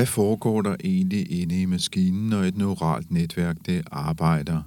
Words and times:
Hvad 0.00 0.06
foregår 0.06 0.62
der 0.62 0.76
egentlig 0.84 1.40
inde 1.42 1.62
i 1.62 1.64
maskinen, 1.64 2.28
når 2.28 2.42
et 2.42 2.56
neuralt 2.56 3.10
netværk 3.10 3.56
det 3.66 3.82
arbejder? 3.90 4.62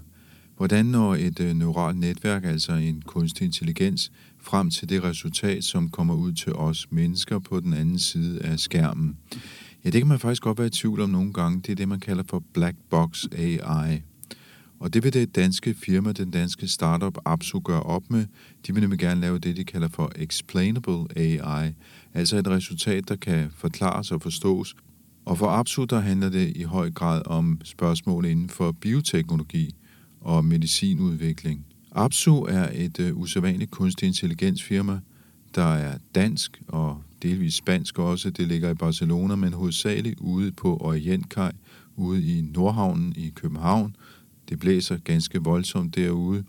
Hvordan 0.58 0.86
når 0.86 1.16
et 1.16 1.40
øh, 1.40 1.56
neuralt 1.56 2.00
netværk, 2.00 2.46
altså 2.46 2.74
en 2.74 3.04
kunstig 3.06 3.46
intelligens, 3.46 4.12
frem 4.42 4.70
til 4.70 4.90
det 4.90 5.04
resultat, 5.04 5.64
som 5.64 5.90
kommer 5.90 6.14
ud 6.14 6.34
til 6.34 6.54
os 6.54 6.88
mennesker 6.92 7.40
på 7.40 7.60
den 7.60 7.74
anden 7.74 8.00
side 8.00 8.42
af 8.42 8.60
skærmen? 8.60 9.18
Ja, 9.86 9.90
det 9.90 10.02
kan 10.02 10.08
man 10.08 10.20
faktisk 10.20 10.42
godt 10.42 10.58
være 10.58 10.68
i 10.68 10.70
tvivl 10.70 11.02
om 11.02 11.10
nogle 11.10 11.34
gange. 11.34 11.62
Det 11.62 11.70
er 11.72 11.76
det, 11.76 11.88
man 11.88 12.00
kalder 12.00 12.24
for 12.30 12.44
Black 12.54 12.78
Box 12.90 13.26
AI. 13.38 14.02
Og 14.80 14.94
det 14.94 15.04
vil 15.04 15.14
det 15.14 15.36
danske 15.36 15.74
firma, 15.74 16.12
den 16.12 16.32
danske 16.32 16.68
startup 16.68 17.18
Absu, 17.26 17.60
gøre 17.60 17.84
op 17.84 18.04
med. 18.10 18.26
De 18.68 18.74
vil 18.74 18.82
nemlig 18.82 19.00
gerne 19.00 19.22
lave 19.22 19.40
det, 19.40 19.58
de 19.58 19.64
kalder 19.64 19.88
for 19.88 20.12
Explainable 20.16 21.06
AI, 21.16 21.74
altså 22.14 22.38
et 22.38 22.48
resultat, 22.48 23.10
der 23.10 23.16
kan 23.16 23.52
forklares 23.56 24.12
og 24.12 24.22
forstås 24.22 24.76
og 25.26 25.38
for 25.38 25.48
Apsu, 25.48 25.84
der 25.84 26.00
handler 26.00 26.30
det 26.30 26.58
i 26.58 26.64
høj 26.64 26.92
grad 26.92 27.22
om 27.26 27.62
spørgsmål 27.64 28.26
inden 28.26 28.50
for 28.50 28.72
bioteknologi 28.72 29.76
og 30.22 30.46
medicinudvikling. 30.46 31.66
Apsu 31.92 32.42
er 32.42 32.70
et 32.74 33.00
øh, 33.00 33.18
usædvanligt 33.18 33.72
kunstig 33.72 34.08
intelligensfirma, 34.08 35.00
der 35.56 35.74
er 35.76 35.98
dansk 36.16 36.62
og 36.68 37.02
delvis 37.22 37.54
spansk 37.54 38.00
også. 38.00 38.30
Det 38.30 38.48
ligger 38.48 38.70
i 38.70 38.74
Barcelona, 38.74 39.36
men 39.36 39.54
hovedsageligt 39.54 40.20
ude 40.20 40.52
på 40.52 40.78
Orientkaj, 40.78 41.52
ude 41.96 42.38
i 42.38 42.42
Nordhavnen 42.42 43.14
i 43.16 43.30
København. 43.30 43.96
Det 44.50 44.60
blæser 44.60 44.98
ganske 44.98 45.40
voldsomt 45.40 45.96
derude, 45.96 46.44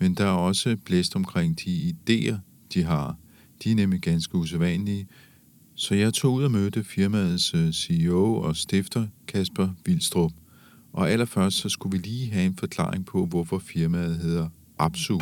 men 0.00 0.14
der 0.14 0.24
er 0.24 0.30
også 0.30 0.76
blæst 0.84 1.16
omkring 1.16 1.60
de 1.64 1.94
idéer, 1.94 2.36
de 2.74 2.82
har. 2.82 3.16
De 3.64 3.70
er 3.70 3.74
nemlig 3.74 4.00
ganske 4.00 4.34
usædvanlige, 4.34 5.06
så 5.80 5.94
jeg 5.94 6.14
tog 6.14 6.32
ud 6.32 6.44
og 6.44 6.50
mødte 6.50 6.84
firmaets 6.84 7.54
øh, 7.54 7.72
CEO 7.72 8.36
og 8.36 8.56
stifter, 8.56 9.06
Kasper 9.28 9.68
Vilstrup. 9.84 10.32
Og 10.92 11.10
allerførst 11.10 11.56
så 11.56 11.68
skulle 11.68 11.98
vi 11.98 12.02
lige 12.02 12.32
have 12.32 12.46
en 12.46 12.56
forklaring 12.56 13.06
på, 13.06 13.26
hvorfor 13.26 13.58
firmaet 13.58 14.18
hedder 14.18 14.48
Absu. 14.78 15.18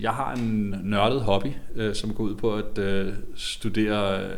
Jeg 0.00 0.12
har 0.12 0.34
en 0.34 0.74
nørdet 0.84 1.22
hobby, 1.22 1.52
øh, 1.74 1.94
som 1.94 2.14
går 2.14 2.24
ud 2.24 2.34
på 2.34 2.54
at 2.54 2.78
øh, 2.78 3.12
studere 3.34 4.30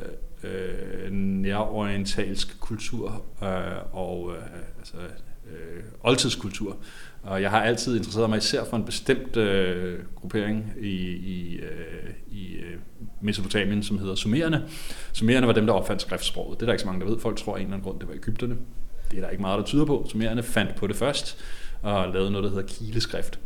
øh, 0.42 1.10
nærorientalsk 1.12 2.60
kultur 2.60 3.24
øh, 3.42 3.94
og 3.94 4.32
øh, 4.36 4.42
altså, 4.78 4.96
øh, 5.52 5.82
oldtidskultur. 6.02 6.76
Og 7.22 7.42
jeg 7.42 7.50
har 7.50 7.62
altid 7.62 7.96
interesseret 7.96 8.30
mig 8.30 8.36
især 8.38 8.64
for 8.64 8.76
en 8.76 8.84
bestemt 8.84 9.36
øh, 9.36 9.98
gruppering 10.14 10.72
i, 10.80 10.96
i, 11.10 11.56
øh, 11.56 12.10
i 12.30 12.54
øh, 12.54 12.76
Mesopotamien, 13.20 13.82
som 13.82 13.98
hedder 13.98 14.14
Sumererne. 14.14 14.64
Sumererne 15.12 15.46
var 15.46 15.52
dem, 15.52 15.66
der 15.66 15.72
opfandt 15.72 16.02
skriftsproget. 16.02 16.60
Det 16.60 16.62
er 16.62 16.66
der 16.66 16.72
ikke 16.72 16.82
så 16.82 16.86
mange, 16.86 17.00
der 17.00 17.10
ved. 17.10 17.20
Folk 17.20 17.36
tror 17.36 17.56
af 17.56 17.60
en 17.60 17.66
eller 17.66 17.76
anden 17.76 17.84
grund, 17.84 18.00
det 18.00 18.08
var 18.08 18.14
Ægypterne. 18.14 18.56
Det 19.10 19.16
er 19.16 19.20
der 19.20 19.28
ikke 19.28 19.40
meget, 19.40 19.58
der 19.58 19.64
tyder 19.64 19.84
på. 19.84 20.06
Sumererne 20.10 20.42
fandt 20.42 20.74
på 20.74 20.86
det 20.86 20.96
først 20.96 21.38
og 21.82 22.12
lavede 22.12 22.30
noget, 22.30 22.44
der 22.44 22.50
hedder 22.50 22.66
kileskrift. 22.66 23.40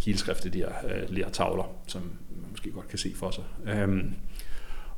Kileskrift 0.00 0.46
er 0.46 0.50
de 0.50 0.58
her 0.58 0.72
øh, 0.84 1.14
lærtavler, 1.14 1.64
som 1.86 2.00
man 2.02 2.50
måske 2.50 2.70
godt 2.70 2.88
kan 2.88 2.98
se 2.98 3.12
for 3.16 3.30
sig. 3.30 3.44
Øhm, 3.66 4.14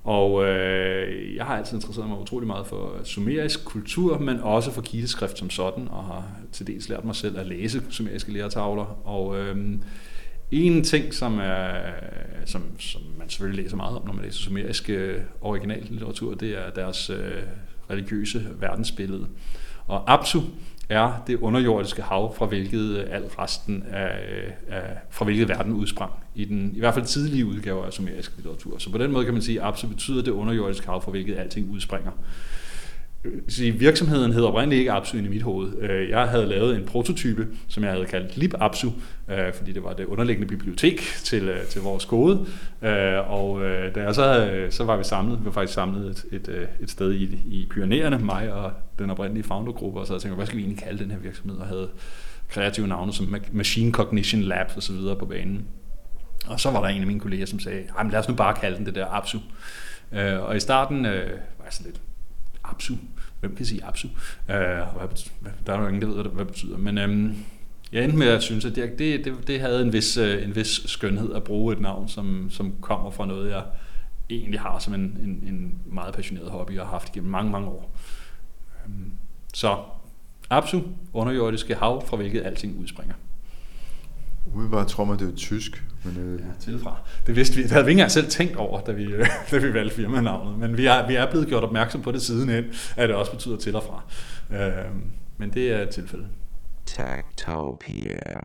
og 0.05 0.45
øh, 0.45 1.37
jeg 1.37 1.45
har 1.45 1.57
altid 1.57 1.77
interesseret 1.77 2.09
mig 2.09 2.19
utrolig 2.19 2.47
meget 2.47 2.67
for 2.67 3.01
sumerisk 3.05 3.65
kultur, 3.65 4.19
men 4.19 4.41
også 4.41 4.71
for 4.71 4.83
kileskrift 4.83 5.39
som 5.39 5.51
sådan, 5.51 5.89
og 5.89 6.05
har 6.05 6.25
til 6.53 6.67
dels 6.67 6.89
lært 6.89 7.05
mig 7.05 7.15
selv 7.15 7.39
at 7.39 7.47
læse 7.47 7.83
sumeriske 7.91 8.33
læretavler. 8.33 9.07
Og 9.09 9.39
øh, 9.39 9.57
en 10.51 10.85
ting, 10.85 11.15
som, 11.15 11.39
er, 11.39 11.75
som, 12.45 12.63
som 12.79 13.03
man 13.19 13.29
selvfølgelig 13.29 13.65
læser 13.65 13.77
meget 13.77 13.97
om, 13.97 14.07
når 14.07 14.13
man 14.13 14.25
læser 14.25 14.39
sumerisk 14.39 14.91
øh, 14.91 15.21
originallitteratur, 15.41 16.35
det 16.35 16.59
er 16.59 16.71
deres 16.71 17.11
øh, 17.11 17.43
religiøse 17.91 18.47
verdensbillede. 18.61 19.27
Og 19.87 20.13
Apsu 20.13 20.41
er 20.89 21.23
det 21.27 21.37
underjordiske 21.37 22.03
hav, 22.03 22.35
fra 22.35 22.47
hvilket 22.47 22.99
øh, 22.99 23.05
al 23.11 23.25
resten 23.25 23.83
af, 23.91 24.19
øh, 24.33 24.51
af 24.69 24.97
fra 25.11 25.25
hvilket 25.25 25.49
verden 25.49 25.73
udsprang 25.73 26.13
i 26.35 26.45
den 26.45 26.73
i 26.77 26.79
hvert 26.79 26.95
fald 26.95 27.05
tidlige 27.05 27.47
udgaver 27.47 27.85
af 27.85 27.93
sumerisk 27.93 28.33
litteratur. 28.37 28.79
Så 28.79 28.91
på 28.91 28.99
den 28.99 29.13
måde 29.13 29.25
kan 29.25 29.35
man 29.35 29.43
sige, 29.43 29.61
at 29.61 29.67
Apsu 29.67 29.89
betyder 29.89 30.23
det 30.23 30.31
underjordiske 30.31 30.87
hav, 30.87 31.03
fra 31.03 31.11
hvilket 31.11 31.37
alting 31.39 31.71
udspringer. 31.71 32.11
Øh, 33.25 33.33
så 33.49 33.73
virksomheden 33.73 34.33
hed 34.33 34.43
oprindeligt 34.43 34.79
ikke 34.79 34.93
Apsu 34.93 35.17
i 35.17 35.29
mit 35.29 35.43
hoved. 35.43 35.73
Øh, 35.81 36.11
jeg 36.11 36.29
havde 36.29 36.47
lavet 36.47 36.77
en 36.77 36.85
prototype, 36.85 37.49
som 37.69 37.85
jeg 37.85 37.93
havde 37.93 38.07
kaldt 38.07 38.37
Lib 38.37 38.55
Apsu, 38.61 38.91
øh, 39.31 39.55
fordi 39.55 39.73
det 39.73 39.85
var 39.85 39.93
det 39.93 40.05
underliggende 40.05 40.49
bibliotek 40.49 41.01
til, 41.01 41.53
til 41.71 41.81
vores 41.81 42.05
kode. 42.05 42.47
Og 43.27 43.61
da 43.95 44.03
jeg 44.03 44.15
så, 44.15 44.49
så 44.71 44.85
var 44.85 44.97
vi 44.97 45.05
samlet, 45.05 45.41
vi 45.41 45.45
var 45.45 45.53
faktisk 45.53 45.75
samlet 45.75 46.11
et, 46.11 46.49
et, 46.49 46.69
et 46.81 46.91
sted 46.91 47.13
i, 47.13 47.25
i 47.47 47.67
Pyreneerne, 47.71 48.19
mig 48.19 48.53
og 48.53 48.73
den 48.99 49.11
oprindelige 49.11 49.45
foundergruppe, 49.45 50.01
og 50.01 50.07
så 50.07 50.13
havde 50.13 50.17
jeg 50.17 50.23
tænkt, 50.23 50.37
hvad 50.37 50.47
skal 50.47 50.57
vi 50.57 50.63
egentlig 50.63 50.85
kalde 50.85 51.03
den 51.03 51.11
her 51.11 51.19
virksomhed, 51.19 51.59
og 51.59 51.67
havde 51.67 51.89
kreative 52.49 52.87
navne 52.87 53.13
som 53.13 53.35
Machine 53.53 53.93
Cognition 53.93 54.43
Lab 54.43 54.67
osv. 54.77 54.97
på 55.19 55.27
banen. 55.27 55.65
Og 56.47 56.61
så 56.61 56.71
var 56.71 56.81
der 56.81 56.89
en 56.89 57.01
af 57.01 57.07
mine 57.07 57.21
kolleger, 57.21 57.47
som 57.47 57.61
sagde, 57.61 57.85
lad 58.11 58.21
os 58.21 58.29
nu 58.29 58.35
bare 58.35 58.55
kalde 58.55 58.77
den 58.77 58.87
det 58.87 58.95
der 58.95 59.07
Apsu. 59.07 59.39
Øh, 60.13 60.41
og 60.41 60.57
i 60.57 60.61
starten 60.61 61.07
øh, 61.07 61.31
var 61.31 61.65
jeg 61.65 61.73
sådan 61.73 61.87
lidt, 61.87 62.01
Apsu. 62.65 62.95
Hvem 63.41 63.57
kan 63.57 63.67
sige 63.67 63.85
Apsu? 63.85 64.09
Øh, 64.51 64.57
hvad 64.97 65.09
betyder, 65.09 65.33
der 65.67 65.73
er 65.73 65.81
jo 65.81 65.87
ingen, 65.87 66.03
der 66.03 66.09
ved, 66.09 66.17
hvad 66.17 66.45
det 66.45 66.47
betyder. 66.47 66.79
Men 66.79 66.99
øh, 66.99 67.35
jeg 67.93 68.05
endte 68.05 68.19
med 68.19 68.27
at 68.27 68.43
synes, 68.43 68.65
at 68.65 68.77
det, 68.77 68.99
det, 68.99 69.47
det, 69.47 69.61
havde 69.61 69.83
en 69.83 69.93
vis, 69.93 70.17
øh, 70.17 70.45
en 70.45 70.57
vis 70.57 70.83
skønhed 70.87 71.35
at 71.35 71.45
bruge 71.45 71.73
et 71.73 71.81
navn, 71.81 72.09
som, 72.09 72.51
som 72.51 72.75
kommer 72.81 73.11
fra 73.11 73.27
noget, 73.27 73.51
jeg 73.51 73.63
egentlig 74.31 74.61
har 74.61 74.79
som 74.79 74.95
en, 74.95 75.01
en, 75.01 75.55
en 75.55 75.79
meget 75.87 76.15
passioneret 76.15 76.51
hobby, 76.51 76.79
og 76.79 76.87
har 76.87 76.93
haft 76.93 77.13
gennem 77.13 77.31
mange, 77.31 77.51
mange 77.51 77.69
år. 77.69 77.97
Øh, 78.87 78.93
så 79.55 79.77
Apsu, 80.51 80.81
underjordiske 81.13 81.75
hav, 81.75 82.07
fra 82.07 82.17
hvilket 82.17 82.43
alting 82.43 82.81
udspringer. 82.81 83.15
Umiddelbart 84.47 84.87
tror 84.87 85.05
man, 85.05 85.19
det 85.19 85.33
er 85.33 85.37
tysk. 85.37 85.85
Men, 86.05 86.17
øh... 86.19 86.41
Ja, 86.41 86.45
tilfra. 86.61 86.97
Det 87.27 87.37
vidste 87.37 87.57
vi. 87.57 87.63
Det 87.63 87.71
havde 87.71 87.85
vi 87.85 87.91
ikke 87.91 88.01
engang 88.01 88.11
selv 88.11 88.27
tænkt 88.27 88.57
over, 88.57 88.81
da 88.81 88.93
vi, 88.93 89.07
da 89.51 89.59
vi 89.59 89.75
valgte 89.75 89.97
firmanavnet. 89.97 90.59
Men 90.59 90.77
vi 90.77 90.87
er, 90.87 91.07
vi 91.07 91.15
er 91.15 91.31
blevet 91.31 91.49
gjort 91.49 91.65
opmærksom 91.65 92.03
på 92.03 92.13
det 92.13 92.23
sidenhen, 92.23 92.65
at 92.97 93.09
det 93.09 93.17
også 93.17 93.33
betyder 93.33 93.57
til 93.57 93.77
og 93.77 93.83
fra. 93.83 94.03
Øh, 94.51 94.85
men 95.37 95.51
det 95.51 95.73
er 95.73 95.83
et 95.83 95.89
tilfælde. 95.89 96.27
Techtopia. 96.87 98.41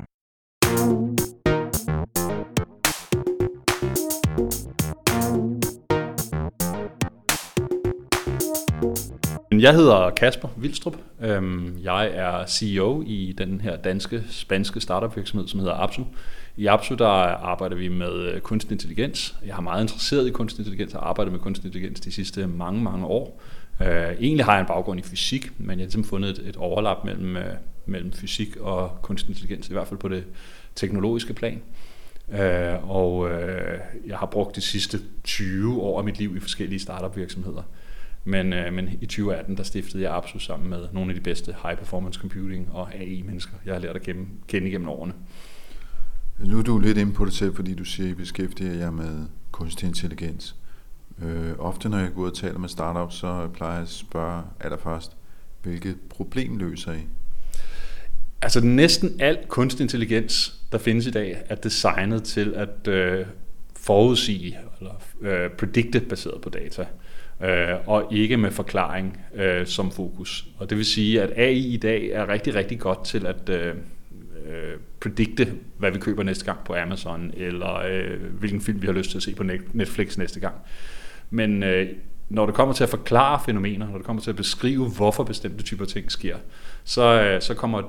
Jeg 9.52 9.76
hedder 9.76 10.10
Kasper 10.10 10.48
Vilstrup. 10.58 10.96
Øhm, 11.22 11.78
jeg 11.84 12.12
er 12.14 12.46
CEO 12.46 13.04
i 13.08 13.36
den 13.38 13.62
her 13.62 13.76
danske, 13.76 14.24
spanske 14.30 14.82
startup 14.82 15.16
virksomhed, 15.16 15.48
som 15.48 15.60
hedder 15.60 15.74
Apsu. 15.74 16.04
I 16.58 16.66
Apsu 16.66 16.96
der 16.96 17.06
arbejder 17.06 17.76
vi 17.76 17.88
med 17.88 18.42
kunstig 18.42 18.72
intelligens. 18.72 19.36
Jeg 19.46 19.56
har 19.56 19.62
meget 19.62 19.82
interesseret 19.82 20.28
i 20.28 20.32
kunstig 20.32 20.60
intelligens 20.60 20.96
og 20.96 21.10
arbejdet 21.10 21.32
med 21.32 21.40
kunstig 21.40 21.66
intelligens 21.66 22.00
de 22.00 22.12
sidste 22.12 22.48
mange, 22.48 22.84
mange 22.84 23.06
år. 23.06 23.42
Øh, 23.82 23.88
egentlig 24.20 24.46
har 24.46 24.54
jeg 24.54 24.62
en 24.62 24.68
baggrund 24.68 25.00
i 25.00 25.04
fysik, 25.04 25.52
men 25.58 25.70
jeg 25.70 25.78
har 25.78 25.86
ligesom 25.86 26.04
fundet 26.04 26.30
et, 26.30 26.48
et 26.48 26.58
overlap 26.58 27.06
mellem, 27.06 27.38
øh, 27.38 27.54
mellem 27.86 28.12
fysik 28.12 28.58
og 28.58 28.92
kunstig 29.02 29.30
intelligens, 29.30 29.70
i 29.70 29.74
hvert 29.74 29.88
fald 29.88 30.00
på 30.00 30.08
det 30.08 30.24
teknologiske 30.76 31.34
plan. 31.34 31.62
Øh, 32.32 32.90
og 32.90 33.30
jeg 34.08 34.18
har 34.18 34.26
brugt 34.26 34.56
de 34.56 34.62
sidste 34.62 35.00
20 35.24 35.82
år 35.82 35.98
af 35.98 36.06
mit 36.06 36.18
liv 36.18 36.38
i 36.38 36.40
forskellige 36.40 36.80
startup 36.80 37.18
virksomheder. 37.18 37.64
Men, 38.24 38.54
øh, 38.54 38.74
men 38.74 38.90
i 39.02 39.06
2018, 39.06 39.58
der 39.58 39.64
stiftede 39.64 40.04
jeg 40.04 40.16
Apsu 40.16 40.40
sammen 40.40 40.70
med 40.70 40.88
nogle 40.94 41.12
af 41.12 41.16
de 41.16 41.22
bedste 41.22 41.56
high 41.64 41.78
performance 41.78 42.20
computing 42.20 42.72
og 42.72 42.96
AI-mennesker, 42.96 43.54
jeg 43.66 43.74
har 43.74 43.80
lært 43.80 43.96
at 43.96 44.02
kende, 44.02 44.26
kende 44.48 44.68
igennem 44.68 44.90
årene. 44.90 45.14
Nu 46.40 46.60
er 46.60 46.64
du 46.64 46.80
lidt 46.80 46.98
inde 46.98 47.14
på 47.14 47.26
det 47.26 47.34
selv, 47.34 47.56
fordi 47.56 47.74
du 47.74 47.84
siger, 47.84 48.08
at 48.08 48.12
I 48.12 48.16
beskæftiger 48.16 48.74
jer 48.74 48.92
med 48.92 49.26
kunstig 49.52 49.88
intelligens. 49.88 50.56
Øh, 51.22 51.52
ofte 51.60 51.90
når 51.90 51.98
jeg 51.98 52.12
går 52.16 52.22
ud 52.22 52.28
og 52.28 52.38
taler 52.38 52.60
med 52.60 52.70
startups, 52.70 53.16
så 53.16 53.50
plejer 53.54 53.74
jeg 53.74 53.82
at 53.82 53.90
spørge 53.90 54.44
allerførst, 54.60 55.18
hvilket 55.64 55.98
problem 56.10 56.58
løser 56.58 56.94
I? 56.94 57.00
Altså 58.42 58.62
næsten 58.62 59.22
al 59.22 59.38
kunstig 59.48 59.84
intelligens, 59.84 60.60
der 60.72 60.78
findes 60.78 61.06
i 61.06 61.12
dag, 61.12 61.42
er 61.46 61.56
designet 61.56 62.24
til 62.24 62.54
at 62.56 62.88
øh, 62.88 63.26
forudsige 63.76 64.58
eller 64.80 64.94
øh, 65.22 65.50
predikte 65.52 66.00
baseret 66.00 66.42
på 66.42 66.50
data, 66.50 66.82
øh, 66.82 66.88
øh, 67.44 67.76
og 67.86 68.14
ikke 68.14 68.38
med 68.38 68.52
forklaring 68.52 69.22
øh, 69.36 69.68
som 69.68 69.92
fokus. 69.92 70.46
Og 70.58 70.70
det 70.70 70.78
vil 70.78 70.86
sige, 70.86 71.22
at 71.22 71.32
AI 71.38 71.74
i 71.74 71.78
dag 71.78 72.10
er 72.10 72.30
rigtig, 72.30 72.56
rigtig 72.56 72.80
godt 72.80 73.06
til 73.06 73.26
at 73.26 73.50
øh, 73.50 73.76
øh, 74.50 74.74
predikte, 75.02 75.54
hvad 75.78 75.92
vi 75.92 76.00
køber 76.00 76.24
næste 76.24 76.46
gang 76.46 76.60
på 76.66 76.76
Amazon, 76.76 77.32
eller 77.38 77.76
øh, 77.76 78.22
hvilken 78.40 78.62
film 78.62 78.82
vi 78.82 78.88
har 78.88 78.94
lyst 78.94 79.10
til 79.10 79.18
at 79.18 79.24
se 79.24 79.36
på 79.36 79.44
Netflix 79.74 80.18
næste 80.18 80.40
gang. 80.40 80.56
Men 81.30 81.64
øh, 81.64 81.90
når 82.30 82.46
det 82.46 82.56
kommer 82.56 82.74
til 82.74 82.84
at 82.84 82.90
forklare 82.90 83.42
fænomener, 83.46 83.90
når 83.90 83.98
det 83.98 84.06
kommer 84.06 84.22
til 84.22 84.30
at 84.30 84.36
beskrive, 84.36 84.90
hvorfor 84.90 85.24
bestemte 85.24 85.64
typer 85.64 85.86
ting 85.86 86.12
sker, 86.12 86.38
så, 86.84 87.22
øh, 87.22 87.42
så 87.42 87.54
kommer 87.54 87.82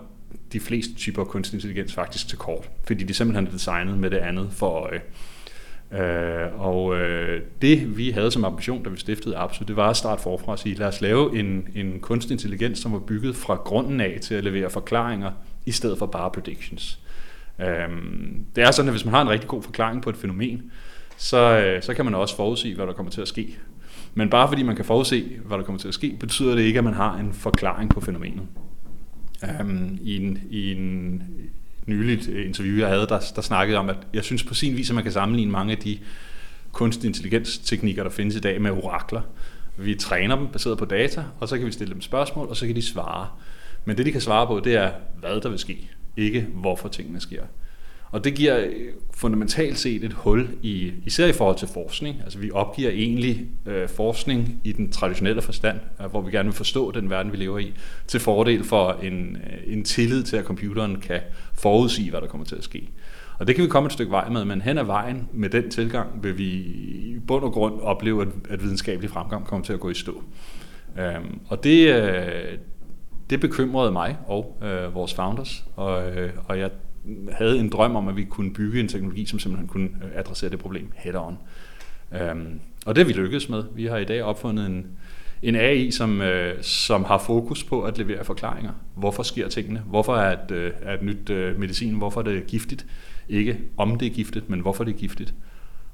de 0.52 0.61
fleste 0.61 0.94
typer 0.94 1.25
kunstig 1.25 1.56
intelligens 1.56 1.94
faktisk 1.94 2.29
til 2.29 2.38
kort, 2.38 2.70
fordi 2.87 3.05
de 3.05 3.14
simpelthen 3.14 3.47
er 3.47 3.50
designet 3.50 3.99
med 3.99 4.11
det 4.11 4.17
andet 4.17 4.49
for 4.52 4.67
øje. 4.67 4.94
Øh, 4.94 5.00
Øh, 5.93 6.61
og 6.61 6.97
øh, 6.97 7.43
det 7.63 7.97
vi 7.97 8.11
havde 8.11 8.31
som 8.31 8.45
ambition, 8.45 8.83
da 8.83 8.91
vi 8.91 8.97
stiftede 8.97 9.37
Apsu, 9.37 9.65
det 9.65 9.77
var 9.77 9.91
at 9.91 9.97
starte 9.97 10.23
forfra 10.23 10.53
og 10.53 10.59
sige, 10.59 10.75
lad 10.75 10.87
os 10.87 11.01
lave 11.01 11.39
en, 11.39 11.69
en 11.75 12.01
kunstig 12.01 12.33
intelligens, 12.33 12.79
som 12.79 12.93
var 12.93 12.99
bygget 12.99 13.37
fra 13.37 13.55
grunden 13.55 14.01
af 14.01 14.19
til 14.23 14.35
at 14.35 14.45
levere 14.45 14.71
forklaringer, 14.71 15.31
i 15.67 15.71
stedet 15.71 15.99
for 15.99 16.07
bare 16.07 16.31
predictions. 16.31 17.01
Øh, 17.61 17.89
det 18.57 18.65
er 18.65 18.71
sådan, 18.71 18.89
at 18.89 18.95
hvis 18.95 19.05
man 19.05 19.15
har 19.15 19.23
en 19.23 19.29
rigtig 19.29 19.49
god 19.49 19.63
forklaring 19.63 20.03
på 20.03 20.11
et 20.11 20.17
fænomen, 20.17 20.71
så, 21.17 21.59
øh, 21.59 21.83
så 21.83 21.95
kan 21.95 22.05
man 22.05 22.15
også 22.15 22.37
forudsige, 22.37 22.75
hvad 22.75 22.87
der 22.87 22.93
kommer 22.93 23.13
til 23.13 23.21
at 23.21 23.29
ske. 23.29 23.59
Men 24.15 24.31
bare 24.31 24.49
fordi 24.49 24.63
man 24.63 24.77
kan 24.77 24.85
forudse, 24.85 25.39
hvad 25.45 25.59
der 25.59 25.65
kommer 25.65 25.79
til 25.79 25.89
at 25.89 25.95
ske, 25.95 26.17
betyder 26.21 26.55
det 26.55 26.63
ikke, 26.63 26.79
at 26.79 26.85
man 26.85 26.95
har 26.95 27.17
en 27.17 27.33
forklaring 27.33 27.91
på 27.91 28.01
fænomenet. 28.01 28.47
Um, 29.61 29.99
i, 30.03 30.17
en, 30.17 30.39
I 30.51 30.73
en 30.73 31.23
nyligt 31.87 32.29
øh, 32.29 32.47
interview, 32.47 32.79
jeg 32.79 32.88
havde, 32.88 33.06
der, 33.06 33.32
der 33.37 33.43
snakkede 33.43 33.79
om, 33.79 33.88
at 33.88 33.97
jeg 34.15 34.25
synes 34.25 34.44
på 34.44 34.55
sin 34.55 34.77
vis, 34.77 34.91
at 34.91 34.94
man 34.94 35.05
kan 35.05 35.12
sammenligne 35.12 35.53
mange 35.53 35.73
af 35.73 35.79
de 35.79 35.99
kunstig 36.73 37.09
intelligens 37.09 37.59
teknikker, 37.59 38.03
der 38.03 38.11
findes 38.11 38.37
i 38.37 38.41
dag 38.41 38.61
med 38.61 38.71
orakler. 38.71 39.23
Vi 39.77 39.94
træner 39.94 40.37
dem 40.37 40.49
baseret 40.49 40.79
på 40.79 40.85
data, 40.85 41.25
og 41.41 41.49
så 41.49 41.59
kan 41.59 41.67
vi 41.67 41.73
stille 41.73 41.93
dem 41.93 42.00
spørgsmål, 42.00 42.49
og 42.49 42.56
så 42.56 42.67
kan 42.67 42.77
de 42.77 42.82
svare. 42.82 43.29
Men 43.85 43.97
det, 43.97 44.06
de 44.06 44.12
kan 44.12 44.21
svare 44.21 44.47
på, 44.47 44.61
det 44.65 44.75
er, 44.75 44.91
hvad 45.21 45.41
der 45.41 45.49
vil 45.49 45.59
ske, 45.59 45.91
ikke 46.17 46.47
hvorfor 46.55 46.88
tingene 46.88 47.21
sker. 47.21 47.43
Og 48.11 48.25
det 48.25 48.35
giver 48.35 48.65
fundamentalt 49.15 49.79
set 49.79 50.05
et 50.05 50.12
hul, 50.12 50.49
i, 50.62 50.93
især 51.07 51.27
i 51.27 51.33
forhold 51.33 51.57
til 51.57 51.69
forskning. 51.69 52.21
Altså 52.25 52.39
vi 52.39 52.51
opgiver 52.51 52.91
egentlig 52.91 53.47
øh, 53.67 53.89
forskning 53.89 54.61
i 54.65 54.73
den 54.73 54.93
traditionelle 54.93 55.43
forstand, 55.43 55.81
øh, 56.01 56.07
hvor 56.07 56.21
vi 56.21 56.31
gerne 56.31 56.49
vil 56.49 56.57
forstå 56.57 56.91
den 56.91 57.11
verden, 57.11 57.33
vi 57.33 57.37
lever 57.37 57.59
i, 57.59 57.75
til 58.07 58.21
fordel 58.21 58.65
for 58.65 58.99
en, 59.03 59.37
øh, 59.37 59.73
en 59.75 59.85
tillid 59.85 60.23
til, 60.23 60.37
at 60.37 60.45
computeren 60.45 61.01
kan 61.01 61.21
forudsige, 61.55 62.11
hvad 62.11 62.21
der 62.21 62.27
kommer 62.27 62.47
til 62.47 62.57
at 62.57 62.65
ske. 62.65 62.89
Og 63.39 63.47
det 63.47 63.55
kan 63.55 63.65
vi 63.65 63.69
komme 63.69 63.87
et 63.87 63.93
stykke 63.93 64.12
vej 64.12 64.29
med, 64.29 64.45
men 64.45 64.61
hen 64.61 64.79
ad 64.79 64.85
vejen 64.85 65.29
med 65.33 65.49
den 65.49 65.71
tilgang 65.71 66.23
vil 66.23 66.39
vi 66.39 66.45
i 66.45 67.19
bund 67.27 67.45
og 67.45 67.53
grund 67.53 67.81
opleve, 67.81 68.23
at, 68.23 68.29
at 68.51 68.62
videnskabelig 68.62 69.11
fremgang 69.11 69.45
kommer 69.45 69.65
til 69.65 69.73
at 69.73 69.81
gå 69.81 69.91
i 69.91 69.95
stå. 69.95 70.23
Øhm, 70.99 71.41
og 71.49 71.65
det, 71.65 71.95
øh, 71.95 72.59
det 73.31 73.41
bekymrede 73.41 73.93
mig 73.93 74.17
og 74.27 74.59
øh, 74.62 74.95
vores 74.95 75.15
founders, 75.15 75.65
og, 75.77 76.11
øh, 76.11 76.31
og 76.47 76.59
jeg 76.59 76.71
havde 77.32 77.58
en 77.58 77.69
drøm 77.69 77.97
om, 77.97 78.08
at 78.08 78.17
vi 78.17 78.25
kunne 78.25 78.52
bygge 78.52 78.81
en 78.81 78.88
teknologi, 78.88 79.26
som 79.26 79.38
simpelthen 79.38 79.69
kunne 79.69 79.91
øh, 80.05 80.11
adressere 80.14 80.50
det 80.50 80.58
problem 80.58 80.93
head 80.94 81.14
on. 81.14 81.38
Øhm, 82.12 82.61
og 82.87 82.94
det 82.94 83.02
er 83.02 83.06
vi 83.06 83.12
lykkedes 83.12 83.49
med. 83.49 83.64
Vi 83.75 83.87
har 83.87 83.97
i 83.97 84.05
dag 84.05 84.23
opfundet 84.23 84.67
en, 84.67 84.87
en 85.43 85.55
AI, 85.55 85.91
som, 85.91 86.20
øh, 86.20 86.62
som 86.62 87.05
har 87.05 87.19
fokus 87.19 87.64
på 87.64 87.82
at 87.82 87.99
levere 87.99 88.25
forklaringer. 88.25 88.73
Hvorfor 88.94 89.23
sker 89.23 89.49
tingene? 89.49 89.82
Hvorfor 89.87 90.17
er 90.17 90.32
et, 90.32 90.50
øh, 90.50 90.73
er 90.82 90.94
et 90.94 91.02
nyt 91.02 91.31
øh, 91.31 91.58
medicin? 91.58 91.94
Hvorfor 91.94 92.20
er 92.20 92.25
det 92.25 92.47
giftigt? 92.47 92.87
Ikke 93.29 93.58
om 93.76 93.99
det 93.99 94.06
er 94.06 94.11
giftigt, 94.11 94.50
men 94.50 94.61
hvorfor 94.61 94.85
det 94.85 94.94
er 94.94 94.99
giftigt. 94.99 95.35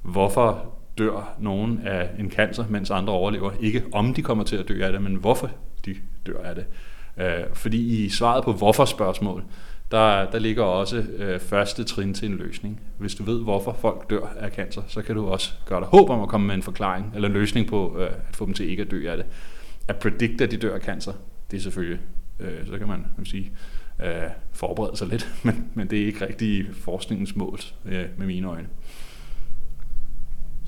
Hvorfor 0.03 0.75
dør 0.99 1.37
nogen 1.41 1.81
af 1.85 2.11
en 2.19 2.31
cancer, 2.31 2.65
mens 2.71 2.91
andre 2.91 3.13
overlever? 3.13 3.51
Ikke 3.61 3.83
om 3.93 4.15
de 4.15 4.23
kommer 4.23 4.45
til 4.45 4.57
at 4.57 4.69
dø 4.69 4.85
af 4.85 4.93
det, 4.93 5.03
men 5.03 5.15
hvorfor 5.15 5.51
de 5.87 5.97
dør 6.27 6.43
af 6.45 6.55
det. 6.55 6.67
Øh, 7.17 7.45
fordi 7.55 8.05
i 8.05 8.09
svaret 8.09 8.45
på 8.45 8.53
hvorfor-spørgsmål, 8.53 9.45
der, 9.91 10.31
der 10.31 10.39
ligger 10.39 10.63
også 10.63 10.97
øh, 10.97 11.41
første 11.41 11.85
trin 11.85 12.15
til 12.15 12.31
en 12.31 12.37
løsning. 12.37 12.81
Hvis 12.99 13.15
du 13.15 13.23
ved, 13.23 13.43
hvorfor 13.43 13.77
folk 13.81 14.11
dør 14.11 14.27
af 14.39 14.51
cancer, 14.51 14.83
så 14.89 15.03
kan 15.03 15.15
du 15.15 15.27
også 15.27 15.53
gøre 15.67 15.81
dig 15.81 15.89
håb 15.89 16.11
om 16.11 16.23
at 16.23 16.29
komme 16.29 16.47
med 16.47 16.55
en 16.55 16.63
forklaring 16.63 17.13
eller 17.15 17.29
en 17.29 17.35
løsning 17.35 17.67
på 17.67 17.99
øh, 17.99 18.11
at 18.29 18.37
få 18.37 18.47
dem 18.47 18.55
til 18.55 18.71
ikke 18.71 18.83
at 18.83 18.91
dø 18.91 19.11
af 19.11 19.17
det. 19.17 19.27
At 19.89 19.97
predikte, 19.97 20.45
at 20.45 20.51
de 20.51 20.57
dør 20.57 20.75
af 20.75 20.81
cancer, 20.81 21.13
det 21.51 21.57
er 21.57 21.61
selvfølgelig, 21.61 22.01
øh, 22.41 22.67
så 22.67 22.79
kan 22.79 22.89
man 22.89 23.07
man 23.17 23.27
sige, 23.27 23.53
øh, 24.05 24.31
forberede 24.53 24.97
sig 24.97 25.09
lidt, 25.09 25.35
men, 25.45 25.71
men 25.75 25.91
det 25.91 26.03
er 26.03 26.07
ikke 26.07 26.27
rigtig 26.27 26.67
forskningens 26.73 27.37
mål 27.37 27.59
øh, 27.85 28.05
med 28.17 28.27
mine 28.27 28.49
øjne. 28.49 28.69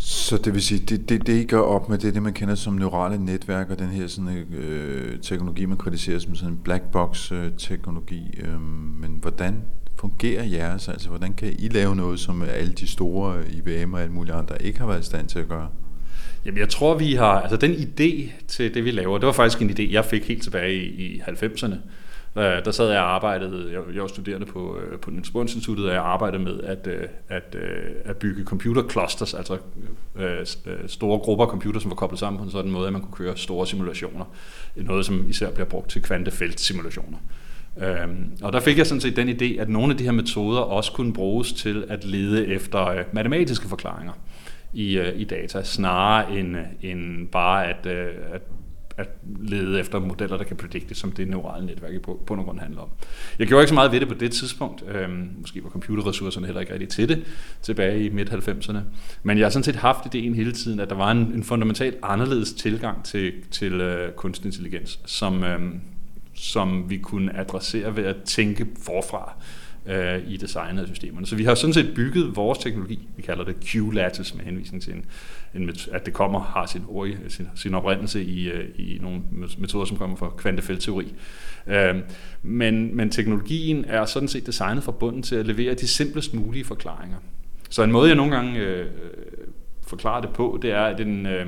Så 0.00 0.36
det 0.36 0.54
vil 0.54 0.62
sige, 0.62 0.80
det, 0.80 1.08
det, 1.08 1.26
det 1.26 1.32
I 1.32 1.44
gør 1.44 1.60
op 1.60 1.88
med, 1.88 1.98
det 1.98 2.08
er 2.08 2.12
det, 2.12 2.22
man 2.22 2.32
kender 2.32 2.54
som 2.54 2.74
neurale 2.74 3.24
netværk, 3.24 3.70
og 3.70 3.78
den 3.78 3.88
her 3.88 4.06
sådan, 4.06 4.46
øh, 4.52 5.20
teknologi, 5.20 5.64
man 5.66 5.76
kritiserer 5.78 6.18
som 6.18 6.34
sådan 6.34 6.52
en 6.52 6.60
black 6.64 6.82
box 6.92 7.32
øh, 7.32 7.52
teknologi. 7.58 8.40
Øh, 8.44 8.60
men 9.00 9.18
hvordan 9.20 9.62
fungerer 10.00 10.44
jeres? 10.44 10.88
Altså, 10.88 11.08
hvordan 11.08 11.32
kan 11.32 11.56
I 11.58 11.68
lave 11.68 11.96
noget, 11.96 12.20
som 12.20 12.42
alle 12.42 12.72
de 12.72 12.88
store 12.88 13.38
øh, 13.38 13.56
IBM 13.56 13.94
og 13.94 14.00
alle 14.00 14.12
mulige 14.12 14.34
andre 14.34 14.62
ikke 14.62 14.78
har 14.78 14.86
været 14.86 15.00
i 15.00 15.04
stand 15.04 15.28
til 15.28 15.38
at 15.38 15.48
gøre? 15.48 15.68
Jamen, 16.44 16.58
jeg 16.58 16.68
tror, 16.68 16.98
vi 16.98 17.14
har... 17.14 17.40
Altså, 17.40 17.56
den 17.56 17.72
idé 17.72 18.30
til 18.48 18.74
det, 18.74 18.84
vi 18.84 18.90
laver, 18.90 19.18
det 19.18 19.26
var 19.26 19.32
faktisk 19.32 19.62
en 19.62 19.70
idé, 19.70 19.92
jeg 19.92 20.04
fik 20.04 20.28
helt 20.28 20.42
tilbage 20.42 20.74
i, 20.74 21.14
i 21.14 21.20
90'erne. 21.20 21.74
Der, 22.34 22.60
der 22.60 22.70
sad 22.70 22.90
jeg 22.90 23.00
og 23.00 23.14
arbejdede, 23.14 23.72
jeg, 23.72 23.94
jeg 23.94 24.02
var 24.02 24.08
studerende 24.08 24.46
på, 24.46 24.78
øh, 24.78 24.98
på 24.98 25.10
Niels 25.10 25.30
Instituttet, 25.34 25.86
og 25.86 25.92
jeg 25.92 26.02
arbejdede 26.02 26.42
med 26.42 26.60
at, 26.60 26.86
øh, 26.86 27.02
at, 27.28 27.56
at 28.04 28.16
bygge 28.16 28.44
computer 28.44 28.88
clusters, 28.88 29.34
altså 29.34 29.58
store 30.86 31.18
grupper 31.18 31.44
af 31.44 31.50
computer, 31.50 31.80
som 31.80 31.90
var 31.90 31.94
koblet 31.94 32.18
sammen 32.18 32.38
på 32.38 32.44
en 32.44 32.50
sådan 32.50 32.70
måde, 32.70 32.86
at 32.86 32.92
man 32.92 33.02
kunne 33.02 33.16
køre 33.26 33.36
store 33.36 33.66
simulationer. 33.66 34.24
Noget, 34.76 35.06
som 35.06 35.28
især 35.28 35.50
bliver 35.50 35.66
brugt 35.66 35.90
til 35.90 36.02
kvantefeltsimulationer. 36.02 37.18
Øhm, 37.82 38.32
og 38.42 38.52
der 38.52 38.60
fik 38.60 38.78
jeg 38.78 38.86
sådan 38.86 39.00
set 39.00 39.16
den 39.16 39.28
idé, 39.28 39.60
at 39.60 39.68
nogle 39.68 39.92
af 39.92 39.98
de 39.98 40.04
her 40.04 40.12
metoder 40.12 40.60
også 40.60 40.92
kunne 40.92 41.12
bruges 41.12 41.52
til 41.52 41.84
at 41.88 42.04
lede 42.04 42.46
efter 42.46 43.02
matematiske 43.12 43.68
forklaringer 43.68 44.12
i, 44.72 45.00
i 45.00 45.24
data, 45.24 45.62
snarere 45.62 46.38
end, 46.38 46.56
end 46.82 47.28
bare 47.28 47.66
at, 47.66 47.86
at 48.32 48.42
at 48.98 49.08
lede 49.40 49.80
efter 49.80 49.98
modeller, 49.98 50.36
der 50.36 50.44
kan 50.44 50.56
predikte, 50.56 50.94
som 50.94 51.12
det 51.12 51.28
neurale 51.28 51.66
netværk 51.66 51.94
i 51.94 51.98
på, 51.98 52.22
på 52.26 52.34
grund 52.34 52.60
handler 52.60 52.80
om. 52.80 52.88
Jeg 53.38 53.46
gjorde 53.46 53.62
ikke 53.62 53.68
så 53.68 53.74
meget 53.74 53.92
ved 53.92 54.00
det 54.00 54.08
på 54.08 54.14
det 54.14 54.32
tidspunkt. 54.32 54.84
Øhm, 54.88 55.30
måske 55.40 55.64
var 55.64 55.70
computerressourcerne 55.70 56.46
heller 56.46 56.60
ikke 56.60 56.72
rigtig 56.72 56.88
til 56.88 57.08
det 57.08 57.24
tilbage 57.62 58.04
i 58.04 58.08
midt-90'erne. 58.08 58.78
Men 59.22 59.38
jeg 59.38 59.44
har 59.44 59.50
sådan 59.50 59.64
set 59.64 59.76
haft 59.76 60.14
idéen 60.14 60.34
hele 60.34 60.52
tiden, 60.52 60.80
at 60.80 60.90
der 60.90 60.96
var 60.96 61.10
en, 61.10 61.18
en 61.18 61.44
fundamentalt 61.44 61.96
anderledes 62.02 62.52
tilgang 62.52 63.04
til, 63.04 63.32
til 63.50 63.72
øh, 63.72 64.12
kunstig 64.12 64.46
intelligens, 64.46 65.00
som, 65.06 65.44
øhm, 65.44 65.80
som 66.34 66.90
vi 66.90 66.96
kunne 66.96 67.36
adressere 67.36 67.96
ved 67.96 68.04
at 68.04 68.16
tænke 68.24 68.66
forfra 68.82 69.34
øh, 69.88 70.22
i 70.28 70.36
designet 70.36 70.82
af 70.82 70.88
systemerne. 70.88 71.26
Så 71.26 71.36
vi 71.36 71.44
har 71.44 71.54
sådan 71.54 71.74
set 71.74 71.94
bygget 71.94 72.36
vores 72.36 72.58
teknologi, 72.58 73.08
vi 73.16 73.22
kalder 73.22 73.44
det 73.44 73.56
Q-lattice 73.64 74.36
med 74.36 74.44
henvisning 74.44 74.82
til, 74.82 74.92
en, 74.94 75.04
en, 75.54 75.70
at 75.92 76.06
det 76.06 76.14
kommer, 76.14 76.40
har 76.40 76.66
sin, 76.66 76.82
ord, 76.88 77.08
sin, 77.28 77.48
sin 77.54 77.74
oprindelse 77.74 78.24
i, 78.24 78.50
øh, 78.50 78.68
i 78.76 78.98
nogle 79.00 79.20
metoder, 79.58 79.84
som 79.84 79.96
kommer 79.96 80.16
fra 80.16 80.30
kvantefeltteori. 80.38 81.14
Øh, 81.66 81.94
men, 82.42 82.96
men 82.96 83.10
teknologien 83.10 83.84
er 83.88 84.04
sådan 84.04 84.28
set 84.28 84.46
designet 84.46 84.84
fra 84.84 84.92
bunden 84.92 85.22
til 85.22 85.36
at 85.36 85.46
levere 85.46 85.74
de 85.74 85.86
simplest 85.86 86.34
mulige 86.34 86.64
forklaringer. 86.64 87.16
Så 87.70 87.82
en 87.82 87.92
måde, 87.92 88.08
jeg 88.08 88.16
nogle 88.16 88.36
gange 88.36 88.58
øh, 88.60 88.86
forklarer 89.86 90.20
det 90.20 90.30
på, 90.30 90.58
det 90.62 90.70
er, 90.70 90.82
at 90.82 91.00
en, 91.00 91.26
øh, 91.26 91.46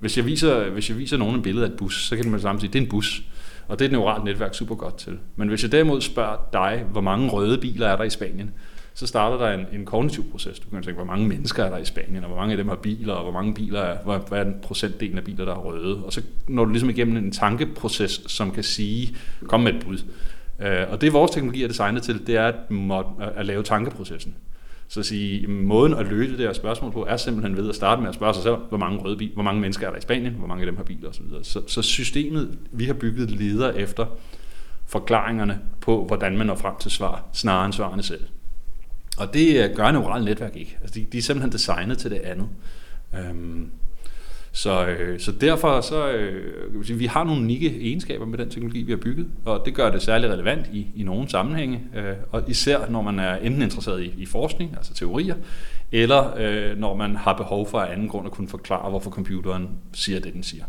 hvis, 0.00 0.16
jeg 0.16 0.26
viser, 0.26 0.70
hvis 0.70 0.90
jeg 0.90 0.98
viser 0.98 1.16
nogen 1.16 1.36
et 1.36 1.42
billede 1.42 1.66
af 1.66 1.70
et 1.70 1.76
bus, 1.76 2.06
så 2.06 2.16
kan 2.16 2.30
man 2.30 2.40
samme 2.40 2.60
sige, 2.60 2.72
det 2.72 2.78
er 2.78 2.82
en 2.82 2.88
bus. 2.88 3.22
Og 3.68 3.78
det 3.78 3.84
er 3.84 3.88
et 3.88 3.92
neuralt 3.92 4.24
netværk 4.24 4.54
super 4.54 4.74
godt 4.74 4.96
til. 4.96 5.18
Men 5.36 5.48
hvis 5.48 5.62
jeg 5.62 5.72
derimod 5.72 6.00
spørger 6.00 6.36
dig, 6.52 6.84
hvor 6.92 7.00
mange 7.00 7.28
røde 7.30 7.58
biler 7.58 7.88
er 7.88 7.96
der 7.96 8.04
i 8.04 8.10
Spanien, 8.10 8.50
så 8.94 9.06
starter 9.06 9.36
der 9.36 9.52
en, 9.52 9.66
en 9.72 9.84
kognitiv 9.84 10.30
proces. 10.30 10.58
Du 10.58 10.70
kan 10.70 10.82
tænke, 10.82 10.96
hvor 10.96 11.04
mange 11.04 11.28
mennesker 11.28 11.64
er 11.64 11.70
der 11.70 11.76
i 11.76 11.84
Spanien, 11.84 12.24
og 12.24 12.28
hvor 12.28 12.38
mange 12.38 12.52
af 12.52 12.56
dem 12.56 12.68
har 12.68 12.76
biler, 12.76 13.14
og 13.14 13.22
hvor 13.22 13.32
mange 13.32 13.54
biler 13.54 13.80
er, 13.80 13.98
hvad, 14.04 14.18
hvad 14.28 14.38
er 14.38 14.44
den 14.44 14.54
procentdel 14.62 15.16
af 15.16 15.24
biler, 15.24 15.44
der 15.44 15.52
er 15.52 15.58
røde. 15.58 16.04
Og 16.04 16.12
så 16.12 16.22
når 16.48 16.64
du 16.64 16.70
ligesom 16.70 16.90
igennem 16.90 17.16
en 17.16 17.32
tankeproces, 17.32 18.22
som 18.26 18.50
kan 18.50 18.64
sige, 18.64 19.16
kom 19.46 19.60
med 19.60 19.74
et 19.74 19.84
bud. 19.84 19.98
Uh, 20.58 20.92
og 20.92 21.00
det 21.00 21.12
vores 21.12 21.30
teknologi 21.30 21.62
er 21.62 21.68
designet 21.68 22.02
til, 22.02 22.26
det 22.26 22.36
er 22.36 22.46
at, 22.46 22.70
må, 22.70 23.04
at 23.36 23.46
lave 23.46 23.62
tankeprocessen. 23.62 24.34
Så 24.88 25.00
at 25.00 25.06
sige, 25.06 25.46
måden 25.46 25.94
at 25.94 26.06
løse 26.06 26.32
det 26.32 26.40
her 26.40 26.52
spørgsmål 26.52 26.92
på, 26.92 27.06
er 27.06 27.16
simpelthen 27.16 27.56
ved 27.56 27.68
at 27.68 27.74
starte 27.74 28.00
med 28.00 28.08
at 28.08 28.14
spørge 28.14 28.34
sig 28.34 28.42
selv, 28.42 28.56
hvor 28.56 28.78
mange 28.78 28.98
røde 28.98 29.16
biler, 29.16 29.34
hvor 29.34 29.42
mange 29.42 29.60
mennesker 29.60 29.86
er 29.86 29.90
der 29.90 29.98
i 29.98 30.00
Spanien, 30.00 30.32
hvor 30.32 30.46
mange 30.46 30.62
af 30.62 30.66
dem 30.66 30.76
har 30.76 30.84
biler 30.84 31.08
osv. 31.08 31.24
Så, 31.42 31.62
så 31.66 31.82
systemet, 31.82 32.58
vi 32.72 32.84
har 32.84 32.94
bygget, 32.94 33.30
leder 33.30 33.72
efter 33.72 34.06
forklaringerne 34.86 35.60
på, 35.80 36.04
hvordan 36.06 36.38
man 36.38 36.46
når 36.46 36.54
frem 36.54 36.74
til 36.80 36.90
svar, 36.90 37.24
snarere 37.32 37.64
end 37.64 37.72
svarene 37.72 38.02
selv. 38.02 38.24
Og 39.18 39.34
det 39.34 39.64
øh, 39.64 39.76
gør 39.76 39.90
neurale 39.90 40.24
netværk 40.24 40.56
ikke. 40.56 40.78
Altså, 40.80 41.00
de, 41.00 41.06
de 41.12 41.18
er 41.18 41.22
simpelthen 41.22 41.52
designet 41.52 41.98
til 41.98 42.10
det 42.10 42.18
andet. 42.18 42.48
Øhm, 43.14 43.70
så, 44.52 44.86
øh, 44.86 45.20
så 45.20 45.32
derfor 45.32 45.80
så, 45.80 46.10
øh, 46.10 46.84
sige, 46.84 46.98
vi 46.98 47.06
har 47.06 47.24
nogle 47.24 47.42
unikke 47.42 47.80
egenskaber 47.80 48.26
med 48.26 48.38
den 48.38 48.50
teknologi, 48.50 48.82
vi 48.82 48.92
har 48.92 48.96
bygget, 48.96 49.28
og 49.44 49.62
det 49.64 49.74
gør 49.74 49.90
det 49.90 50.02
særligt 50.02 50.32
relevant 50.32 50.66
i, 50.72 50.86
i 50.96 51.02
nogle 51.02 51.28
sammenhænge, 51.28 51.82
øh, 51.96 52.14
og 52.30 52.42
især 52.48 52.88
når 52.90 53.02
man 53.02 53.18
er 53.18 53.36
enten 53.36 53.62
interesseret 53.62 54.02
i, 54.02 54.14
i 54.18 54.26
forskning, 54.26 54.74
altså 54.76 54.94
teorier, 54.94 55.34
eller 55.92 56.34
øh, 56.38 56.78
når 56.78 56.96
man 56.96 57.16
har 57.16 57.36
behov 57.36 57.68
for 57.70 57.80
af 57.80 57.92
anden 57.92 58.08
grund 58.08 58.26
at 58.26 58.32
kunne 58.32 58.48
forklare, 58.48 58.90
hvorfor 58.90 59.10
computeren 59.10 59.68
siger 59.92 60.20
det, 60.20 60.34
den 60.34 60.42
siger. 60.42 60.64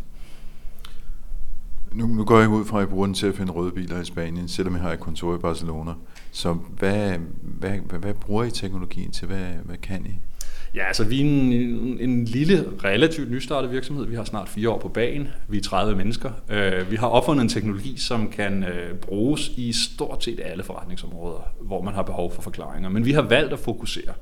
Nu, 1.92 2.06
nu 2.06 2.24
går 2.24 2.38
jeg 2.38 2.48
ud 2.48 2.64
fra, 2.64 2.80
at 2.80 2.86
I 2.86 2.90
bruger 2.90 3.06
den 3.06 3.14
til 3.14 3.26
at 3.26 3.34
finde 3.34 3.52
røde 3.52 3.72
biler 3.72 4.00
i 4.00 4.04
Spanien, 4.04 4.48
selvom 4.48 4.74
jeg 4.74 4.82
har 4.82 4.92
et 4.92 5.00
kontor 5.00 5.34
i 5.34 5.38
Barcelona. 5.38 5.92
Så 6.30 6.52
hvad, 6.52 7.18
hvad, 7.42 7.70
hvad, 7.70 7.98
hvad 7.98 8.14
bruger 8.14 8.44
I 8.44 8.50
teknologien 8.50 9.10
til? 9.10 9.26
Hvad, 9.26 9.46
hvad 9.64 9.76
kan 9.76 10.06
I? 10.06 10.29
Ja, 10.74 10.84
altså 10.84 11.04
vi 11.04 11.20
er 11.20 11.24
en, 11.24 11.52
en 12.00 12.24
lille, 12.24 12.64
relativt 12.84 13.30
nystartet 13.30 13.72
virksomhed. 13.72 14.06
Vi 14.06 14.14
har 14.14 14.24
snart 14.24 14.48
fire 14.48 14.70
år 14.70 14.78
på 14.78 14.88
bagen. 14.88 15.28
Vi 15.48 15.56
er 15.58 15.62
30 15.62 15.96
mennesker. 15.96 16.30
Øh, 16.48 16.90
vi 16.90 16.96
har 16.96 17.06
opfundet 17.06 17.42
en 17.42 17.48
teknologi, 17.48 17.98
som 17.98 18.30
kan 18.30 18.64
øh, 18.64 18.94
bruges 18.94 19.48
i 19.48 19.72
stort 19.72 20.24
set 20.24 20.40
alle 20.44 20.62
forretningsområder, 20.62 21.52
hvor 21.60 21.82
man 21.82 21.94
har 21.94 22.02
behov 22.02 22.32
for 22.32 22.42
forklaringer. 22.42 22.88
Men 22.88 23.04
vi 23.04 23.12
har 23.12 23.22
valgt 23.22 23.52
at 23.52 23.58
fokusere. 23.58 24.12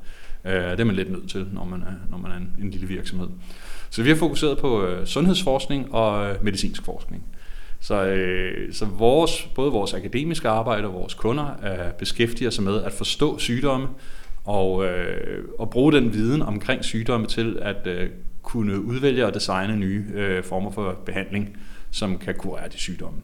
Øh, 0.44 0.52
det 0.52 0.80
er 0.80 0.84
man 0.84 0.96
lidt 0.96 1.10
nødt 1.10 1.30
til, 1.30 1.46
når 1.52 1.64
man 1.64 1.80
er, 1.80 2.10
når 2.10 2.18
man 2.18 2.30
er 2.30 2.36
en, 2.36 2.52
en 2.60 2.70
lille 2.70 2.88
virksomhed. 2.88 3.28
Så 3.90 4.02
vi 4.02 4.08
har 4.08 4.16
fokuseret 4.16 4.58
på 4.58 4.84
øh, 4.84 5.06
sundhedsforskning 5.06 5.94
og 5.94 6.30
øh, 6.30 6.44
medicinsk 6.44 6.84
forskning. 6.84 7.24
Så, 7.80 8.04
øh, 8.04 8.72
så 8.72 8.84
vores, 8.84 9.48
både 9.54 9.72
vores 9.72 9.94
akademiske 9.94 10.48
arbejde 10.48 10.86
og 10.86 10.94
vores 10.94 11.14
kunder 11.14 11.46
øh, 11.46 11.92
beskæftiger 11.98 12.50
sig 12.50 12.64
med 12.64 12.82
at 12.82 12.92
forstå 12.92 13.38
sygdomme 13.38 13.88
og, 14.48 14.84
øh, 14.84 15.44
og 15.58 15.70
bruge 15.70 15.92
den 15.92 16.12
viden 16.12 16.42
omkring 16.42 16.84
sygdomme 16.84 17.26
til 17.26 17.58
at 17.62 17.86
øh, 17.86 18.10
kunne 18.42 18.80
udvælge 18.80 19.26
og 19.26 19.34
designe 19.34 19.76
nye 19.76 20.04
øh, 20.14 20.44
former 20.44 20.70
for 20.70 20.96
behandling, 21.06 21.56
som 21.90 22.18
kan 22.18 22.34
kurere 22.34 22.68
de 22.68 22.78
sygdomme. 22.78 23.20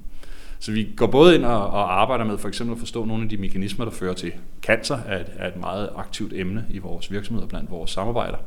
Så 0.59 0.73
vi 0.73 0.89
går 0.97 1.07
både 1.07 1.35
ind 1.35 1.45
og, 1.45 1.67
og 1.67 2.01
arbejder 2.01 2.25
med 2.25 2.39
for 2.39 2.49
eksempel 2.49 2.75
at 2.75 2.79
forstå 2.79 3.05
nogle 3.05 3.23
af 3.23 3.29
de 3.29 3.37
mekanismer, 3.37 3.85
der 3.85 3.93
fører 3.93 4.15
til 4.15 4.33
cancer, 4.63 4.99
er 5.07 5.21
et, 5.21 5.27
er 5.37 5.49
et 5.49 5.57
meget 5.57 5.91
aktivt 5.97 6.33
emne 6.33 6.65
i 6.71 6.79
vores 6.79 7.13
virksomhed 7.13 7.47
blandt 7.47 7.71
vores 7.71 7.91
samarbejder. 7.91 8.39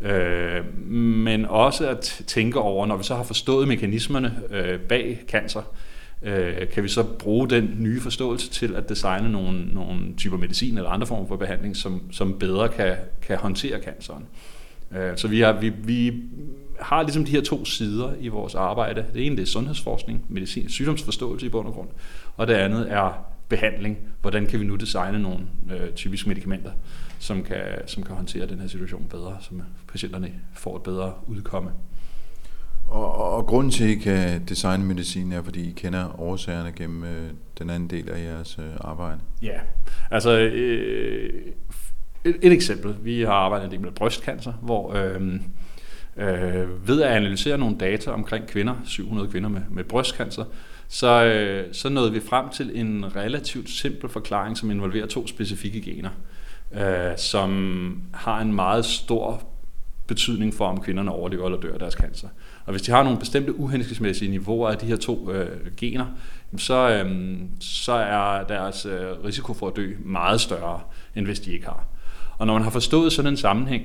Øh, 0.00 0.78
men 0.88 1.44
også 1.44 1.88
at 1.88 2.22
tænke 2.26 2.58
over, 2.58 2.86
når 2.86 2.96
vi 2.96 3.04
så 3.04 3.14
har 3.14 3.22
forstået 3.22 3.68
mekanismerne 3.68 4.40
øh, 4.50 4.80
bag 4.80 5.20
cancer, 5.28 5.62
øh, 6.24 6.68
kan 6.68 6.82
vi 6.82 6.88
så 6.88 7.02
bruge 7.02 7.50
den 7.50 7.76
nye 7.78 8.00
forståelse 8.00 8.50
til 8.50 8.74
at 8.74 8.88
designe 8.88 9.32
nogle, 9.32 9.66
nogle 9.74 10.14
typer 10.16 10.36
medicin 10.36 10.76
eller 10.76 10.90
andre 10.90 11.06
former 11.06 11.26
for 11.26 11.36
behandling, 11.36 11.76
som, 11.76 12.12
som 12.12 12.38
bedre 12.38 12.68
kan, 12.68 12.96
kan 13.22 13.38
håndtere 13.38 13.82
canceren. 13.82 14.24
Øh, 14.92 15.16
så 15.16 15.28
vi 15.28 15.40
har, 15.40 15.52
vi, 15.52 15.68
vi 15.68 16.22
har 16.80 17.02
ligesom 17.02 17.24
de 17.24 17.30
her 17.30 17.40
to 17.40 17.64
sider 17.64 18.12
i 18.20 18.28
vores 18.28 18.54
arbejde. 18.54 19.04
Det 19.14 19.26
ene 19.26 19.36
det 19.36 19.42
er 19.42 19.46
sundhedsforskning, 19.46 20.24
medicin, 20.28 20.68
sygdomsforståelse 20.68 21.46
i 21.46 21.48
bund 21.48 21.66
og 21.66 21.74
grund, 21.74 21.88
og 22.36 22.46
det 22.46 22.54
andet 22.54 22.92
er 22.92 23.26
behandling. 23.48 23.98
Hvordan 24.20 24.46
kan 24.46 24.60
vi 24.60 24.64
nu 24.64 24.76
designe 24.76 25.22
nogle 25.22 25.40
øh, 25.72 25.92
typiske 25.92 26.28
medicamenter, 26.28 26.70
som 27.18 27.42
kan, 27.42 27.62
som 27.86 28.02
kan 28.02 28.16
håndtere 28.16 28.46
den 28.46 28.60
her 28.60 28.66
situation 28.66 29.06
bedre, 29.10 29.36
så 29.40 29.50
patienterne 29.92 30.32
får 30.52 30.76
et 30.76 30.82
bedre 30.82 31.12
udkomme. 31.26 31.70
Og, 32.88 33.14
og, 33.14 33.30
og 33.30 33.46
grunden 33.46 33.70
til, 33.70 33.84
at 33.84 33.90
I 33.90 33.94
kan 33.94 34.44
designe 34.48 34.84
medicin, 34.84 35.32
er, 35.32 35.42
fordi 35.42 35.68
I 35.68 35.72
kender 35.72 36.20
årsagerne 36.20 36.72
gennem 36.72 37.04
øh, 37.04 37.30
den 37.58 37.70
anden 37.70 37.90
del 37.90 38.10
af 38.10 38.24
jeres 38.24 38.58
øh, 38.58 38.70
arbejde? 38.80 39.20
Ja, 39.42 39.60
altså 40.10 40.38
øh, 40.38 41.32
et, 42.24 42.36
et 42.42 42.52
eksempel. 42.52 42.94
Vi 43.02 43.22
har 43.22 43.32
arbejdet 43.32 43.64
en 43.64 43.70
del 43.70 43.80
med 43.80 43.90
brystcancer, 43.90 44.52
hvor 44.52 44.94
øh, 44.94 45.34
øh, 46.16 46.88
ved 46.88 47.02
at 47.02 47.10
analysere 47.10 47.58
nogle 47.58 47.78
data 47.78 48.10
omkring 48.10 48.46
kvinder, 48.46 48.74
700 48.84 49.30
kvinder 49.30 49.48
med, 49.48 49.60
med 49.70 49.84
brystcancer, 49.84 50.44
så, 50.88 51.24
øh, 51.24 51.74
så 51.74 51.88
nåede 51.88 52.12
vi 52.12 52.20
frem 52.20 52.48
til 52.48 52.70
en 52.74 53.16
relativt 53.16 53.70
simpel 53.70 54.08
forklaring, 54.08 54.56
som 54.56 54.70
involverer 54.70 55.06
to 55.06 55.26
specifikke 55.26 55.80
gener, 55.80 56.10
øh, 56.74 57.18
som 57.18 58.02
har 58.14 58.40
en 58.40 58.54
meget 58.54 58.84
stor 58.84 59.42
betydning 60.06 60.54
for, 60.54 60.66
om 60.66 60.80
kvinderne 60.80 61.10
overlever 61.10 61.44
eller 61.46 61.60
dør 61.60 61.72
af 61.72 61.78
deres 61.78 61.94
cancer. 61.94 62.28
Og 62.66 62.70
hvis 62.70 62.82
de 62.82 62.92
har 62.92 63.02
nogle 63.02 63.18
bestemte 63.18 63.58
uhensigtsmæssige 63.58 64.30
niveauer 64.30 64.70
af 64.70 64.78
de 64.78 64.86
her 64.86 64.96
to 64.96 65.30
øh, 65.30 65.48
gener, 65.76 66.06
så, 66.56 66.90
øh, 66.90 67.36
så 67.60 67.92
er 67.92 68.44
deres 68.44 68.86
øh, 68.86 69.24
risiko 69.24 69.54
for 69.54 69.68
at 69.68 69.76
dø 69.76 69.94
meget 70.04 70.40
større, 70.40 70.80
end 71.16 71.26
hvis 71.26 71.40
de 71.40 71.52
ikke 71.52 71.66
har. 71.66 71.84
Og 72.38 72.46
når 72.46 72.54
man 72.54 72.62
har 72.62 72.70
forstået 72.70 73.12
sådan 73.12 73.32
en 73.32 73.36
sammenhæng, 73.36 73.82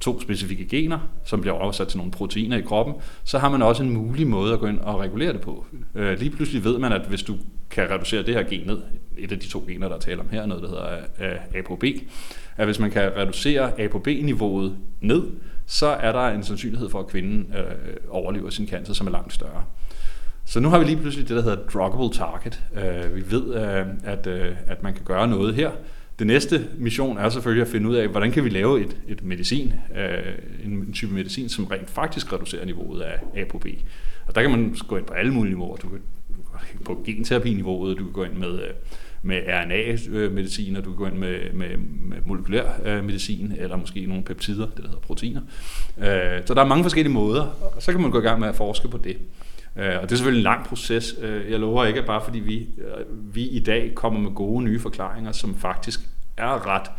to 0.00 0.20
specifikke 0.20 0.64
gener, 0.64 0.98
som 1.24 1.40
bliver 1.40 1.54
oversat 1.54 1.88
til 1.88 1.98
nogle 1.98 2.12
proteiner 2.12 2.56
i 2.56 2.60
kroppen, 2.60 2.94
så 3.24 3.38
har 3.38 3.48
man 3.48 3.62
også 3.62 3.82
en 3.82 3.90
mulig 3.90 4.26
måde 4.26 4.52
at 4.52 4.60
gå 4.60 4.66
ind 4.66 4.80
og 4.80 5.00
regulere 5.00 5.32
det 5.32 5.40
på. 5.40 5.66
Øh, 5.94 6.18
lige 6.18 6.30
pludselig 6.30 6.64
ved 6.64 6.78
man, 6.78 6.92
at 6.92 7.02
hvis 7.08 7.22
du 7.22 7.34
kan 7.70 7.90
reducere 7.90 8.22
det 8.22 8.34
her 8.34 8.42
gen 8.42 8.66
ned, 8.66 8.78
et 9.18 9.32
af 9.32 9.38
de 9.38 9.48
to 9.48 9.64
gener, 9.68 9.88
der 9.88 9.94
er 9.94 10.00
tale 10.00 10.20
om 10.20 10.28
her, 10.30 10.46
noget 10.46 10.62
der 10.62 10.68
hedder 10.68 10.96
øh, 11.20 11.58
ApoB, 11.58 11.84
at 12.56 12.66
hvis 12.66 12.78
man 12.78 12.90
kan 12.90 13.16
reducere 13.16 13.80
ApoB-niveauet 13.80 14.76
ned, 15.00 15.22
så 15.66 15.86
er 15.86 16.12
der 16.12 16.28
en 16.28 16.42
sandsynlighed 16.42 16.88
for, 16.88 17.00
at 17.00 17.06
kvinden 17.06 17.54
øh, 17.58 17.96
overlever 18.08 18.50
sin 18.50 18.68
cancer, 18.68 18.94
som 18.94 19.06
er 19.06 19.10
langt 19.10 19.32
større. 19.32 19.64
Så 20.44 20.60
nu 20.60 20.68
har 20.68 20.78
vi 20.78 20.84
lige 20.84 20.96
pludselig 20.96 21.28
det, 21.28 21.36
der 21.36 21.42
hedder 21.42 21.68
druggable 21.72 22.18
target. 22.18 22.62
Øh, 22.74 23.16
vi 23.16 23.30
ved, 23.30 23.54
øh, 23.54 23.86
at, 24.04 24.26
øh, 24.26 24.56
at 24.66 24.82
man 24.82 24.94
kan 24.94 25.04
gøre 25.04 25.28
noget 25.28 25.54
her, 25.54 25.70
det 26.18 26.26
næste 26.26 26.68
mission 26.78 27.18
er 27.18 27.28
selvfølgelig 27.28 27.62
at 27.62 27.68
finde 27.68 27.88
ud 27.88 27.94
af, 27.94 28.08
hvordan 28.08 28.32
kan 28.32 28.44
vi 28.44 28.48
lave 28.48 28.80
et, 28.80 28.96
et 29.08 29.24
medicin, 29.24 29.72
øh, 29.96 30.34
en 30.64 30.92
type 30.92 31.14
medicin, 31.14 31.48
som 31.48 31.64
rent 31.64 31.90
faktisk 31.90 32.32
reducerer 32.32 32.64
niveauet 32.64 33.00
af 33.00 33.40
ApoB. 33.40 33.66
Og 34.26 34.34
der 34.34 34.42
kan 34.42 34.50
man 34.50 34.76
gå 34.88 34.96
ind 34.96 35.06
på 35.06 35.14
alle 35.14 35.34
mulige 35.34 35.54
niveauer. 35.54 35.76
Du 35.76 35.88
kan, 35.88 36.00
gå 36.84 36.94
på 36.94 37.02
genterapiniveauet, 37.06 37.98
du 37.98 38.04
kan 38.04 38.12
gå 38.12 38.24
ind 38.24 38.32
med, 38.32 38.52
øh, 38.52 38.70
med 39.22 39.42
RNA-medicin, 39.48 40.76
og 40.76 40.84
du 40.84 40.90
kan 40.90 40.96
gå 40.96 41.06
ind 41.06 41.18
med, 41.18 41.52
med, 41.52 41.76
med 42.02 42.16
molekylær 42.24 42.64
øh, 42.84 43.04
medicin, 43.04 43.52
eller 43.58 43.76
måske 43.76 44.06
nogle 44.06 44.24
peptider, 44.24 44.66
det 44.66 44.76
der 44.76 44.82
hedder 44.82 45.00
proteiner. 45.00 45.40
Øh, 45.98 46.46
så 46.46 46.54
der 46.54 46.60
er 46.62 46.66
mange 46.66 46.84
forskellige 46.84 47.14
måder, 47.14 47.42
og 47.42 47.82
så 47.82 47.92
kan 47.92 48.00
man 48.00 48.10
gå 48.10 48.18
i 48.18 48.22
gang 48.22 48.40
med 48.40 48.48
at 48.48 48.56
forske 48.56 48.88
på 48.88 48.98
det. 48.98 49.16
Øh, 49.78 49.96
og 49.96 50.02
det 50.02 50.12
er 50.12 50.16
selvfølgelig 50.16 50.40
en 50.40 50.44
lang 50.44 50.66
proces. 50.66 51.14
Øh, 51.22 51.50
jeg 51.50 51.60
lover 51.60 51.84
ikke, 51.84 52.00
at 52.00 52.06
bare 52.06 52.20
fordi 52.24 52.38
vi, 52.38 52.58
øh, 52.58 53.34
vi 53.34 53.42
i 53.42 53.58
dag 53.58 53.92
kommer 53.94 54.20
med 54.20 54.30
gode 54.30 54.64
nye 54.64 54.80
forklaringer, 54.80 55.32
som 55.32 55.54
faktisk 55.54 56.00
er 56.36 56.66
ret 56.66 56.90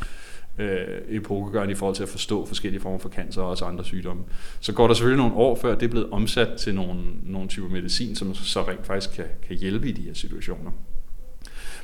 øh, 0.58 1.16
epokegørende 1.16 1.72
i 1.72 1.76
forhold 1.76 1.96
til 1.96 2.04
at 2.04 2.10
forstå 2.10 2.46
forskellige 2.46 2.82
former 2.82 2.98
for 3.00 3.10
cancer 3.10 3.42
og 3.42 3.50
også 3.50 3.66
andre 3.66 3.84
sygdomme. 3.84 4.24
Så 4.60 4.74
går 4.74 4.88
der 4.88 4.94
selvfølgelig 4.94 5.24
nogle 5.24 5.36
år, 5.36 5.56
før 5.56 5.76
det 5.76 5.86
er 5.86 5.90
blevet 5.90 6.10
omsat 6.10 6.58
til 6.58 6.76
nogle, 6.76 7.02
nogle 7.24 7.48
typer 7.48 7.70
medicin, 7.70 8.16
som 8.16 8.36
så 8.36 8.62
rent 8.62 8.86
faktisk 8.86 9.16
kan, 9.16 9.26
kan 9.48 9.56
hjælpe 9.56 9.90
i 9.90 9.92
de 9.92 10.02
her 10.02 10.14
situationer. 10.14 10.72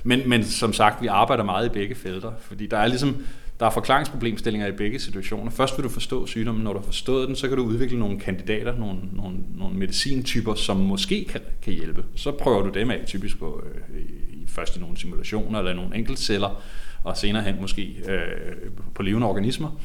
Men, 0.03 0.29
men 0.29 0.43
som 0.43 0.73
sagt, 0.73 1.01
vi 1.01 1.07
arbejder 1.07 1.43
meget 1.43 1.65
i 1.65 1.69
begge 1.69 1.95
felter, 1.95 2.31
fordi 2.39 2.67
der 2.67 2.77
er 2.77 2.87
ligesom 2.87 3.25
der 3.59 3.65
er 3.65 3.69
forklaringsproblemstillinger 3.69 4.67
i 4.67 4.71
begge 4.71 4.99
situationer. 4.99 5.51
Først 5.51 5.77
vil 5.77 5.83
du 5.83 5.89
forstå 5.89 6.25
sygdommen, 6.25 6.63
når 6.63 6.73
du 6.73 6.79
har 6.79 6.85
forstået 6.85 7.27
den, 7.27 7.35
så 7.35 7.47
kan 7.47 7.57
du 7.57 7.63
udvikle 7.63 7.99
nogle 7.99 8.19
kandidater, 8.19 8.77
nogle, 8.77 8.99
nogle, 9.11 9.37
nogle 9.57 9.75
medicintyper, 9.75 10.53
som 10.53 10.77
måske 10.77 11.25
kan, 11.29 11.41
kan 11.61 11.73
hjælpe. 11.73 12.05
Så 12.15 12.31
prøver 12.31 12.61
du 12.61 12.69
dem 12.69 12.91
af 12.91 13.03
typisk 13.07 13.39
på, 13.39 13.63
øh, 13.65 14.01
i, 14.33 14.47
først 14.47 14.77
i 14.77 14.79
nogle 14.79 14.97
simulationer 14.97 15.59
eller 15.59 15.73
nogle 15.73 15.95
enkeltceller, 15.95 16.61
og 17.03 17.17
senere 17.17 17.43
hen 17.43 17.61
måske 17.61 17.95
øh, 18.07 18.71
på 18.95 19.03
levende 19.03 19.27
organismer. 19.27 19.81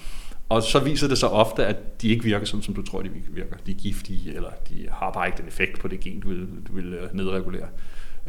Og 0.49 0.63
så 0.63 0.79
viser 0.79 1.09
det 1.09 1.19
sig 1.19 1.31
ofte, 1.31 1.67
at 1.67 2.03
de 2.03 2.09
ikke 2.09 2.25
virker 2.25 2.47
sådan, 2.47 2.63
som 2.63 2.75
du 2.75 2.83
tror, 2.83 3.03
de 3.03 3.11
virker. 3.31 3.57
De 3.67 3.71
er 3.71 3.75
giftige, 3.75 4.35
eller 4.35 4.51
de 4.69 4.89
har 4.91 5.11
bare 5.13 5.27
ikke 5.27 5.39
den 5.39 5.49
effekt 5.49 5.81
på 5.81 5.89
det 5.89 6.01
gen, 6.01 6.21
du 6.21 6.29
vil, 6.29 6.47
du 6.69 6.73
vil 6.73 6.95
øh, 6.95 7.15
nedregulere. 7.15 7.69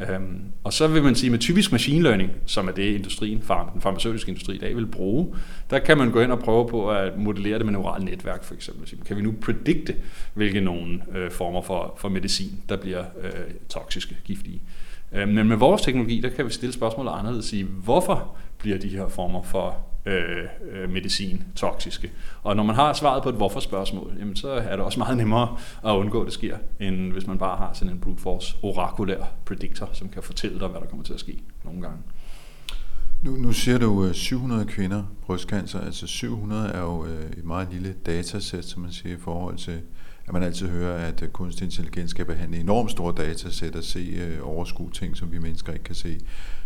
Øhm, 0.10 0.42
og 0.64 0.74
så 0.74 0.88
vil 0.88 1.04
man 1.04 1.16
sige, 1.16 1.30
med 1.30 1.40
typisk 1.40 1.72
machine 1.72 2.04
learning, 2.04 2.32
som 2.46 2.68
er 2.68 2.72
det 2.72 2.96
industrien, 2.96 3.44
den 3.74 3.82
farmaceutiske 3.82 4.30
industri 4.30 4.56
i 4.56 4.58
dag 4.58 4.76
vil 4.76 4.86
bruge, 4.86 5.36
der 5.70 5.80
kan 5.80 5.98
man 5.98 6.12
gå 6.12 6.22
ind 6.22 6.32
og 6.32 6.40
prøve 6.40 6.68
på 6.68 6.92
at 6.92 7.18
modellere 7.18 7.58
det 7.58 7.66
med 7.66 7.74
neurale 7.74 8.06
netværk 8.06 8.44
for 8.44 8.54
eksempel. 8.54 9.06
Kan 9.06 9.18
vi 9.18 9.22
nu 9.22 9.34
predikte, 9.42 9.96
hvilke 10.34 10.62
nogle 10.62 11.02
øh, 11.16 11.32
former 11.32 11.62
for, 11.62 11.96
for 11.98 12.10
medicin, 12.10 12.64
der 12.70 12.78
bliver 12.78 13.04
øh, 13.24 13.32
toksiske, 13.70 14.18
giftige? 14.26 14.62
Øhm, 15.14 15.32
men 15.32 15.48
med 15.48 15.58
vores 15.58 15.82
teknologi, 15.82 16.22
der 16.22 16.30
kan 16.30 16.46
vi 16.46 16.52
stille 16.52 16.74
spørgsmålet 16.74 17.12
anderledes 17.12 17.46
og 17.46 17.50
sige, 17.50 17.64
hvorfor 17.64 18.36
bliver 18.58 18.78
de 18.78 18.90
her 18.90 19.08
former 19.08 19.44
for 19.44 19.89
Øh, 20.10 20.46
øh, 20.72 20.90
medicin 20.90 21.44
toksiske. 21.56 22.12
Og 22.44 22.56
når 22.56 22.64
man 22.64 22.76
har 22.76 22.94
svaret 22.94 23.24
på 23.24 23.30
et 23.30 23.36
hvorfor-spørgsmål, 23.36 24.14
jamen, 24.20 24.36
så 24.36 24.50
er 24.50 24.76
det 24.76 24.86
også 24.86 25.00
meget 25.00 25.18
nemmere 25.18 25.58
at 25.86 25.92
undgå, 25.92 26.22
at 26.22 26.26
det 26.26 26.34
sker, 26.34 26.58
end 26.80 27.12
hvis 27.12 27.28
man 27.28 27.38
bare 27.38 27.58
har 27.58 27.74
sådan 27.74 27.94
en 27.94 28.00
brute 28.00 28.22
force 28.22 28.56
orakulær 28.64 29.24
predictor, 29.46 29.90
som 29.94 30.10
kan 30.10 30.24
fortælle 30.24 30.60
dig, 30.60 30.68
hvad 30.68 30.82
der 30.82 30.88
kommer 30.88 31.04
til 31.04 31.14
at 31.14 31.20
ske 31.20 31.40
nogle 31.64 31.82
gange. 31.82 31.98
Nu, 33.22 33.36
nu 33.36 33.54
siger 33.54 33.78
du 33.78 34.06
øh, 34.06 34.14
700 34.14 34.66
kvinder 34.66 35.04
brystcancer. 35.26 35.82
Altså 35.82 36.08
700 36.08 36.70
er 36.70 36.82
jo 36.82 37.06
øh, 37.06 37.30
et 37.38 37.46
meget 37.46 37.68
lille 37.72 37.96
datasæt, 38.06 38.66
som 38.66 38.82
man 38.82 38.92
siger, 38.92 39.16
i 39.16 39.20
forhold 39.20 39.58
til, 39.58 39.82
at 40.28 40.34
man 40.34 40.44
altid 40.44 40.70
hører, 40.70 41.08
at 41.08 41.24
kunstig 41.34 41.66
intelligens 41.66 42.12
skal 42.12 42.26
behandle 42.26 42.60
enormt 42.60 42.92
store 42.92 43.14
datasæt 43.18 43.76
og 43.76 43.84
se 43.84 44.38
overskue 44.42 44.92
ting, 44.92 45.18
som 45.18 45.32
vi 45.32 45.40
mennesker 45.40 45.74
ikke 45.74 45.84
kan 45.84 45.96
se. 45.96 46.20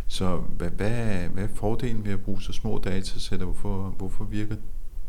Så 0.06 0.36
hvad, 0.36 0.70
hvad, 0.70 0.90
er, 0.90 1.28
hvad 1.28 1.44
er 1.44 1.48
fordelen 1.54 2.04
ved 2.04 2.12
at 2.12 2.20
bruge 2.20 2.42
så 2.42 2.52
små 2.52 2.78
datasæt, 2.84 3.40
og 3.40 3.44
hvorfor, 3.44 3.94
hvorfor 3.98 4.24
virker 4.24 4.56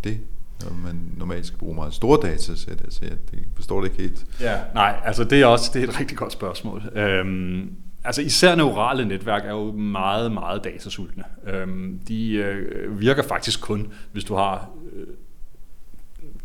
det 0.04 0.20
når 0.64 0.74
man 0.84 1.12
normalt 1.18 1.46
skal 1.46 1.60
bruge 1.60 1.76
meget 1.76 1.94
store 1.94 2.20
datasæt. 2.30 2.82
Altså, 2.84 3.00
jeg 3.06 3.12
forstår 3.56 3.82
det 3.82 3.92
ikke 3.92 4.02
helt. 4.02 4.26
Ja, 4.42 4.60
nej, 4.74 5.00
altså 5.04 5.24
det 5.24 5.42
er 5.42 5.46
også 5.46 5.72
det 5.74 5.84
er 5.84 5.88
et 5.88 6.00
rigtig 6.00 6.18
godt 6.18 6.34
spørgsmål. 6.34 6.84
Øhm, 6.96 7.76
altså 8.04 8.22
især 8.22 8.56
neurale 8.56 9.06
netværk 9.06 9.46
er 9.46 9.52
jo 9.52 9.72
meget, 9.72 10.32
meget 10.32 10.64
datasultne. 10.64 11.24
Øhm, 11.48 12.00
de 12.08 12.32
øh, 12.32 13.00
virker 13.00 13.24
faktisk 13.24 13.62
kun, 13.62 13.94
hvis 14.12 14.24
du 14.24 14.36
har 14.36 14.70
øh, 14.94 15.08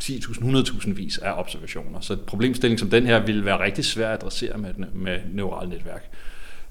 10.000, 0.03 0.45
100.000 0.45 0.93
vis 0.93 1.19
af 1.19 1.33
observationer. 1.39 2.01
Så 2.01 2.13
et 2.13 2.21
problemstilling 2.21 2.81
som 2.81 2.91
den 2.91 3.07
her 3.07 3.27
vil 3.27 3.45
være 3.45 3.61
rigtig 3.61 3.85
svær 3.85 4.09
at 4.09 4.15
adressere 4.15 4.59
med, 4.59 4.75
med 4.93 5.19
neurale 5.33 5.71
netværk. 5.71 6.11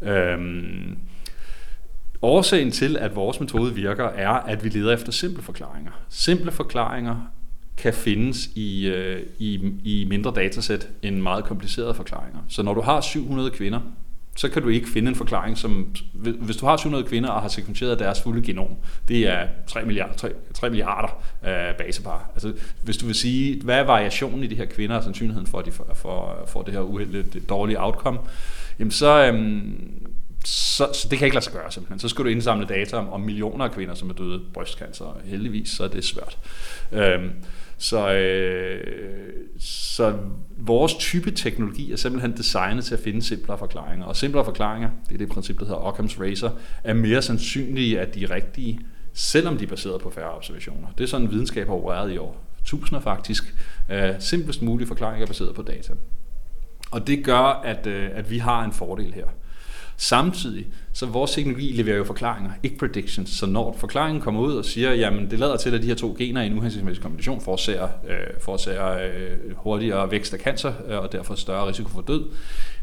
Øhm, 0.02 0.98
Årsagen 2.22 2.72
til, 2.72 2.98
at 2.98 3.16
vores 3.16 3.40
metode 3.40 3.74
virker, 3.74 4.06
er, 4.06 4.30
at 4.30 4.64
vi 4.64 4.70
leder 4.70 4.94
efter 4.94 5.12
simple 5.12 5.44
forklaringer. 5.44 5.92
Simple 6.10 6.52
forklaringer 6.52 7.16
kan 7.78 7.94
findes 7.94 8.50
i, 8.56 8.88
øh, 8.88 9.24
i, 9.38 9.74
i 9.84 10.06
mindre 10.10 10.34
datasæt 10.36 10.88
end 11.02 11.16
meget 11.16 11.44
komplicerede 11.44 11.94
forklaringer. 11.94 12.40
Så 12.50 12.64
når 12.64 12.74
du 12.74 12.82
har 12.82 13.02
700 13.02 13.50
kvinder, 13.50 13.80
så 14.36 14.50
kan 14.50 14.62
du 14.62 14.70
ikke 14.70 14.90
finde 14.90 15.10
en 15.10 15.16
forklaring, 15.16 15.58
som... 15.58 15.96
Hvis 16.14 16.58
du 16.58 16.66
har 16.66 16.78
700 16.78 17.10
kvinder 17.10 17.30
og 17.30 17.42
har 17.42 17.50
sekventeret 17.50 18.00
deres 18.00 18.22
fulde 18.22 18.42
genom, 18.42 18.68
det 19.08 19.28
er 19.28 19.48
3 19.68 19.86
milliarder, 19.86 20.14
3, 20.14 20.32
3 20.54 20.70
milliarder 20.70 21.24
af 21.42 21.76
basepar. 21.76 22.30
Altså, 22.34 22.54
hvis 22.84 22.98
du 22.98 23.06
vil 23.06 23.16
sige, 23.16 23.62
hvad 23.64 23.80
er 23.80 23.84
variationen 23.84 24.44
i 24.44 24.48
de 24.48 24.56
her 24.56 24.66
kvinder 24.66 24.96
og 24.96 25.04
sandsynligheden 25.04 25.48
for, 25.48 25.60
at 25.60 25.66
de 25.66 25.72
får, 25.72 25.92
for, 25.94 26.44
for 26.48 26.62
det 26.62 26.74
her 26.74 26.82
uheldigt 26.82 27.50
dårlige 27.50 27.84
outcome, 27.84 28.20
jamen 28.80 28.92
så, 28.92 29.26
øhm, 29.26 30.09
så, 30.46 30.90
så 30.94 31.08
det 31.10 31.18
kan 31.18 31.26
ikke 31.26 31.36
lade 31.36 31.46
sig 31.46 31.54
gøre 31.54 31.72
simpelthen. 31.72 32.00
Så 32.00 32.08
skal 32.08 32.26
du 32.26 32.30
indsamle 32.30 32.66
data 32.66 32.96
om, 32.96 33.10
om 33.10 33.22
millioner 33.22 33.66
af 33.66 33.72
kvinder, 33.72 33.96
som 33.96 34.10
er 34.10 34.14
døde 34.14 34.42
brystcancer. 34.54 35.20
Heldigvis 35.26 35.70
så 35.70 35.84
er 35.84 35.88
det 35.88 36.04
svært. 36.04 36.38
Øhm, 36.92 37.32
så, 37.78 38.14
øh, 38.14 39.34
så 39.60 40.18
vores 40.58 40.94
type 40.94 41.32
teknologi 41.32 41.92
er 41.92 41.96
simpelthen 41.96 42.38
designet 42.38 42.86
til 42.86 42.94
at 42.94 43.00
finde 43.00 43.22
simplere 43.22 43.58
forklaringer. 43.58 44.06
Og 44.06 44.16
simplere 44.16 44.46
forklaringer, 44.46 44.90
det 45.08 45.14
er 45.14 45.18
det 45.18 45.30
princip, 45.30 45.60
der 45.60 45.66
hedder 45.66 45.80
Occam's 45.80 46.22
Razor, 46.22 46.54
er 46.84 46.94
mere 46.94 47.22
sandsynlige, 47.22 48.00
at 48.00 48.16
de 48.16 48.24
er 48.24 48.32
rigtige, 48.32 48.80
selvom 49.14 49.58
de 49.58 49.64
er 49.64 49.68
baseret 49.68 50.02
på 50.02 50.10
færre 50.10 50.32
observationer. 50.32 50.88
Det 50.98 51.04
er 51.04 51.08
sådan, 51.08 51.32
videnskab 51.32 51.68
har 51.68 51.74
opereret 51.74 52.14
i 52.14 52.18
år. 52.18 52.46
Tusinder 52.66 53.02
faktisk. 53.02 53.56
Øh, 53.92 54.14
simplest 54.20 54.62
mulige 54.62 54.88
forklaringer 54.88 55.24
er 55.24 55.28
baseret 55.28 55.56
på 55.56 55.62
data. 55.62 55.94
Og 56.92 57.08
det 57.08 57.26
gør, 57.26 57.62
at, 57.64 57.88
øh, 57.88 58.10
at 58.14 58.32
vi 58.32 58.38
har 58.38 58.64
en 58.64 58.74
fordel 58.74 59.14
her. 59.14 59.26
Samtidig, 60.02 60.68
så 60.94 61.06
vores 61.06 61.32
teknologi 61.32 61.72
leverer 61.72 61.98
jo 61.98 62.04
forklaringer, 62.04 62.52
ikke 62.64 62.78
predictions. 62.78 63.30
Så 63.30 63.46
når 63.46 63.76
forklaringen 63.80 64.22
kommer 64.22 64.42
ud 64.42 64.54
og 64.54 64.66
siger, 64.66 64.94
jamen 64.94 65.32
det 65.32 65.40
lader 65.40 65.58
til, 65.58 65.76
at 65.76 65.82
de 65.82 65.88
her 65.88 65.96
to 65.96 66.16
gener 66.18 66.42
i 66.42 66.48
en 66.48 66.58
uhensigtsmæssig 66.58 67.04
kombination 67.04 67.42
forårsager, 67.42 67.88
øh, 68.08 68.18
forårsager 68.42 68.92
øh, 68.92 69.56
hurtigere 69.56 70.12
vækst 70.12 70.34
af 70.34 70.40
cancer, 70.40 70.74
øh, 70.88 70.98
og 70.98 71.12
derfor 71.12 71.36
større 71.36 71.68
risiko 71.68 71.90
for 71.90 72.02
død, 72.02 72.24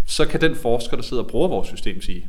så 0.07 0.27
kan 0.27 0.41
den 0.41 0.55
forsker, 0.55 0.97
der 0.97 1.03
sidder 1.03 1.23
og 1.23 1.29
bruger 1.29 1.49
vores 1.49 1.69
system, 1.69 2.03
sige, 2.03 2.29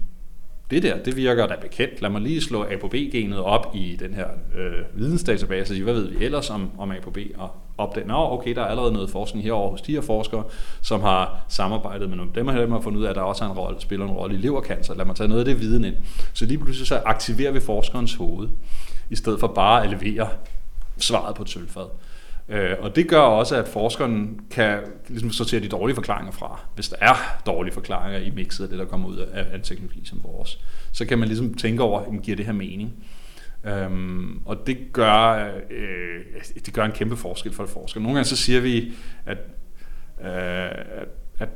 det 0.71 0.83
der, 0.83 1.03
det 1.03 1.15
virker 1.15 1.47
da 1.47 1.55
bekendt. 1.61 2.01
Lad 2.01 2.09
mig 2.09 2.21
lige 2.21 2.41
slå 2.41 2.65
ApoB-genet 2.71 3.39
op 3.39 3.71
i 3.75 3.95
den 3.99 4.13
her 4.13 4.27
øh, 4.57 4.99
vidensdatabase, 4.99 5.73
sige, 5.73 5.83
hvad 5.83 5.93
ved 5.93 6.09
vi 6.09 6.25
ellers 6.25 6.49
om, 6.49 6.69
om 6.77 6.91
ApoB, 6.91 7.17
og 7.37 7.51
opdage, 7.77 8.07
nå 8.07 8.31
okay, 8.31 8.55
der 8.55 8.61
er 8.61 8.65
allerede 8.65 8.93
noget 8.93 9.09
forskning 9.09 9.43
herovre 9.43 9.71
hos 9.71 9.81
de 9.81 9.91
her 9.91 10.01
forskere, 10.01 10.43
som 10.81 11.01
har 11.01 11.45
samarbejdet 11.47 12.09
med 12.09 12.17
nogle 12.17 12.31
dem, 12.35 12.47
og 12.47 12.53
dem 12.55 12.71
har 12.71 12.81
fundet 12.81 12.99
ud 12.99 13.05
af, 13.05 13.09
at 13.09 13.15
der 13.15 13.21
også 13.21 13.45
er 13.45 13.49
en 13.49 13.57
rolle, 13.57 13.81
spiller 13.81 14.05
en 14.05 14.11
rolle 14.11 14.35
i 14.35 14.37
levercancer. 14.37 14.95
Lad 14.95 15.05
mig 15.05 15.15
tage 15.15 15.27
noget 15.27 15.39
af 15.39 15.45
det 15.45 15.59
viden 15.59 15.83
ind. 15.83 15.95
Så 16.33 16.45
lige 16.45 16.57
pludselig 16.57 16.87
så 16.87 17.01
aktiverer 17.05 17.51
vi 17.51 17.59
forskerens 17.59 18.15
hoved, 18.15 18.49
i 19.09 19.15
stedet 19.15 19.39
for 19.39 19.47
bare 19.47 19.83
at 19.83 19.89
levere 19.89 20.29
svaret 20.97 21.35
på 21.35 21.43
et 21.43 21.49
sølvfad. 21.49 21.85
Øh, 22.49 22.75
og 22.79 22.95
det 22.95 23.07
gør 23.07 23.19
også, 23.19 23.55
at 23.55 23.67
forskeren 23.67 24.39
kan 24.51 24.79
ligesom 25.07 25.31
sortere 25.31 25.59
de 25.59 25.67
dårlige 25.67 25.95
forklaringer 25.95 26.31
fra. 26.31 26.59
Hvis 26.75 26.89
der 26.89 26.95
er 27.01 27.41
dårlige 27.45 27.73
forklaringer 27.73 28.19
i 28.19 28.29
mixet 28.29 28.63
af 28.63 28.69
det, 28.69 28.79
der 28.79 28.85
kommer 28.85 29.09
ud 29.09 29.17
af 29.17 29.55
en 29.55 29.61
teknologi 29.61 30.05
som 30.05 30.21
vores, 30.23 30.59
så 30.91 31.05
kan 31.05 31.19
man 31.19 31.27
ligesom 31.27 31.53
tænke 31.53 31.83
over, 31.83 32.05
om 32.07 32.21
giver 32.21 32.37
det 32.37 32.45
her 32.45 32.53
mening. 32.53 32.93
Øhm, 33.65 34.41
og 34.45 34.67
det 34.67 34.77
gør, 34.93 35.49
øh, 35.69 36.19
det 36.65 36.73
gør 36.73 36.83
en 36.83 36.91
kæmpe 36.91 37.17
forskel 37.17 37.53
for 37.53 37.65
forskere. 37.65 38.03
Nogle 38.03 38.15
gange 38.15 38.27
så 38.27 38.35
siger 38.35 38.61
vi, 38.61 38.93
at, 39.25 39.37
øh, 40.21 41.05
at 41.39 41.49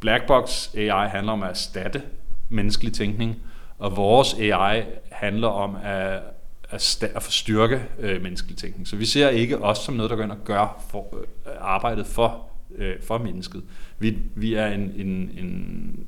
Blackbox 0.00 0.74
AI 0.74 1.08
handler 1.08 1.32
om 1.32 1.42
at 1.42 1.50
erstatte 1.50 2.02
menneskelig 2.48 2.92
tænkning, 2.92 3.36
og 3.78 3.96
vores 3.96 4.34
AI 4.34 4.82
handler 5.10 5.48
om 5.48 5.76
at 5.82 6.22
at, 6.70 7.04
at 7.14 7.22
forstyrke 7.22 7.82
øh, 7.98 8.22
menneskelig 8.22 8.58
tænkning. 8.58 8.88
Så 8.88 8.96
vi 8.96 9.06
ser 9.06 9.28
ikke 9.28 9.58
os 9.58 9.78
som 9.78 9.94
noget, 9.94 10.10
der 10.10 10.16
går 10.16 10.22
ind 10.22 10.32
og 10.32 10.44
gør 10.44 10.84
for, 10.90 11.18
øh, 11.20 11.52
arbejdet 11.60 12.06
for, 12.06 12.46
øh, 12.76 13.02
for 13.02 13.18
mennesket. 13.18 13.62
Vi, 13.98 14.18
vi 14.34 14.54
er 14.54 14.66
en, 14.66 14.92
en, 14.96 15.06
en 15.38 16.06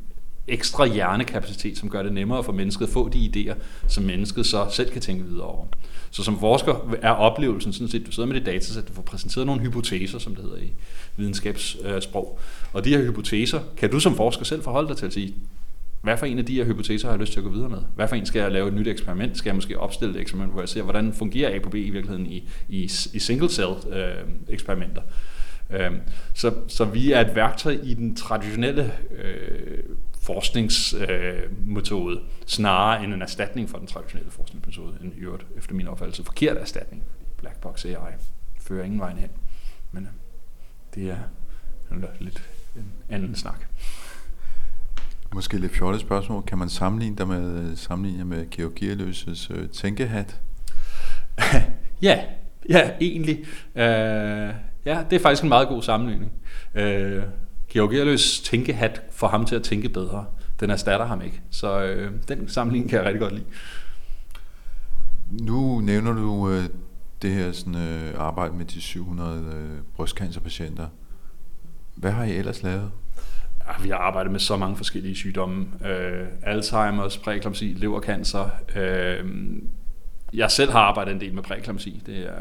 ekstra 0.51 0.87
hjernekapacitet, 0.87 1.79
som 1.79 1.91
gør 1.91 2.03
det 2.03 2.13
nemmere 2.13 2.45
for 2.45 2.53
mennesket 2.53 2.87
at 2.87 2.93
få 2.93 3.09
de 3.09 3.31
idéer, 3.35 3.55
som 3.89 4.05
mennesket 4.05 4.47
så 4.47 4.67
selv 4.71 4.91
kan 4.91 5.01
tænke 5.01 5.25
videre 5.25 5.47
over. 5.47 5.67
Så 6.11 6.25
som 6.25 6.41
forsker 6.41 6.97
er 7.03 7.11
oplevelsen 7.11 7.73
sådan 7.73 7.89
set, 7.89 8.07
du 8.07 8.13
sidder 8.13 8.27
med 8.27 8.37
det 8.37 8.47
datasæt, 8.47 8.89
du 8.89 8.93
får 8.93 9.03
præsenteret 9.03 9.47
nogle 9.47 9.61
hypoteser, 9.61 10.19
som 10.19 10.35
det 10.35 10.45
hedder 10.45 10.59
i 10.59 10.73
videnskabssprog. 11.17 12.39
Og 12.73 12.85
de 12.85 12.91
her 12.91 13.03
hypoteser 13.03 13.61
kan 13.77 13.91
du 13.91 14.01
som 14.01 14.17
forsker 14.17 14.45
selv 14.45 14.63
forholde 14.63 14.89
dig 14.89 14.97
til 14.97 15.07
at 15.07 15.13
sige, 15.13 15.35
hvad 16.03 16.17
for 16.17 16.27
en 16.27 16.39
af 16.39 16.47
de 16.47 16.55
her 16.55 16.65
hypoteser 16.65 17.09
har 17.09 17.13
jeg 17.13 17.21
lyst 17.21 17.33
til 17.33 17.41
at 17.41 17.45
gå 17.45 17.51
videre 17.51 17.69
med? 17.69 17.79
Hvad 17.97 18.09
for 18.09 18.17
en 18.17 18.27
skal 18.27 18.41
jeg 18.41 18.53
lave 18.53 18.69
et 18.69 18.75
nyt 18.75 18.89
eksperiment? 18.89 19.39
Skal 19.39 19.51
jeg 19.51 19.55
måske 19.55 19.81
opstille 19.81 20.15
et 20.15 20.21
eksperiment, 20.21 20.53
hvor 20.53 20.63
jeg 20.63 20.69
ser, 20.69 20.83
hvordan 20.83 21.13
fungerer 21.13 21.57
A 21.57 21.59
på 21.59 21.71
B 21.71 21.75
i 21.75 21.91
virkeligheden 21.91 22.27
i, 22.27 22.49
i, 22.69 22.83
i 23.13 23.19
single-cell 23.19 23.95
øh, 23.97 24.25
eksperimenter? 24.49 25.03
Øh, 25.71 25.91
så, 26.35 26.53
så 26.69 26.85
vi 26.85 27.13
er 27.13 27.21
et 27.21 27.35
værktøj 27.35 27.79
i 27.83 27.95
den 27.95 28.17
traditionelle 28.17 28.93
øh, 29.23 29.79
forskningsmetode, 30.21 32.17
øh, 32.17 32.23
snarere 32.47 33.05
end 33.05 33.15
en 33.15 33.23
erstatning 33.23 33.71
for 33.71 33.79
den 33.79 33.87
traditionelle 33.87 34.31
forskningsmetode, 34.31 34.99
en 35.03 35.13
i 35.17 35.21
øvrigt, 35.21 35.47
efter 35.57 35.75
min 35.75 35.89
opfattelse, 35.89 36.25
forkert 36.25 36.57
erstatning. 36.57 37.03
Black 37.37 37.61
box 37.61 37.85
AI 37.85 38.13
fører 38.61 38.85
ingen 38.85 39.01
vej 39.01 39.15
hen. 39.15 39.31
Men 39.93 40.05
øh, 40.05 40.11
det 40.95 41.11
er 41.11 41.17
lidt 42.21 42.51
en 42.77 42.93
anden 43.09 43.35
snak. 43.35 43.67
Måske 45.35 45.59
lidt 45.59 45.73
fjollet 45.73 46.01
spørgsmål. 46.01 46.43
Kan 46.43 46.59
man 46.59 46.69
sammenligne 46.69 47.17
dig 47.17 47.29
med, 47.29 47.77
sammenligne 47.77 48.25
med 48.25 48.51
Georg 48.51 48.73
Gierløses 48.73 49.51
øh, 49.51 49.69
tænkehat? 49.69 50.41
ja, 52.03 52.25
ja, 52.69 52.91
egentlig. 53.01 53.39
Uh, 53.75 53.81
ja, 54.85 55.05
det 55.11 55.13
er 55.13 55.21
faktisk 55.23 55.43
en 55.43 55.49
meget 55.49 55.69
god 55.69 55.83
sammenligning. 55.83 56.33
Uh, 56.75 57.23
Georg 57.71 57.91
Gierløs 57.91 58.41
tænkehat 58.41 59.03
får 59.11 59.29
ham 59.29 59.45
til 59.45 59.57
at 59.57 59.63
tænke 59.63 59.89
bedre. 59.89 60.27
Den 60.61 60.71
erstatter 60.71 61.07
ham 61.07 61.23
ikke. 61.23 61.41
Så 61.51 61.95
uh, 61.95 62.13
den 62.29 62.49
sammenligning 62.49 62.91
kan 62.91 62.99
jeg 62.99 63.07
rigtig 63.07 63.21
godt 63.21 63.33
lide. 63.33 63.47
Nu 65.31 65.81
nævner 65.81 66.13
du 66.13 66.31
uh, 66.31 66.65
det 67.23 67.31
her 67.31 67.53
sådan, 67.53 67.75
uh, 67.75 68.21
arbejde 68.21 68.55
med 68.55 68.65
de 68.65 68.81
700 68.81 69.41
uh, 69.41 69.85
brystcancerpatienter. 69.97 70.87
Hvad 71.95 72.11
har 72.11 72.25
I 72.25 72.37
ellers 72.37 72.63
lavet? 72.63 72.91
vi 73.83 73.89
har 73.89 73.97
arbejdet 73.97 74.33
med 74.33 74.41
så 74.41 74.57
mange 74.57 74.77
forskellige 74.77 75.15
sygdomme. 75.15 75.67
Øh, 75.85 76.27
Alzheimer's, 76.43 77.25
præeklampsi, 77.25 77.65
levercancer. 77.65 78.51
Øh, 78.77 79.25
jeg 80.33 80.51
selv 80.51 80.71
har 80.71 80.81
arbejdet 80.81 81.15
en 81.15 81.21
del 81.21 81.35
med 81.35 81.43
præeklamsi. 81.43 82.03
Det 82.07 82.19
er, 82.19 82.33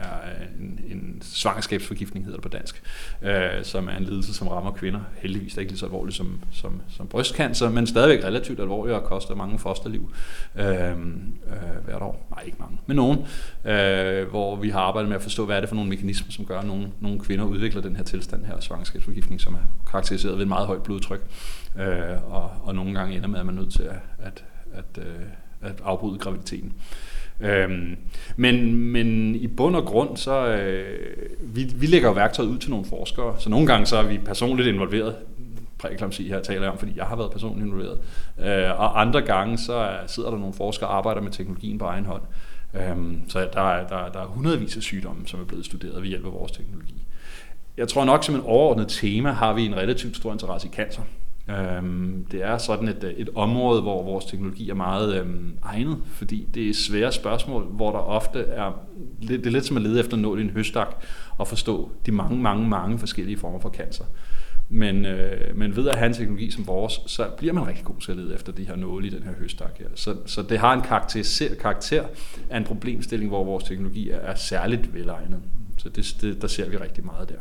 er 0.00 0.20
en, 0.60 0.80
en 0.88 1.22
svangerskabsforgiftning, 1.22 2.24
hedder 2.24 2.38
det 2.38 2.42
på 2.42 2.48
dansk, 2.48 2.82
øh, 3.22 3.64
som 3.64 3.88
er 3.88 3.96
en 3.96 4.04
lidelse, 4.04 4.34
som 4.34 4.48
rammer 4.48 4.70
kvinder. 4.70 5.00
Heldigvis 5.16 5.56
er 5.56 5.60
ikke 5.60 5.72
lige 5.72 5.78
så 5.78 5.86
alvorligt 5.86 6.16
som, 6.16 6.40
som, 6.52 6.80
som 6.88 7.06
brystcancer, 7.06 7.70
men 7.70 7.86
stadigvæk 7.86 8.24
relativt 8.24 8.60
alvorligt 8.60 8.96
og 8.96 9.04
koster 9.04 9.34
mange 9.34 9.58
fosterliv 9.58 10.12
øh, 10.56 10.90
øh, 10.90 10.96
hvert 11.84 12.02
år. 12.02 12.26
Nej, 12.30 12.42
ikke 12.46 12.58
mange, 12.60 12.78
men 12.86 12.96
nogen. 12.96 13.18
Øh, 13.64 14.28
hvor 14.28 14.56
vi 14.56 14.70
har 14.70 14.80
arbejdet 14.80 15.08
med 15.08 15.16
at 15.16 15.22
forstå, 15.22 15.46
hvad 15.46 15.56
er 15.56 15.60
det 15.60 15.68
for 15.68 15.76
nogle 15.76 15.90
mekanismer, 15.90 16.32
som 16.32 16.44
gør, 16.44 16.58
at 16.58 16.66
nogle, 16.66 16.88
nogle 17.00 17.20
kvinder 17.20 17.44
udvikler 17.44 17.82
den 17.82 17.96
her 17.96 18.04
tilstand 18.04 18.44
her, 18.44 18.60
svangerskabsforgiftning, 18.60 19.40
som 19.40 19.54
er 19.54 19.90
karakteriseret 19.90 20.34
ved 20.34 20.42
et 20.42 20.48
meget 20.48 20.66
højt 20.66 20.82
blodtryk. 20.82 21.20
Øh, 21.80 22.32
og, 22.32 22.50
og 22.62 22.74
nogle 22.74 22.94
gange 22.94 23.16
ender 23.16 23.28
med, 23.28 23.40
at 23.40 23.46
man 23.46 23.58
er 23.58 23.62
nødt 23.62 23.72
til 23.72 23.82
at, 23.82 23.98
at, 24.18 24.44
at, 24.72 24.98
øh, 24.98 25.26
at 25.60 25.80
afbryde 25.84 26.18
graviditeten. 26.18 26.72
Øhm, 27.42 27.96
men, 28.36 28.74
men 28.74 29.34
i 29.34 29.46
bund 29.46 29.76
og 29.76 29.84
grund, 29.84 30.16
så 30.16 30.46
øh, 30.46 31.08
vi, 31.40 31.72
vi 31.76 31.86
lægger 31.86 32.08
jo 32.08 32.14
værktøjet 32.14 32.48
ud 32.48 32.58
til 32.58 32.70
nogle 32.70 32.86
forskere, 32.86 33.34
så 33.38 33.50
nogle 33.50 33.66
gange 33.66 33.86
så 33.86 33.96
er 33.96 34.02
vi 34.02 34.18
personligt 34.18 34.68
involveret 34.68 35.14
præeklamsi 35.82 36.28
her 36.28 36.40
taler 36.40 36.62
jeg 36.62 36.70
om, 36.70 36.78
fordi 36.78 36.92
jeg 36.96 37.04
har 37.04 37.16
været 37.16 37.30
personligt 37.30 37.66
involveret. 37.66 37.98
Øh, 38.40 38.80
og 38.80 39.00
andre 39.00 39.22
gange, 39.22 39.58
så 39.58 39.90
sidder 40.06 40.30
der 40.30 40.38
nogle 40.38 40.54
forskere 40.54 40.88
og 40.88 40.96
arbejder 40.96 41.20
med 41.20 41.30
teknologien 41.30 41.78
på 41.78 41.84
egen 41.84 42.04
hånd. 42.04 42.22
Øhm, 42.74 43.20
så 43.28 43.48
der 43.52 43.60
er, 43.60 43.88
der, 43.88 44.08
der 44.12 44.20
er 44.20 44.26
hundredvis 44.26 44.76
af 44.76 44.82
sygdomme, 44.82 45.26
som 45.26 45.40
er 45.40 45.44
blevet 45.44 45.64
studeret 45.64 46.02
ved 46.02 46.08
hjælp 46.08 46.26
af 46.26 46.32
vores 46.32 46.52
teknologi. 46.52 47.06
Jeg 47.76 47.88
tror 47.88 48.04
nok, 48.04 48.24
som 48.24 48.34
en 48.34 48.40
overordnet 48.44 48.88
tema 48.88 49.30
har 49.30 49.52
vi 49.52 49.66
en 49.66 49.76
relativt 49.76 50.16
stor 50.16 50.32
interesse 50.32 50.68
i 50.68 50.70
cancer. 50.70 51.02
Øhm, 51.52 52.26
det 52.30 52.44
er 52.44 52.58
sådan 52.58 52.88
et, 52.88 53.04
øh, 53.04 53.12
et 53.12 53.28
område, 53.34 53.82
hvor 53.82 54.02
vores 54.02 54.24
teknologi 54.24 54.70
er 54.70 54.74
meget 54.74 55.20
øhm, 55.20 55.58
egnet, 55.62 55.98
fordi 56.06 56.48
det 56.54 56.68
er 56.68 56.74
svære 56.74 57.12
spørgsmål, 57.12 57.62
hvor 57.62 57.90
der 57.90 57.98
ofte 57.98 58.40
er, 58.40 58.80
det 59.28 59.46
er 59.46 59.50
lidt 59.50 59.64
som 59.64 59.76
at 59.76 59.82
lede 59.82 60.00
efter 60.00 60.16
nål 60.16 60.38
i 60.38 60.42
en 60.42 60.50
høstak 60.50 61.04
og 61.38 61.48
forstå 61.48 61.90
de 62.06 62.12
mange, 62.12 62.38
mange, 62.42 62.68
mange 62.68 62.98
forskellige 62.98 63.38
former 63.38 63.58
for 63.60 63.70
cancer. 63.70 64.04
Men, 64.68 65.06
øh, 65.06 65.56
men 65.56 65.76
ved 65.76 65.88
at 65.88 65.98
have 65.98 66.06
en 66.06 66.14
teknologi 66.14 66.50
som 66.50 66.66
vores, 66.66 67.00
så 67.06 67.26
bliver 67.38 67.52
man 67.52 67.66
rigtig 67.66 67.84
god 67.84 68.00
til 68.00 68.10
at 68.10 68.18
lede 68.18 68.34
efter 68.34 68.52
de 68.52 68.64
her 68.64 68.76
nåle 68.76 69.06
i 69.06 69.10
den 69.10 69.22
her 69.22 69.32
høstak 69.38 69.78
her. 69.78 69.86
Så, 69.94 70.16
så 70.26 70.42
det 70.42 70.58
har 70.58 70.72
en 70.72 70.80
karakter, 70.80 71.54
karakter 71.60 72.04
af 72.50 72.56
en 72.56 72.64
problemstilling, 72.64 73.30
hvor 73.30 73.44
vores 73.44 73.64
teknologi 73.64 74.10
er, 74.10 74.16
er 74.16 74.34
særligt 74.34 74.94
velegnet. 74.94 75.40
Så 75.78 75.88
det, 75.88 76.16
det, 76.20 76.42
der 76.42 76.48
ser 76.48 76.68
vi 76.68 76.76
rigtig 76.76 77.04
meget 77.04 77.28
der. 77.28 77.38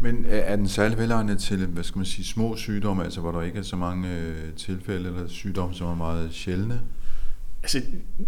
Men 0.00 0.26
er 0.28 0.56
den 0.56 0.68
særlig 0.68 0.98
velegnet 0.98 1.38
til, 1.38 1.66
hvad 1.66 1.84
skal 1.84 1.98
man 1.98 2.06
sige, 2.06 2.24
små 2.24 2.56
sygdomme, 2.56 3.04
altså 3.04 3.20
hvor 3.20 3.32
der 3.32 3.42
ikke 3.42 3.58
er 3.58 3.62
så 3.62 3.76
mange 3.76 4.08
øh, 4.08 4.52
tilfælde 4.56 5.08
eller 5.08 5.28
sygdomme, 5.28 5.74
som 5.74 5.86
er 5.86 5.94
meget 5.94 6.28
sjældne? 6.32 6.80
Altså, 7.62 7.80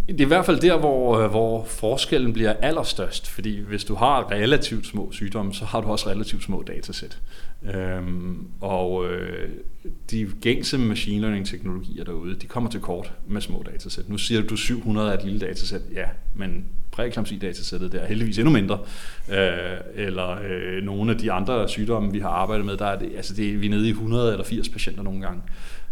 det 0.08 0.20
er 0.20 0.24
i 0.24 0.28
hvert 0.28 0.46
fald 0.46 0.60
der, 0.60 0.78
hvor, 0.78 1.18
øh, 1.18 1.30
hvor 1.30 1.64
forskellen 1.64 2.32
bliver 2.32 2.52
allerstørst, 2.52 3.28
fordi 3.30 3.60
hvis 3.60 3.84
du 3.84 3.94
har 3.94 4.30
relativt 4.30 4.86
små 4.86 5.12
sygdomme, 5.12 5.54
så 5.54 5.64
har 5.64 5.80
du 5.80 5.88
også 5.88 6.08
relativt 6.08 6.42
små 6.42 6.62
datasæt. 6.62 7.18
Øhm, 7.74 8.46
og 8.60 9.10
øh, 9.10 9.48
de 10.10 10.26
gængse 10.40 10.78
machine 10.78 11.20
learning 11.20 11.46
teknologier 11.46 12.04
derude, 12.04 12.34
de 12.34 12.46
kommer 12.46 12.70
til 12.70 12.80
kort 12.80 13.12
med 13.26 13.40
små 13.40 13.64
datasæt. 13.72 14.08
Nu 14.08 14.18
siger 14.18 14.40
du, 14.40 14.46
du 14.46 14.56
700 14.56 15.10
er 15.10 15.14
et 15.18 15.24
lille 15.24 15.40
datasæt, 15.40 15.80
ja, 15.94 16.04
men 16.34 16.64
præeklampsi 16.90 17.38
datasættet 17.38 17.92
der 17.92 17.98
er 17.98 18.06
heldigvis 18.06 18.38
endnu 18.38 18.52
mindre. 18.52 18.78
Øh, 19.32 19.78
eller 19.94 20.30
øh, 20.30 20.82
nogle 20.82 21.10
af 21.10 21.18
de 21.18 21.32
andre 21.32 21.68
sygdomme, 21.68 22.12
vi 22.12 22.18
har 22.18 22.28
arbejdet 22.28 22.66
med, 22.66 22.76
der 22.76 22.86
er 22.86 22.98
det, 22.98 23.12
altså 23.16 23.34
det, 23.34 23.60
vi 23.60 23.66
er 23.66 23.70
nede 23.70 23.86
i 23.86 23.90
100 23.90 24.32
eller 24.32 24.44
80 24.44 24.68
patienter 24.68 25.02
nogle 25.02 25.20
gange. 25.20 25.42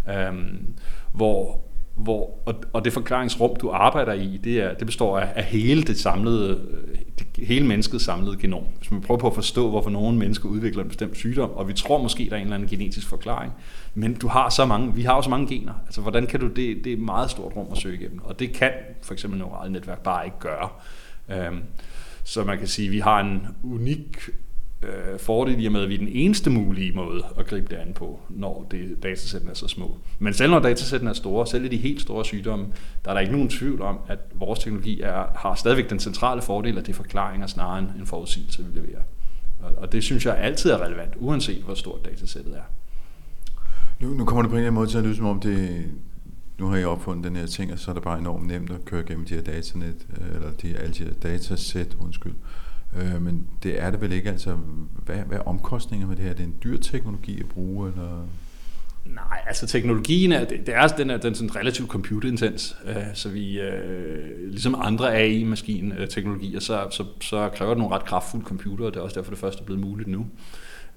Øhm, 0.08 0.74
hvor 1.12 1.64
hvor, 1.94 2.38
og, 2.46 2.54
og 2.72 2.84
det 2.84 2.92
forklaringsrum, 2.92 3.56
du 3.56 3.70
arbejder 3.70 4.12
i, 4.12 4.40
det, 4.44 4.60
er, 4.60 4.74
det 4.74 4.86
består 4.86 5.18
af, 5.18 5.32
af 5.34 5.44
hele 5.44 5.82
det 5.82 5.98
samlede, 5.98 6.60
øh, 6.70 6.98
det, 7.18 7.46
hele 7.46 7.66
menneskets 7.66 8.04
samlede 8.04 8.36
genom. 8.36 8.64
Hvis 8.78 8.90
man 8.90 9.00
prøver 9.00 9.18
på 9.20 9.26
at 9.26 9.34
forstå, 9.34 9.70
hvorfor 9.70 9.90
nogle 9.90 10.18
mennesker 10.18 10.48
udvikler 10.48 10.82
en 10.82 10.88
bestemt 10.88 11.16
sygdom, 11.16 11.50
og 11.50 11.68
vi 11.68 11.72
tror 11.72 12.02
måske, 12.02 12.24
der 12.24 12.32
er 12.32 12.36
en 12.36 12.42
eller 12.42 12.54
anden 12.54 12.68
genetisk 12.68 13.08
forklaring, 13.08 13.52
men 13.94 14.14
du 14.14 14.28
har 14.28 14.48
så 14.48 14.66
mange, 14.66 14.94
vi 14.94 15.02
har 15.02 15.16
jo 15.16 15.22
så 15.22 15.30
mange 15.30 15.46
gener. 15.46 15.72
Altså, 15.86 16.00
hvordan 16.00 16.26
kan 16.26 16.40
du 16.40 16.46
det? 16.46 16.56
Det 16.56 16.86
er 16.86 16.92
et 16.92 17.02
meget 17.02 17.30
stort 17.30 17.56
rum 17.56 17.66
at 17.72 17.78
søge 17.78 17.94
igennem, 17.94 18.20
og 18.24 18.38
det 18.38 18.52
kan 18.52 18.70
for 19.02 19.12
eksempel 19.12 19.38
neurale 19.38 19.72
netværk 19.72 20.02
bare 20.02 20.24
ikke 20.24 20.38
gøre. 20.40 20.68
Øhm, 21.28 21.62
så 22.24 22.44
man 22.44 22.58
kan 22.58 22.66
sige, 22.66 22.86
at 22.86 22.92
vi 22.92 22.98
har 22.98 23.20
en 23.20 23.46
unik 23.62 24.30
øh, 24.82 25.18
fordel 25.18 25.62
i 25.62 25.66
og 25.66 25.72
med, 25.72 25.82
at 25.82 25.88
vi 25.88 25.94
er 25.94 25.98
den 25.98 26.08
eneste 26.08 26.50
mulige 26.50 26.92
måde 26.92 27.22
at 27.38 27.46
gribe 27.46 27.66
det 27.70 27.76
an 27.76 27.92
på, 27.94 28.20
når 28.28 28.66
det, 28.70 29.02
datasættene 29.02 29.50
er 29.50 29.54
så 29.54 29.68
små. 29.68 29.96
Men 30.18 30.34
selv 30.34 30.50
når 30.50 30.58
datasættene 30.58 31.10
er 31.10 31.14
store, 31.14 31.46
selv 31.46 31.64
i 31.64 31.68
de 31.68 31.76
helt 31.76 32.00
store 32.00 32.24
sygdomme, 32.24 32.66
der 33.04 33.10
er 33.10 33.14
der 33.14 33.20
ikke 33.20 33.32
nogen 33.32 33.48
tvivl 33.48 33.82
om, 33.82 33.98
at 34.08 34.18
vores 34.34 34.58
teknologi 34.58 35.00
er, 35.00 35.26
har 35.36 35.54
stadigvæk 35.54 35.90
den 35.90 36.00
centrale 36.00 36.42
fordel, 36.42 36.78
at 36.78 36.86
det 36.86 36.92
er 36.92 36.96
forklaringer 36.96 37.46
snarere 37.46 37.78
end 37.78 37.88
en 38.00 38.06
forudsigelse, 38.06 38.64
vi 38.64 38.80
leverer. 38.80 39.02
Og, 39.62 39.72
og 39.76 39.92
det 39.92 40.04
synes 40.04 40.26
jeg 40.26 40.38
altid 40.38 40.70
er 40.70 40.84
relevant, 40.84 41.12
uanset 41.16 41.62
hvor 41.62 41.74
stort 41.74 42.04
datasættet 42.04 42.56
er. 42.56 42.62
Nu, 44.00 44.14
nu 44.14 44.24
kommer 44.24 44.42
det 44.42 44.50
på 44.50 44.56
en 44.56 44.58
eller 44.58 44.70
anden 44.70 44.74
måde 44.74 44.90
til 44.90 44.98
at 44.98 45.04
lyde 45.04 45.16
som 45.16 45.26
om 45.26 45.40
det, 45.40 45.84
nu 46.58 46.66
har 46.66 46.76
jeg 46.76 46.86
opfundet 46.86 47.24
den 47.24 47.36
her 47.36 47.46
ting, 47.46 47.72
og 47.72 47.78
så 47.78 47.90
er 47.90 47.94
det 47.94 48.02
bare 48.02 48.18
enormt 48.18 48.46
nemt 48.46 48.70
at 48.70 48.84
køre 48.84 49.02
gennem 49.02 49.26
de 49.26 49.34
her 49.34 49.42
datanet, 49.42 50.06
øh, 50.20 50.34
eller 50.34 50.50
de, 50.62 50.76
alle 50.76 50.94
de 50.94 51.04
her 51.04 51.12
datasæt, 51.22 51.96
undskyld. 52.00 52.32
Øh, 52.32 52.38
men 53.20 53.46
det 53.62 53.82
er 53.82 53.90
det 53.90 54.00
vel 54.00 54.12
ikke. 54.12 54.30
Altså, 54.30 54.56
hvad, 55.04 55.16
hvad 55.16 55.38
er 55.38 55.42
omkostninger 55.42 56.06
med 56.06 56.16
det 56.16 56.24
her? 56.24 56.32
Det 56.32 56.40
er 56.40 56.44
en 56.46 56.56
dyr 56.64 56.76
teknologi 56.76 57.40
at 57.40 57.46
bruge, 57.46 57.88
eller... 57.88 58.26
Nej, 59.04 59.40
altså 59.46 59.66
teknologien 59.66 60.32
er, 60.32 60.44
det, 60.44 60.66
det 60.66 60.74
er, 60.74 60.86
den 60.86 61.10
er, 61.10 61.16
den 61.16 61.32
er 61.32 61.36
sådan 61.36 61.56
relativt 61.56 61.88
computerintens, 61.88 62.76
øh, 62.86 62.96
så 63.14 63.28
vi, 63.28 63.60
øh, 63.60 64.50
ligesom 64.50 64.74
andre 64.78 65.14
AI-maskin-teknologier, 65.14 66.60
så, 66.60 66.86
så, 66.90 67.04
så 67.20 67.50
kræver 67.54 67.70
det 67.74 67.78
nogle 67.78 67.94
ret 67.94 68.04
kraftfulde 68.04 68.46
computere, 68.46 68.86
og 68.86 68.94
det 68.94 69.00
er 69.00 69.04
også 69.04 69.20
derfor, 69.20 69.30
det 69.30 69.38
først 69.38 69.60
er 69.60 69.64
blevet 69.64 69.80
muligt 69.80 70.08
nu. 70.08 70.26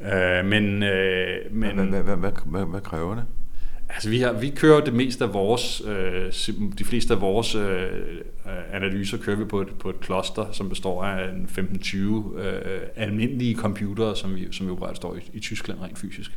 Øh, 0.01 0.45
men, 0.45 0.83
øh, 0.83 1.37
men, 1.51 1.75
hvad, 1.75 1.85
hvad, 1.85 2.03
hvad, 2.03 2.15
hvad, 2.15 2.31
hvad, 2.45 2.65
hvad 2.65 2.81
kræver 2.81 3.15
det? 3.15 3.25
Altså 3.89 4.09
vi, 4.09 4.19
har, 4.19 4.31
vi 4.31 4.49
kører 4.49 4.81
det 4.81 4.93
meste 4.93 5.23
af 5.23 5.33
vores, 5.33 5.81
øh, 5.87 6.33
de 6.77 6.83
fleste 6.83 7.13
af 7.13 7.21
vores 7.21 7.55
øh, 7.55 7.81
øh, 8.45 8.75
analyser 8.75 9.17
kører 9.17 9.37
vi 9.37 9.45
på 9.45 9.61
et, 9.61 9.67
på 9.79 9.89
et 9.89 9.99
kloster, 9.99 10.51
som 10.51 10.69
består 10.69 11.03
af 11.03 11.29
15-20 11.57 11.97
øh, 12.39 12.81
almindelige 12.95 13.55
computere, 13.55 14.15
som 14.15 14.35
vi, 14.35 14.47
som 14.51 14.65
vi 14.65 14.71
opererer 14.71 14.93
står 14.93 15.15
i, 15.15 15.19
i 15.33 15.39
Tyskland 15.39 15.79
rent 15.81 15.99
fysisk. 15.99 16.31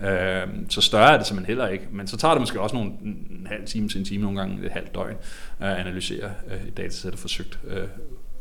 Øh, 0.00 0.46
så 0.68 0.80
større 0.80 1.12
er 1.12 1.16
det 1.16 1.26
simpelthen 1.26 1.46
heller 1.46 1.68
ikke, 1.68 1.84
men 1.90 2.06
så 2.06 2.16
tager 2.16 2.34
det 2.34 2.40
måske 2.40 2.60
også 2.60 2.76
nogle, 2.76 2.92
en 3.02 3.46
halv 3.50 3.66
time 3.66 3.88
til 3.88 3.98
en 3.98 4.04
time, 4.04 4.22
nogle 4.22 4.38
gange 4.38 4.66
et 4.66 4.72
halvt 4.72 4.94
døgn, 4.94 5.16
at 5.60 5.76
analysere 5.76 6.30
øh, 6.50 6.68
et 6.68 6.76
datasæt 6.76 7.12
og 7.12 7.18
forsøgt 7.18 7.58
øh, 7.68 7.86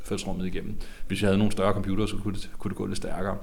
fødselsrummet 0.04 0.46
igennem. 0.46 0.76
Hvis 1.08 1.22
vi 1.22 1.26
havde 1.26 1.38
nogle 1.38 1.52
større 1.52 1.74
computere, 1.74 2.08
så 2.08 2.16
kunne 2.16 2.34
det, 2.34 2.50
kunne 2.60 2.70
det 2.70 2.78
gå 2.78 2.86
lidt 2.86 2.98
stærkere. 2.98 3.38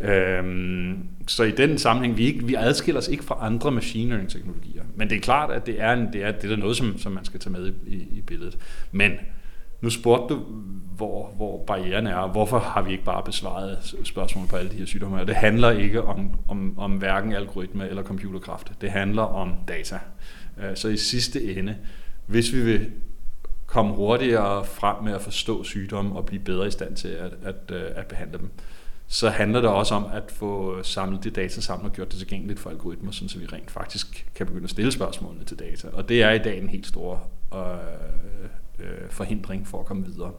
Øhm, 0.00 1.08
så 1.26 1.44
i 1.44 1.50
den 1.50 1.78
sammenhæng, 1.78 2.16
vi, 2.16 2.24
ikke, 2.24 2.44
vi 2.44 2.54
adskiller 2.54 3.00
os 3.00 3.08
ikke 3.08 3.24
fra 3.24 3.38
andre 3.40 3.70
machine 3.70 4.08
learning 4.08 4.30
teknologier. 4.30 4.82
Men 4.94 5.10
det 5.10 5.16
er 5.16 5.20
klart, 5.20 5.50
at 5.50 5.66
det 5.66 5.80
er, 5.80 5.92
en, 5.92 6.12
det 6.12 6.24
er, 6.24 6.32
det 6.32 6.52
er 6.52 6.56
noget, 6.56 6.76
som, 6.76 6.98
som 6.98 7.12
man 7.12 7.24
skal 7.24 7.40
tage 7.40 7.52
med 7.52 7.72
i, 7.86 7.96
i 7.96 8.20
billedet. 8.26 8.58
Men 8.92 9.12
nu 9.80 9.90
spurgte 9.90 10.34
du, 10.34 10.40
hvor, 10.96 11.32
hvor 11.36 11.64
barrieren 11.66 12.06
er, 12.06 12.14
og 12.14 12.30
hvorfor 12.30 12.58
har 12.58 12.82
vi 12.82 12.92
ikke 12.92 13.04
bare 13.04 13.22
besvaret 13.22 13.94
spørgsmål 14.04 14.46
på 14.48 14.56
alle 14.56 14.70
de 14.70 14.76
her 14.76 14.86
sygdomme. 14.86 15.20
Og 15.20 15.26
det 15.26 15.36
handler 15.36 15.70
ikke 15.70 16.02
om, 16.02 16.30
om, 16.48 16.78
om 16.78 16.92
hverken 16.92 17.32
algoritme 17.32 17.88
eller 17.88 18.02
computerkraft. 18.02 18.72
Det 18.80 18.90
handler 18.90 19.22
om 19.22 19.54
data. 19.68 19.98
Øh, 20.58 20.76
så 20.76 20.88
i 20.88 20.96
sidste 20.96 21.56
ende, 21.56 21.76
hvis 22.26 22.52
vi 22.52 22.64
vil 22.64 22.90
komme 23.66 23.94
hurtigere 23.94 24.64
frem 24.64 25.04
med 25.04 25.12
at 25.12 25.20
forstå 25.20 25.64
sygdomme 25.64 26.16
og 26.16 26.26
blive 26.26 26.42
bedre 26.42 26.66
i 26.66 26.70
stand 26.70 26.96
til 26.96 27.08
at, 27.08 27.32
at, 27.44 27.76
øh, 27.76 27.82
at 27.94 28.06
behandle 28.06 28.38
dem, 28.38 28.50
så 29.08 29.30
handler 29.30 29.60
det 29.60 29.70
også 29.70 29.94
om 29.94 30.06
at 30.12 30.22
få 30.30 30.82
samlet 30.82 31.24
de 31.24 31.30
data 31.30 31.60
sammen 31.60 31.86
og 31.86 31.92
gjort 31.92 32.10
det 32.10 32.18
tilgængeligt 32.18 32.60
for 32.60 32.70
algoritmer, 32.70 33.12
så 33.12 33.38
vi 33.38 33.46
rent 33.46 33.70
faktisk 33.70 34.26
kan 34.34 34.46
begynde 34.46 34.64
at 34.64 34.70
stille 34.70 34.92
spørgsmålene 34.92 35.44
til 35.44 35.58
data. 35.58 35.88
Og 35.92 36.08
det 36.08 36.22
er 36.22 36.30
i 36.30 36.38
dag 36.38 36.58
en 36.58 36.68
helt 36.68 36.86
stor 36.86 37.28
øh, 37.54 37.60
øh, 38.78 39.10
forhindring 39.10 39.66
for 39.66 39.80
at 39.80 39.86
komme 39.86 40.06
videre. 40.06 40.32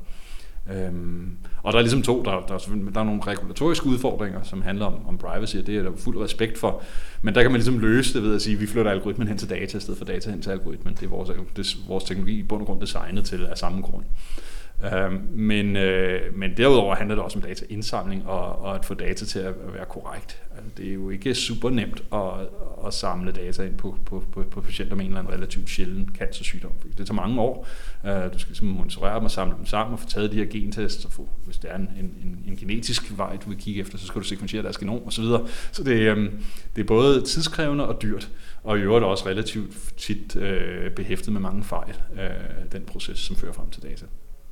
Øhm, 0.74 1.38
og 1.64 1.74
der 1.74 1.80
er 1.80 1.84
ligesom 1.84 2.02
to, 2.02 2.24
der, 2.24 2.32
der, 2.32 2.58
der 2.94 3.00
er 3.00 3.04
nogle 3.04 3.22
regulatoriske 3.22 3.86
udfordringer, 3.86 4.44
som 4.44 4.62
handler 4.62 4.86
om, 4.86 5.08
om 5.08 5.18
privacy, 5.18 5.56
og 5.56 5.68
det 5.68 5.78
er 5.78 5.84
der 5.84 5.92
fuld 5.98 6.18
respekt 6.18 6.58
for. 6.58 6.82
Men 7.22 7.36
der 7.36 7.42
kan 7.42 7.52
man 7.52 7.58
ligesom 7.58 7.80
løse 7.80 8.14
det 8.14 8.24
ved 8.24 8.36
at 8.36 8.42
sige, 8.42 8.56
at 8.56 8.62
vi 8.62 8.68
flytter 8.68 8.92
algoritmen 8.92 9.28
hen 9.28 9.38
til 9.38 9.50
data, 9.50 9.78
i 9.78 9.82
stedet 9.82 9.98
for 9.98 10.06
data 10.06 10.30
hen 10.30 10.42
til 10.42 10.50
algoritmen. 10.50 10.94
Det 10.94 11.04
er 11.04 11.10
vores, 11.10 11.30
det, 11.56 11.78
vores 11.88 12.04
teknologi 12.04 12.40
i 12.40 12.44
bund 12.44 12.62
og 12.62 12.68
grund 12.68 12.82
designet 12.82 13.26
til 13.26 13.46
af 13.46 13.58
samme 13.58 13.82
grund. 13.82 14.04
Øh, 14.04 14.57
Øhm, 14.86 15.28
men, 15.32 15.76
øh, 15.76 16.38
men 16.38 16.58
derudover 16.58 16.96
handler 16.96 17.16
det 17.16 17.24
også 17.24 17.40
om 17.40 17.44
dataindsamling 17.44 18.28
og, 18.28 18.62
og 18.62 18.76
at 18.76 18.86
få 18.86 18.94
data 18.94 19.26
til 19.26 19.40
at 19.40 19.54
være 19.74 19.86
korrekt. 19.86 20.42
Altså, 20.56 20.72
det 20.78 20.90
er 20.90 20.94
jo 20.94 21.10
ikke 21.10 21.36
super 21.36 21.70
nemt 21.70 22.04
at, 22.13 22.48
at 22.88 22.94
samle 22.94 23.32
data 23.32 23.63
ind 23.63 23.78
på, 23.78 23.98
på, 24.06 24.24
på, 24.32 24.44
på 24.44 24.62
patienter 24.62 24.96
med 24.96 25.06
en 25.06 25.12
eller 25.12 25.20
anden 25.20 25.34
relativt 25.34 25.70
sjælden 25.70 26.10
cancersygdom. 26.18 26.72
Det 26.98 27.08
tager 27.08 27.13
mange 27.16 27.42
år. 27.42 27.68
Øh, 28.06 28.34
du 28.34 28.40
skal 28.40 28.50
ligesom 28.50 28.68
monitorere 28.68 29.16
dem 29.16 29.24
og 29.24 29.32
samle 29.32 29.56
dem 29.58 29.66
sammen 29.66 29.94
og 29.94 30.00
få 30.00 30.08
taget 30.08 30.32
de 30.32 30.38
her 30.38 30.46
gentests, 30.46 31.06
og 31.06 31.12
få, 31.12 31.30
hvis 31.46 31.58
det 31.58 31.72
er 31.72 31.76
en, 31.76 31.90
en, 32.00 32.44
en 32.48 32.56
genetisk 32.56 33.18
vej, 33.18 33.38
du 33.46 33.50
vil 33.50 33.58
kigge 33.58 33.82
efter, 33.82 33.98
så 33.98 34.08
skal 34.08 34.22
du 34.22 34.26
sekventere 34.28 34.63
deres 34.63 34.78
genom 34.78 35.08
osv. 35.08 35.24
Så, 35.24 35.48
så 35.72 35.84
det, 35.84 36.00
øh, 36.00 36.32
det 36.76 36.82
er 36.82 36.88
både 36.88 37.22
tidskrævende 37.22 37.88
og 37.88 38.02
dyrt, 38.02 38.30
og 38.63 38.78
i 38.78 38.82
øvrigt 38.82 39.06
også 39.06 39.26
relativt 39.26 39.94
tit 39.98 40.36
øh, 40.36 40.92
behæftet 40.92 41.34
med 41.34 41.42
mange 41.42 41.63
fejl, 41.63 41.96
øh, 42.13 42.72
den 42.72 42.82
proces, 42.82 43.20
som 43.20 43.36
fører 43.36 43.54
frem 43.54 43.70
til 43.70 43.84
data. 43.84 44.06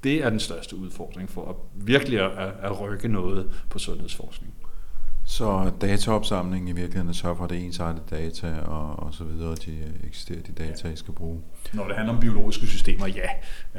Det 0.06 0.24
er 0.24 0.30
den 0.30 0.40
største 0.40 0.76
udfordring 0.76 1.30
for 1.30 1.50
at 1.50 1.86
virkelig 1.86 2.20
at, 2.20 2.54
at 2.64 2.82
rykke 2.82 3.08
noget 3.08 3.66
på 3.70 3.80
sundhedsforskning. 3.80 4.54
Så 5.26 5.72
dataopsamling 5.82 6.70
i 6.70 6.72
virkeligheden 6.72 7.14
sørger 7.14 7.36
for, 7.36 7.44
at 7.44 7.50
det 7.50 7.58
er 7.58 7.62
ensartet 7.62 8.10
data 8.10 8.60
og, 8.66 9.00
og 9.00 9.14
så 9.14 9.24
videre, 9.24 9.56
de 9.56 9.94
eksisterer 10.08 10.42
de 10.42 10.52
data, 10.52 10.88
I 10.88 10.96
skal 10.96 11.14
bruge? 11.14 11.42
Når 11.74 11.88
det 11.88 11.96
handler 11.96 12.14
om 12.14 12.20
biologiske 12.20 12.68
systemer, 12.68 13.08
ja. 13.08 13.30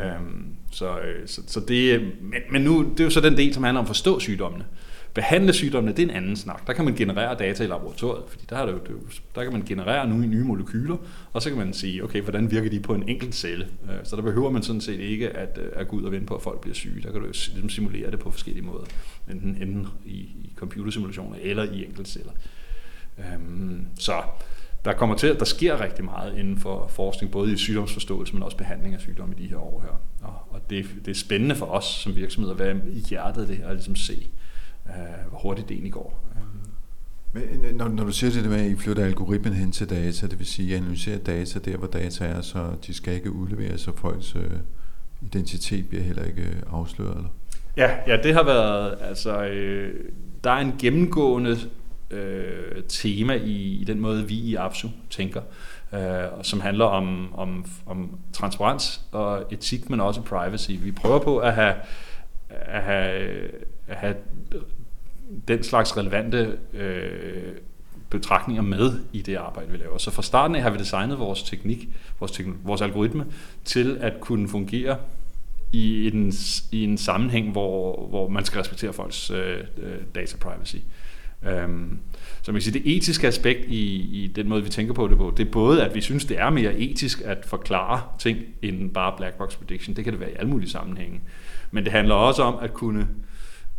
Øhm, 0.05 0.57
så, 0.71 0.99
øh, 0.99 1.29
så, 1.29 1.43
så 1.47 1.61
det, 1.61 2.01
men, 2.21 2.41
men 2.51 2.63
nu, 2.63 2.83
det 2.83 3.01
er 3.01 3.05
jo 3.05 3.11
så 3.11 3.21
den 3.21 3.37
del, 3.37 3.55
som 3.55 3.65
handler 3.65 3.79
om 3.79 3.85
at 3.85 3.89
forstå 3.89 4.21
sygdommene. 4.21 4.65
Behandle 5.17 5.53
sygdommene, 5.53 5.97
det 5.97 6.03
er 6.03 6.09
en 6.09 6.15
anden 6.17 6.37
snak. 6.37 6.67
Der 6.67 6.73
kan 6.73 6.85
man 6.85 6.95
generere 6.95 7.35
data 7.39 7.65
i 7.65 7.67
laboratoriet, 7.67 8.25
fordi 8.29 8.45
der, 8.51 8.57
er 8.57 8.67
det, 8.67 8.89
det, 8.89 9.23
der 9.35 9.43
kan 9.43 9.53
man 9.53 9.63
generere 9.63 10.09
nye, 10.09 10.27
nye 10.27 10.45
molekyler, 10.45 10.97
og 11.33 11.43
så 11.43 11.49
kan 11.49 11.59
man 11.59 11.73
sige, 11.73 12.05
okay, 12.05 12.21
hvordan 12.21 12.51
virker 12.51 12.71
de 12.71 12.81
på 12.81 12.95
en 12.95 13.09
enkelt 13.09 13.35
celle? 13.35 13.69
Øh, 13.85 13.99
så 14.05 14.17
der 14.17 14.23
behøver 14.23 14.51
man 14.51 14.63
sådan 14.63 14.81
set 14.81 15.01
ikke 15.01 15.31
at, 15.31 15.59
øh, 15.63 15.69
at 15.75 15.89
gå 15.89 15.97
ud 15.97 16.03
og 16.03 16.13
vente 16.13 16.27
på, 16.27 16.35
at 16.35 16.43
folk 16.43 16.61
bliver 16.61 16.75
syge. 16.75 17.03
Der 17.03 17.13
kan 17.13 17.21
du 17.21 17.27
ligesom 17.27 17.69
simulere 17.69 18.11
det 18.11 18.19
på 18.19 18.31
forskellige 18.31 18.65
måder, 18.65 18.85
enten, 19.31 19.59
enten 19.61 19.87
i, 20.05 20.15
i 20.19 20.53
computersimulationer 20.57 21.37
eller 21.43 21.63
i 21.63 21.85
enkeltceller. 21.85 22.33
Øhm, 23.19 23.87
så 23.99 24.23
der 24.85 24.93
kommer 24.93 25.17
til, 25.17 25.39
der 25.39 25.45
sker 25.45 25.81
rigtig 25.81 26.05
meget 26.05 26.39
inden 26.39 26.59
for 26.59 26.89
forskning, 26.89 27.33
både 27.33 27.53
i 27.53 27.57
sygdomsforståelse, 27.57 28.35
men 28.35 28.43
også 28.43 28.57
behandling 28.57 28.95
af 28.95 29.01
sygdomme 29.01 29.35
i 29.39 29.43
de 29.43 29.49
her 29.49 29.57
år 29.57 29.81
her. 29.81 30.27
Og, 30.29 30.55
og 30.55 30.71
det, 30.71 30.87
det 31.05 31.11
er 31.11 31.15
spændende 31.15 31.55
for 31.55 31.67
os 31.67 31.85
som 31.85 32.17
virksomhed 32.17 32.51
at 32.51 32.59
være 32.59 32.77
i 32.93 32.99
hjertet 32.99 33.41
af 33.41 33.47
det 33.47 33.57
her, 33.57 33.67
og 33.67 33.75
ligesom 33.75 33.97
se, 33.97 34.27
øh, 34.89 35.29
hvor 35.29 35.39
hurtigt 35.39 35.69
det 35.69 35.75
egentlig 35.75 35.93
går. 35.93 36.23
Men 37.33 37.65
øh, 37.65 37.75
når, 37.75 37.89
når 37.89 38.05
du 38.05 38.13
siger 38.13 38.43
det 38.43 38.51
med, 38.51 38.61
at 38.61 38.71
I 38.71 38.77
flytter 38.77 39.05
algoritmen 39.05 39.53
hen 39.53 39.73
til 39.73 39.91
data, 39.91 40.27
det 40.27 40.39
vil 40.39 40.47
sige, 40.47 40.75
at 40.75 40.81
I 40.81 40.83
analyserer 40.83 41.19
data 41.19 41.59
der, 41.59 41.77
hvor 41.77 41.87
data 41.87 42.25
er, 42.25 42.41
så 42.41 42.73
de 42.87 42.95
skal 42.95 43.15
ikke 43.15 43.33
udleveres, 43.33 43.81
så 43.81 43.93
folks 43.97 44.37
øh, 44.37 44.51
identitet 45.23 45.89
bliver 45.89 46.05
heller 46.05 46.25
ikke 46.25 46.43
øh, 46.43 46.63
afsløret? 46.73 47.17
Eller? 47.17 47.29
Ja, 47.77 47.91
ja, 48.07 48.23
det 48.23 48.35
har 48.35 48.45
været, 48.45 48.99
altså, 49.01 49.45
øh, 49.45 49.95
der 50.45 50.51
er 50.51 50.59
en 50.61 50.75
gennemgående 50.79 51.59
øh, 52.11 52.83
tema 52.89 53.35
i, 53.35 53.79
i 53.81 53.85
den 53.85 54.01
måde, 54.01 54.29
vi 54.29 54.35
i 54.35 54.55
Apsu 54.55 54.89
tænker, 55.11 55.41
øh, 55.93 56.01
som 56.43 56.61
handler 56.61 56.85
om, 56.85 57.35
om, 57.35 57.67
om 57.87 58.19
transparens 58.33 59.01
og 59.13 59.45
etik, 59.51 59.91
men 59.91 60.01
også 60.01 60.23
privacy. 60.23 60.71
Vi 60.71 60.93
prøver 60.93 61.19
på 61.19 61.39
at 61.39 61.55
have, 61.55 61.75
at 62.51 62.83
have, 62.83 63.51
at 63.87 63.97
have 63.97 64.15
den 65.49 65.63
slags 65.63 65.97
relevante 65.97 66.59
øh, 66.73 67.53
betragtninger 68.11 68.63
med 68.63 69.01
i 69.13 69.23
det 69.23 69.37
arbejde, 69.37 69.71
vi 69.71 69.77
laver. 69.77 69.99
Så 69.99 70.11
fra 70.11 70.23
starten 70.23 70.57
af 70.57 70.63
har 70.63 70.71
vi 70.71 70.79
designet 70.79 71.19
vores 71.19 71.43
teknik, 71.43 71.89
vores, 72.21 72.33
teknik, 72.33 72.57
vores 72.65 72.81
algoritme, 72.81 73.27
til 73.65 73.99
at 74.01 74.21
kunne 74.21 74.49
fungere 74.49 74.99
i 75.73 76.07
en, 76.07 76.33
i 76.73 76.85
en 76.85 76.99
sammenhæng, 76.99 77.53
hvor, 77.53 78.07
hvor 78.09 78.29
man 78.29 78.45
skal 78.45 78.59
respektere 78.59 78.93
folks 78.93 79.31
øh, 79.31 79.59
øh, 79.77 79.99
data 80.15 80.37
privacy. 80.37 80.77
Øhm, 81.43 81.99
så 82.43 82.53
man 82.53 82.61
kan 82.61 82.63
sige, 82.63 82.81
det 82.81 82.97
etiske 82.97 83.27
aspekt 83.27 83.65
i, 83.65 83.97
i 84.25 84.27
den 84.27 84.49
måde, 84.49 84.63
vi 84.63 84.69
tænker 84.69 84.95
på 84.95 85.09
det 85.09 85.17
på, 85.17 85.35
det 85.37 85.47
er 85.47 85.51
både, 85.51 85.85
at 85.85 85.95
vi 85.95 86.01
synes, 86.01 86.25
det 86.25 86.39
er 86.39 86.51
mere 86.51 86.79
etisk 86.79 87.21
at 87.25 87.45
forklare 87.45 88.03
ting 88.19 88.39
end 88.63 88.91
bare 88.91 89.15
black 89.17 89.35
box 89.35 89.57
prediction. 89.57 89.97
Det 89.97 90.05
kan 90.05 90.13
det 90.13 90.21
være 90.21 90.33
i 90.33 90.35
alle 90.35 90.51
mulige 90.51 90.71
sammenhænge. 90.71 91.21
Men 91.71 91.85
det 91.85 91.93
handler 91.93 92.15
også 92.15 92.43
om 92.43 92.59
at 92.63 92.75
kunne 92.75 93.09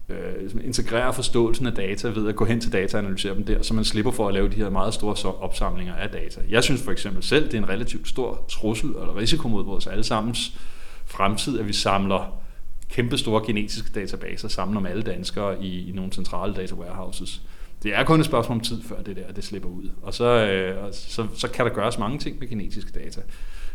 øh, 0.09 0.39
ligesom 0.39 0.61
integrere 0.63 1.13
forståelsen 1.13 1.67
af 1.67 1.73
data 1.73 2.07
ved 2.07 2.27
at 2.27 2.35
gå 2.35 2.45
hen 2.45 2.61
til 2.61 2.73
data 2.73 2.97
og 2.97 3.03
analysere 3.03 3.35
dem 3.35 3.45
der, 3.45 3.61
så 3.61 3.73
man 3.73 3.85
slipper 3.85 4.11
for 4.11 4.27
at 4.27 4.33
lave 4.33 4.49
de 4.49 4.55
her 4.55 4.69
meget 4.69 4.93
store 4.93 5.33
opsamlinger 5.33 5.95
af 5.95 6.09
data. 6.09 6.41
Jeg 6.49 6.63
synes 6.63 6.81
for 6.81 6.91
eksempel 6.91 7.23
selv, 7.23 7.45
det 7.45 7.53
er 7.53 7.57
en 7.57 7.69
relativt 7.69 8.07
stor 8.07 8.45
trussel 8.49 8.89
eller 8.89 9.17
risiko 9.17 9.47
mod 9.47 9.65
vores 9.65 9.87
allesammens 9.87 10.59
fremtid, 11.05 11.59
at 11.59 11.67
vi 11.67 11.73
samler 11.73 12.39
kæmpe 12.89 13.17
store 13.17 13.43
genetiske 13.45 13.89
databaser 13.95 14.47
sammen 14.47 14.77
om 14.77 14.85
alle 14.85 15.03
danskere 15.03 15.63
i, 15.63 15.89
i 15.89 15.91
nogle 15.91 16.11
centrale 16.11 16.53
data 16.53 16.75
warehouses. 16.75 17.41
Det 17.83 17.95
er 17.95 18.03
kun 18.03 18.19
et 18.19 18.25
spørgsmål 18.25 18.55
om 18.55 18.61
tid, 18.61 18.83
før 18.83 19.01
det 19.01 19.15
der 19.15 19.31
det 19.35 19.43
slipper 19.43 19.69
ud. 19.69 19.89
Og 20.01 20.13
så, 20.13 20.25
øh, 20.25 20.83
og 20.83 20.89
så, 20.93 21.27
så 21.35 21.47
kan 21.47 21.65
der 21.65 21.73
gøres 21.73 21.97
mange 21.97 22.19
ting 22.19 22.39
med 22.39 22.47
genetiske 22.47 22.91
data, 22.91 23.21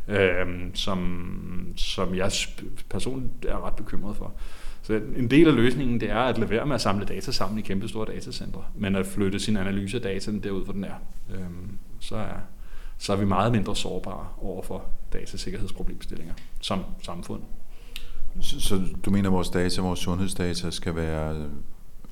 øh, 0.08 0.46
som, 0.74 1.72
som 1.76 2.14
jeg 2.14 2.30
personligt 2.90 3.44
er 3.44 3.66
ret 3.66 3.76
bekymret 3.76 4.16
for. 4.16 4.32
Så 4.82 5.00
en 5.16 5.30
del 5.30 5.48
af 5.48 5.54
løsningen, 5.54 6.00
det 6.00 6.10
er 6.10 6.18
at 6.18 6.38
lade 6.38 6.50
være 6.50 6.66
med 6.66 6.74
at 6.74 6.80
samle 6.80 7.04
data 7.04 7.32
sammen 7.32 7.58
i 7.58 7.62
kæmpe 7.62 7.88
store 7.88 8.06
datacentre, 8.14 8.64
men 8.74 8.96
at 8.96 9.06
flytte 9.06 9.38
sin 9.38 9.56
analyse 9.56 9.96
af 9.96 10.02
dataen 10.02 10.42
derud, 10.42 10.64
hvor 10.64 10.72
den 10.72 10.84
er. 10.84 10.94
Øhm, 11.34 11.78
så 12.00 12.16
er 12.16 12.36
så 13.02 13.12
er 13.12 13.16
vi 13.16 13.24
meget 13.24 13.52
mindre 13.52 13.76
sårbare 13.76 14.26
over 14.40 14.62
for 14.62 14.84
datasikkerhedsproblemstillinger 15.12 16.34
som 16.60 16.84
samfund. 17.02 17.42
Så, 18.40 18.60
så 18.60 18.80
du 19.04 19.10
mener, 19.10 19.28
at 19.28 19.32
vores 19.32 19.50
data, 19.50 19.82
vores 19.82 20.00
sundhedsdata 20.00 20.70
skal 20.70 20.96
være 20.96 21.50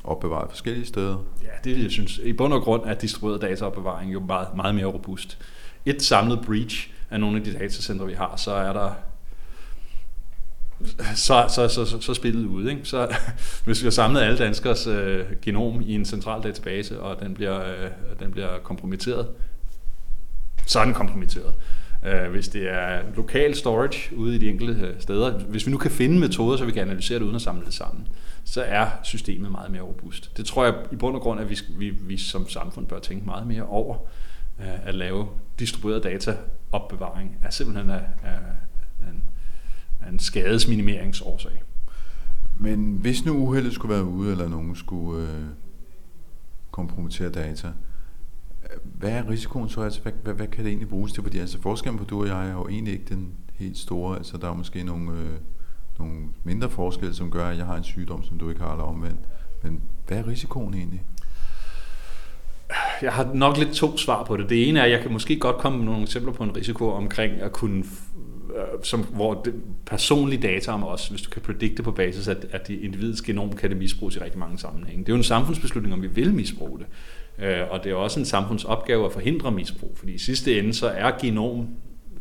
opbevaret 0.04 0.50
forskellige 0.50 0.86
steder? 0.86 1.24
Ja, 1.42 1.48
det 1.64 1.74
vil 1.74 1.82
jeg 1.82 1.90
synes. 1.90 2.18
I 2.18 2.32
bund 2.32 2.52
og 2.52 2.62
grund 2.62 2.82
er 2.84 2.94
distribueret 2.94 3.42
dataopbevaring 3.42 4.12
jo 4.12 4.20
meget, 4.20 4.48
meget 4.56 4.74
mere 4.74 4.86
robust. 4.86 5.38
Et 5.86 6.02
samlet 6.02 6.40
breach 6.46 6.90
af 7.10 7.20
nogle 7.20 7.38
af 7.38 7.44
de 7.44 7.52
datacenter, 7.52 8.04
vi 8.04 8.14
har, 8.14 8.36
så 8.36 8.52
er 8.52 8.72
der 8.72 8.94
så, 11.14 11.44
så, 11.48 11.68
så, 11.68 11.84
så, 11.84 12.00
så 12.00 12.14
spillet 12.14 12.46
ud. 12.46 12.68
Ikke? 12.68 12.80
Så, 12.84 13.16
hvis 13.64 13.82
vi 13.82 13.86
har 13.86 13.90
samlet 13.90 14.20
alle 14.20 14.38
danskers 14.38 14.86
øh, 14.86 15.24
genom 15.42 15.80
i 15.80 15.94
en 15.94 16.04
central 16.04 16.42
database, 16.42 17.00
og 17.00 17.20
den 17.20 17.34
bliver, 17.34 17.60
øh, 17.60 17.90
den 18.20 18.30
bliver 18.30 18.58
kompromitteret, 18.58 19.28
så 20.66 20.80
er 20.80 20.84
den 20.84 20.94
kompromitteret. 20.94 21.54
Øh, 22.06 22.30
hvis 22.30 22.48
det 22.48 22.70
er 22.70 23.00
lokal 23.16 23.54
storage 23.54 24.16
ude 24.16 24.34
i 24.34 24.38
de 24.38 24.48
enkelte 24.48 24.86
øh, 24.86 25.00
steder, 25.00 25.38
hvis 25.38 25.66
vi 25.66 25.70
nu 25.70 25.78
kan 25.78 25.90
finde 25.90 26.18
metoder, 26.18 26.56
så 26.56 26.64
vi 26.64 26.72
kan 26.72 26.82
analysere 26.82 27.18
det 27.18 27.24
uden 27.24 27.36
at 27.36 27.42
samle 27.42 27.66
det 27.66 27.74
sammen, 27.74 28.08
så 28.44 28.62
er 28.62 28.86
systemet 29.02 29.50
meget 29.50 29.70
mere 29.70 29.82
robust. 29.82 30.36
Det 30.36 30.46
tror 30.46 30.64
jeg 30.64 30.74
i 30.92 30.96
bund 30.96 31.16
og 31.16 31.22
grund, 31.22 31.40
at 31.40 31.50
vi, 31.50 31.58
vi, 31.78 31.90
vi 31.90 32.16
som 32.16 32.48
samfund 32.48 32.86
bør 32.86 32.98
tænke 32.98 33.26
meget 33.26 33.46
mere 33.46 33.62
over 33.62 33.96
øh, 34.60 34.88
at 34.88 34.94
lave 34.94 35.28
distribueret 35.58 36.04
dataopbevaring 36.04 37.36
er 37.42 37.50
simpelthen 37.50 37.90
af, 37.90 38.02
af, 38.22 38.38
af 39.00 39.10
en 39.10 39.22
en 40.12 40.18
skadesminimeringsårsag. 40.18 41.62
Men 42.56 42.92
hvis 42.92 43.24
nu 43.24 43.32
uheldet 43.32 43.72
skulle 43.72 43.94
være 43.94 44.04
ude, 44.04 44.30
eller 44.30 44.48
nogen 44.48 44.76
skulle 44.76 45.28
øh, 45.28 45.44
kompromittere 46.70 47.30
data, 47.30 47.72
hvad 48.82 49.10
er 49.10 49.28
risikoen 49.28 49.68
så? 49.68 49.80
Altså, 49.80 50.02
hvad, 50.02 50.12
hvad, 50.22 50.34
hvad 50.34 50.46
kan 50.46 50.64
det 50.64 50.68
egentlig 50.68 50.88
bruges 50.88 51.12
til? 51.12 51.22
Fordi 51.22 51.38
altså, 51.38 51.60
forskellen 51.60 51.98
på 51.98 52.04
du 52.04 52.20
og 52.20 52.26
jeg 52.26 52.48
er 52.48 52.52
jo 52.52 52.68
egentlig 52.68 52.92
ikke 52.92 53.14
den 53.14 53.32
helt 53.54 53.78
store. 53.78 54.16
Altså, 54.16 54.36
der 54.36 54.50
er 54.50 54.54
måske 54.54 54.84
nogle, 54.84 55.12
øh, 55.12 55.38
nogle 55.98 56.20
mindre 56.44 56.70
forskelle, 56.70 57.14
som 57.14 57.30
gør, 57.30 57.48
at 57.48 57.56
jeg 57.56 57.66
har 57.66 57.76
en 57.76 57.84
sygdom, 57.84 58.22
som 58.22 58.38
du 58.38 58.48
ikke 58.48 58.60
har, 58.60 58.70
eller 58.70 58.84
omvendt. 58.84 59.20
Men 59.62 59.80
hvad 60.06 60.18
er 60.18 60.26
risikoen 60.26 60.74
egentlig? 60.74 61.04
Jeg 63.02 63.12
har 63.12 63.30
nok 63.34 63.56
lidt 63.56 63.72
to 63.72 63.96
svar 63.96 64.24
på 64.24 64.36
det. 64.36 64.48
Det 64.48 64.68
ene 64.68 64.80
er, 64.80 64.84
at 64.84 64.90
jeg 64.90 65.00
kan 65.00 65.12
måske 65.12 65.36
godt 65.36 65.56
komme 65.56 65.78
med 65.78 65.86
nogle 65.86 66.02
eksempler 66.02 66.32
på 66.32 66.42
en 66.42 66.56
risiko 66.56 66.88
omkring 66.88 67.40
at 67.40 67.52
kunne 67.52 67.84
øh, 68.56 68.64
som, 68.82 69.00
hvor 69.00 69.34
det, 69.34 69.54
personlige 69.86 70.42
data 70.42 70.70
om 70.70 70.84
os, 70.84 71.08
hvis 71.08 71.22
du 71.22 71.30
kan 71.30 71.42
predikte 71.42 71.82
på 71.82 71.90
basis 71.90 72.28
af, 72.28 72.36
at 72.50 72.68
de 72.68 72.76
individets 72.76 73.22
genom 73.22 73.56
kan 73.56 73.70
det 73.70 73.78
misbruges 73.78 74.16
i 74.16 74.20
rigtig 74.20 74.38
mange 74.38 74.58
sammenhænge. 74.58 75.00
Det 75.00 75.08
er 75.08 75.12
jo 75.12 75.16
en 75.18 75.24
samfundsbeslutning, 75.24 75.94
om 75.94 76.02
vi 76.02 76.06
vil 76.06 76.34
misbruge 76.34 76.78
det. 76.78 76.86
Øh, 77.44 77.70
og 77.70 77.84
det 77.84 77.92
er 77.92 77.96
også 77.96 78.20
en 78.20 78.26
samfundsopgave 78.26 79.06
at 79.06 79.12
forhindre 79.12 79.50
misbrug, 79.50 79.92
fordi 79.96 80.12
i 80.12 80.18
sidste 80.18 80.58
ende 80.58 80.74
så 80.74 80.88
er 80.88 81.10
genom 81.20 81.68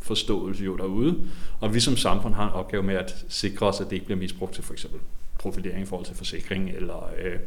forståelse 0.02 0.64
jo 0.64 0.78
derude, 0.78 1.16
og 1.60 1.74
vi 1.74 1.80
som 1.80 1.98
samfund 1.98 2.34
har 2.34 2.48
en 2.48 2.54
opgave 2.54 2.84
med 2.84 2.96
at 2.96 3.26
sikre 3.30 3.66
os, 3.66 3.82
at 3.82 3.90
det 3.90 3.94
ikke 3.94 4.06
bliver 4.06 4.20
misbrugt 4.20 4.54
til 4.54 4.64
for 4.64 4.74
eksempel 4.74 5.00
profilering 5.40 5.82
i 5.82 5.86
forhold 5.86 6.06
til 6.06 6.16
forsikring, 6.16 6.70
eller 6.70 7.12
øh, 7.24 7.40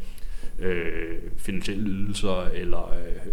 øh, 0.59 1.19
finansielle 1.37 1.88
ydelser, 1.88 2.49
eller 2.55 2.93
øh, 2.93 3.33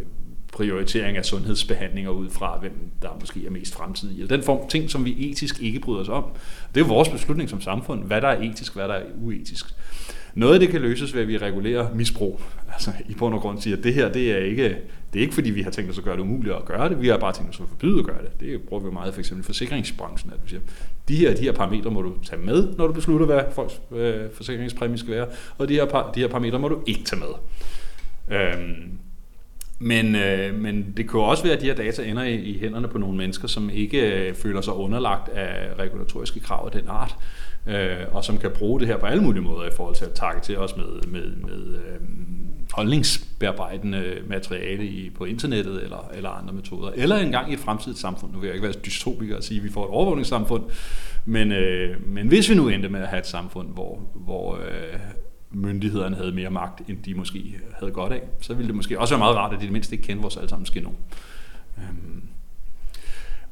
prioritering 0.54 1.18
af 1.18 1.26
sundhedsbehandlinger 1.26 2.12
ud 2.12 2.30
fra, 2.30 2.58
hvem 2.60 2.92
der 3.02 3.18
måske 3.20 3.46
er 3.46 3.50
mest 3.50 3.76
fremtidig. 3.76 4.16
Eller 4.16 4.36
den 4.36 4.44
form 4.46 4.70
ting, 4.70 4.90
som 4.90 5.06
vi 5.06 5.30
etisk 5.30 5.62
ikke 5.62 5.80
bryder 5.80 6.02
os 6.02 6.10
om. 6.10 6.24
Det 6.76 6.82
er 6.82 6.86
jo 6.86 6.94
vores 6.94 7.10
beslutning 7.10 7.50
som 7.50 7.62
samfund, 7.62 8.04
hvad 8.04 8.22
der 8.22 8.28
er 8.28 8.42
etisk, 8.42 8.76
hvad 8.76 8.88
der 8.88 8.94
er 8.94 9.04
uetisk. 9.24 9.66
Noget 10.36 10.54
af 10.54 10.60
det 10.60 10.70
kan 10.70 10.82
løses 10.82 11.14
ved, 11.14 11.22
at 11.22 11.28
vi 11.28 11.38
regulerer 11.38 11.94
misbrug. 11.96 12.42
Altså 12.74 12.92
i 13.10 13.14
bund 13.14 13.34
og 13.36 13.42
grund 13.42 13.62
siger, 13.62 13.78
at 13.78 13.84
det 13.84 13.94
her 13.94 14.12
det 14.12 14.32
er 14.32 14.38
ikke, 14.38 14.78
det 15.13 15.19
er 15.19 15.24
ikke 15.24 15.34
fordi, 15.34 15.50
vi 15.50 15.62
har 15.62 15.72
tænkt 15.72 15.91
os 15.91 15.98
at 15.98 16.04
gøre 16.04 16.15
det 16.15 16.22
umuligt 16.22 16.56
at 16.56 16.65
gøre 16.65 16.89
det. 16.89 17.02
Vi 17.02 17.08
har 17.08 17.17
bare 17.17 17.34
tænkt 17.34 17.50
os 17.50 17.60
at 17.60 17.69
forbyde 17.69 18.00
at 18.00 18.06
gøre 18.06 18.22
det. 18.22 18.39
Det 18.39 18.62
bruger 18.62 18.84
vi 18.84 18.91
meget 18.91 19.13
for 19.13 19.22
eksempel 19.22 19.43
i 19.43 19.45
forsikringsbranchen. 19.45 20.34
At 20.34 20.39
vi 20.43 20.50
siger, 20.50 20.62
de 21.08 21.15
her, 21.15 21.36
de 21.36 21.41
her 21.41 21.52
parametre 21.52 21.91
må 21.91 22.02
du 22.02 22.13
tage 22.24 22.41
med, 22.41 22.76
når 22.78 22.88
du 22.88 22.93
beslutter, 22.93 23.26
hvad 23.26 23.41
folks 23.52 23.82
øh, 23.91 24.32
forsikringspræmie 24.34 24.98
skal 24.98 25.12
være. 25.12 25.28
Og 25.58 25.69
de 25.69 25.74
her, 25.74 26.12
de 26.15 26.19
her 26.19 26.28
parametre 26.28 26.60
må 26.60 26.67
du 26.67 26.80
ikke 26.88 27.04
tage 27.04 27.19
med. 27.19 27.34
Øhm, 28.38 29.00
men, 29.80 30.15
øh, 30.15 30.56
men 30.56 30.93
det 30.98 31.10
kan 31.10 31.19
jo 31.19 31.26
også 31.26 31.43
være, 31.43 31.54
at 31.54 31.62
de 31.62 31.65
her 31.65 31.76
data 31.76 32.04
ender 32.04 32.24
i, 32.24 32.36
i 32.36 32.60
hænderne 32.60 32.88
på 32.88 32.98
nogle 32.98 33.17
mennesker, 33.17 33.48
som 33.48 33.69
ikke 33.69 34.28
øh, 34.28 34.36
føler 34.36 34.62
sig 34.62 34.74
underlagt 34.74 35.30
af 35.30 35.80
regulatoriske 35.80 36.39
krav 36.39 36.65
af 36.65 36.72
den 36.72 36.88
art, 36.88 37.15
øh, 37.67 37.98
og 38.12 38.24
som 38.24 38.38
kan 38.38 38.52
bruge 38.52 38.80
det 38.80 38.88
her 38.88 38.98
på 38.98 39.06
alle 39.06 39.24
mulige 39.24 39.43
måder 39.43 39.67
i 39.67 39.72
forhold 39.76 39.95
til 39.95 40.06
at 40.06 40.12
targetere 40.12 40.58
os 40.58 40.78
med, 40.78 41.12
med, 41.12 41.36
med 41.36 41.74
øh, 41.74 42.00
holdningsbearbejdende 42.74 44.18
materiale 44.28 44.86
i, 44.86 45.10
på 45.10 45.26
internettet 45.26 45.84
eller, 45.84 46.10
eller 46.14 46.30
andre 46.30 46.54
metoder. 46.54 46.92
Eller 46.96 47.16
engang 47.16 47.52
i 47.52 47.54
et 47.54 47.60
fremtidigt 47.60 48.00
samfund. 48.00 48.32
Nu 48.32 48.40
vil 48.40 48.48
jeg 48.48 48.56
ikke 48.56 48.68
være 48.68 48.74
dystopiker 48.86 49.38
og 49.38 49.44
sige, 49.44 49.58
at 49.58 49.64
vi 49.64 49.72
får 49.72 49.84
et 49.84 49.90
overvågningssamfund, 49.90 50.64
men, 51.26 51.52
øh, 51.52 52.08
men 52.08 52.28
hvis 52.28 52.50
vi 52.50 52.56
nu 52.56 52.70
endte 52.70 52.90
med 52.90 53.02
at 53.02 53.08
have 53.08 53.20
et 53.20 53.28
samfund, 53.28 53.68
hvor, 53.74 54.02
hvor 54.16 54.56
øh, 54.56 55.00
myndighederne 55.52 56.16
havde 56.16 56.32
mere 56.32 56.50
magt, 56.50 56.90
end 56.90 56.98
de 57.04 57.14
måske 57.14 57.60
havde 57.80 57.92
godt 57.92 58.14
af, 58.14 58.22
så 58.42 58.54
ville 58.54 58.68
det 58.68 58.76
måske 58.76 59.00
også 59.00 59.14
være 59.14 59.20
meget 59.20 59.36
rart, 59.36 59.54
at 59.54 59.60
de 59.60 59.66
det 59.66 59.74
mindste 59.74 59.96
ikke 59.96 60.08
kendte 60.08 60.22
vores 60.22 60.38
allesammens 60.38 60.72
genom. 60.72 60.96
Øhm. 61.78 62.24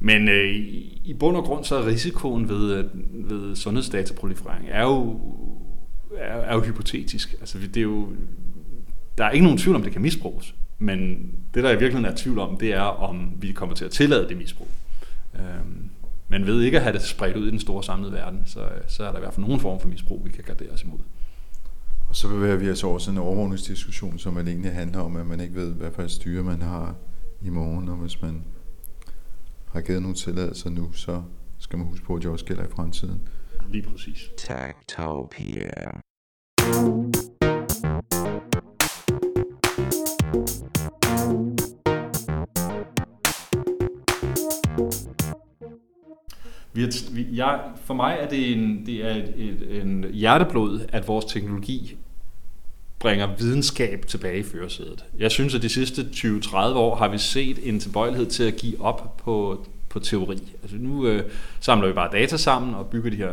Men 0.00 0.28
øh, 0.28 0.56
i 1.04 1.16
bund 1.18 1.36
og 1.36 1.44
grund 1.44 1.64
så 1.64 1.76
er 1.76 1.86
risikoen 1.86 2.48
ved, 2.48 2.74
øh, 2.74 2.84
ved 3.30 3.56
sundhedsdataproliferering 3.56 4.66
er 4.70 4.82
jo, 4.82 5.20
er, 6.16 6.34
er 6.34 6.54
jo 6.54 6.60
hypotetisk. 6.60 7.36
Altså, 7.40 7.58
det 7.58 7.76
er 7.76 7.82
jo, 7.82 8.08
der 9.18 9.24
er 9.24 9.30
ikke 9.30 9.44
nogen 9.44 9.58
tvivl 9.58 9.76
om, 9.76 9.82
det 9.82 9.92
kan 9.92 10.02
misbruges. 10.02 10.54
Men 10.78 11.30
det, 11.54 11.64
der 11.64 11.70
i 11.70 11.78
virkeligheden 11.78 12.04
er 12.04 12.16
tvivl 12.16 12.38
om, 12.38 12.56
det 12.56 12.72
er, 12.72 12.80
om 12.80 13.32
vi 13.36 13.52
kommer 13.52 13.74
til 13.74 13.84
at 13.84 13.90
tillade 13.90 14.28
det 14.28 14.36
misbrug. 14.36 14.68
Øhm, 15.34 15.90
men 16.28 16.46
ved 16.46 16.62
ikke 16.62 16.76
at 16.76 16.82
have 16.82 16.92
det 16.92 17.02
spredt 17.02 17.36
ud 17.36 17.46
i 17.46 17.50
den 17.50 17.60
store 17.60 17.84
samlede 17.84 18.12
verden, 18.12 18.42
så, 18.46 18.68
så 18.88 19.04
er 19.04 19.10
der 19.10 19.18
i 19.18 19.20
hvert 19.20 19.34
fald 19.34 19.46
nogen 19.46 19.60
form 19.60 19.80
for 19.80 19.88
misbrug, 19.88 20.24
vi 20.24 20.30
kan 20.30 20.44
gardere 20.44 20.70
os 20.70 20.82
imod. 20.82 20.98
Så 22.12 22.28
bevæger 22.28 22.56
vi 22.56 22.70
os 22.70 22.84
over 22.84 22.98
sådan 22.98 23.18
en 23.18 23.24
overvågningsdiskussion, 23.24 24.18
som 24.18 24.34
man 24.34 24.48
egentlig 24.48 24.72
handler 24.72 25.00
om, 25.00 25.16
at 25.16 25.26
man 25.26 25.40
ikke 25.40 25.54
ved, 25.54 25.74
hvad 25.74 25.90
for 25.90 26.02
et 26.02 26.10
styre 26.10 26.42
man 26.42 26.62
har 26.62 26.94
i 27.42 27.48
morgen, 27.48 27.88
og 27.88 27.96
hvis 27.96 28.22
man 28.22 28.44
har 29.72 29.80
givet 29.80 30.02
nogle 30.02 30.16
tilladelser 30.16 30.70
nu, 30.70 30.92
så 30.92 31.22
skal 31.58 31.78
man 31.78 31.86
huske 31.86 32.04
på, 32.04 32.14
at 32.14 32.22
det 32.22 32.30
også 32.30 32.44
gælder 32.44 32.64
i 32.64 32.70
fremtiden. 32.70 33.28
Lige 33.70 33.82
præcis. 33.82 34.30
Tactopia. 34.38 36.00
Vi 46.78 46.82
er, 46.84 47.10
vi, 47.12 47.26
jeg, 47.32 47.60
for 47.84 47.94
mig 47.94 48.16
er 48.20 48.28
det 48.28 48.52
en, 48.52 48.86
det 48.86 48.94
er 48.94 49.14
et, 49.14 49.34
et, 49.36 49.82
en 49.82 50.04
hjerteblod, 50.12 50.80
at 50.88 51.08
vores 51.08 51.24
teknologi 51.24 51.96
bringer 52.98 53.36
videnskab 53.38 54.04
tilbage 54.06 54.38
i 54.38 54.42
førersædet. 54.42 55.04
Jeg 55.18 55.30
synes, 55.30 55.54
at 55.54 55.62
de 55.62 55.68
sidste 55.68 56.08
20-30 56.12 56.56
år 56.56 56.96
har 56.96 57.08
vi 57.08 57.18
set 57.18 57.58
en 57.62 57.80
tilbøjelighed 57.80 58.26
til 58.26 58.42
at 58.42 58.56
give 58.56 58.80
op 58.80 59.16
på, 59.16 59.66
på 59.88 59.98
teori. 59.98 60.38
Altså 60.62 60.76
nu 60.80 61.06
øh, 61.06 61.22
samler 61.60 61.86
vi 61.88 61.92
bare 61.92 62.10
data 62.12 62.36
sammen 62.36 62.74
og 62.74 62.86
bygger 62.86 63.10
de 63.10 63.16
her 63.16 63.32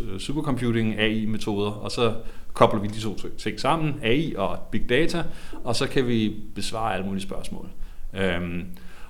øh, 0.00 0.20
supercomputing 0.20 0.98
AI-metoder, 0.98 1.70
og 1.70 1.90
så 1.90 2.14
kobler 2.52 2.80
vi 2.80 2.88
de 2.88 3.00
to 3.00 3.18
ting 3.38 3.60
sammen, 3.60 3.94
AI 4.02 4.34
og 4.36 4.58
big 4.70 4.88
data, 4.88 5.24
og 5.64 5.76
så 5.76 5.86
kan 5.86 6.08
vi 6.08 6.34
besvare 6.54 6.94
alle 6.94 7.06
mulige 7.06 7.22
spørgsmål. 7.22 7.68
Øhm, 8.14 8.64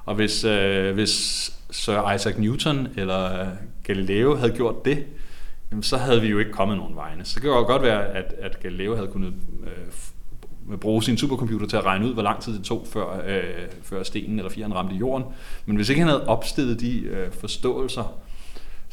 og 0.04 0.14
hvis, 0.14 0.44
øh, 0.44 0.94
hvis 0.94 1.52
Sir 1.74 2.12
Isaac 2.12 2.38
Newton 2.38 2.88
eller 2.96 3.40
øh, 3.40 3.48
Galileo 3.84 4.37
havde 4.37 4.52
gjort 4.52 4.84
det, 4.84 5.06
jamen, 5.70 5.82
så 5.82 5.96
havde 5.96 6.20
vi 6.20 6.28
jo 6.28 6.38
ikke 6.38 6.52
kommet 6.52 6.76
nogen 6.76 6.96
vegne. 6.96 7.24
Så 7.24 7.34
det 7.34 7.42
kan 7.42 7.50
jo 7.50 7.56
godt 7.56 7.82
være, 7.82 8.06
at, 8.06 8.34
at 8.40 8.60
Galileo 8.60 8.94
havde 8.94 9.08
kunnet 9.08 9.32
øh, 10.70 10.76
bruge 10.78 11.02
sin 11.02 11.18
supercomputer 11.18 11.66
til 11.66 11.76
at 11.76 11.84
regne 11.84 12.06
ud, 12.06 12.14
hvor 12.14 12.22
lang 12.22 12.40
tid 12.40 12.54
det 12.58 12.64
tog, 12.64 12.87
før, 12.87 13.22
øh, 13.26 13.42
før 13.82 14.02
stenen 14.02 14.38
eller 14.38 14.50
fjeren 14.50 14.74
ramte 14.74 14.94
jorden. 14.94 15.26
Men 15.66 15.76
hvis 15.76 15.88
ikke 15.88 16.00
han 16.00 16.08
havde 16.08 16.26
opstillet 16.26 16.80
de 16.80 17.00
øh, 17.00 17.32
forståelser, 17.32 18.18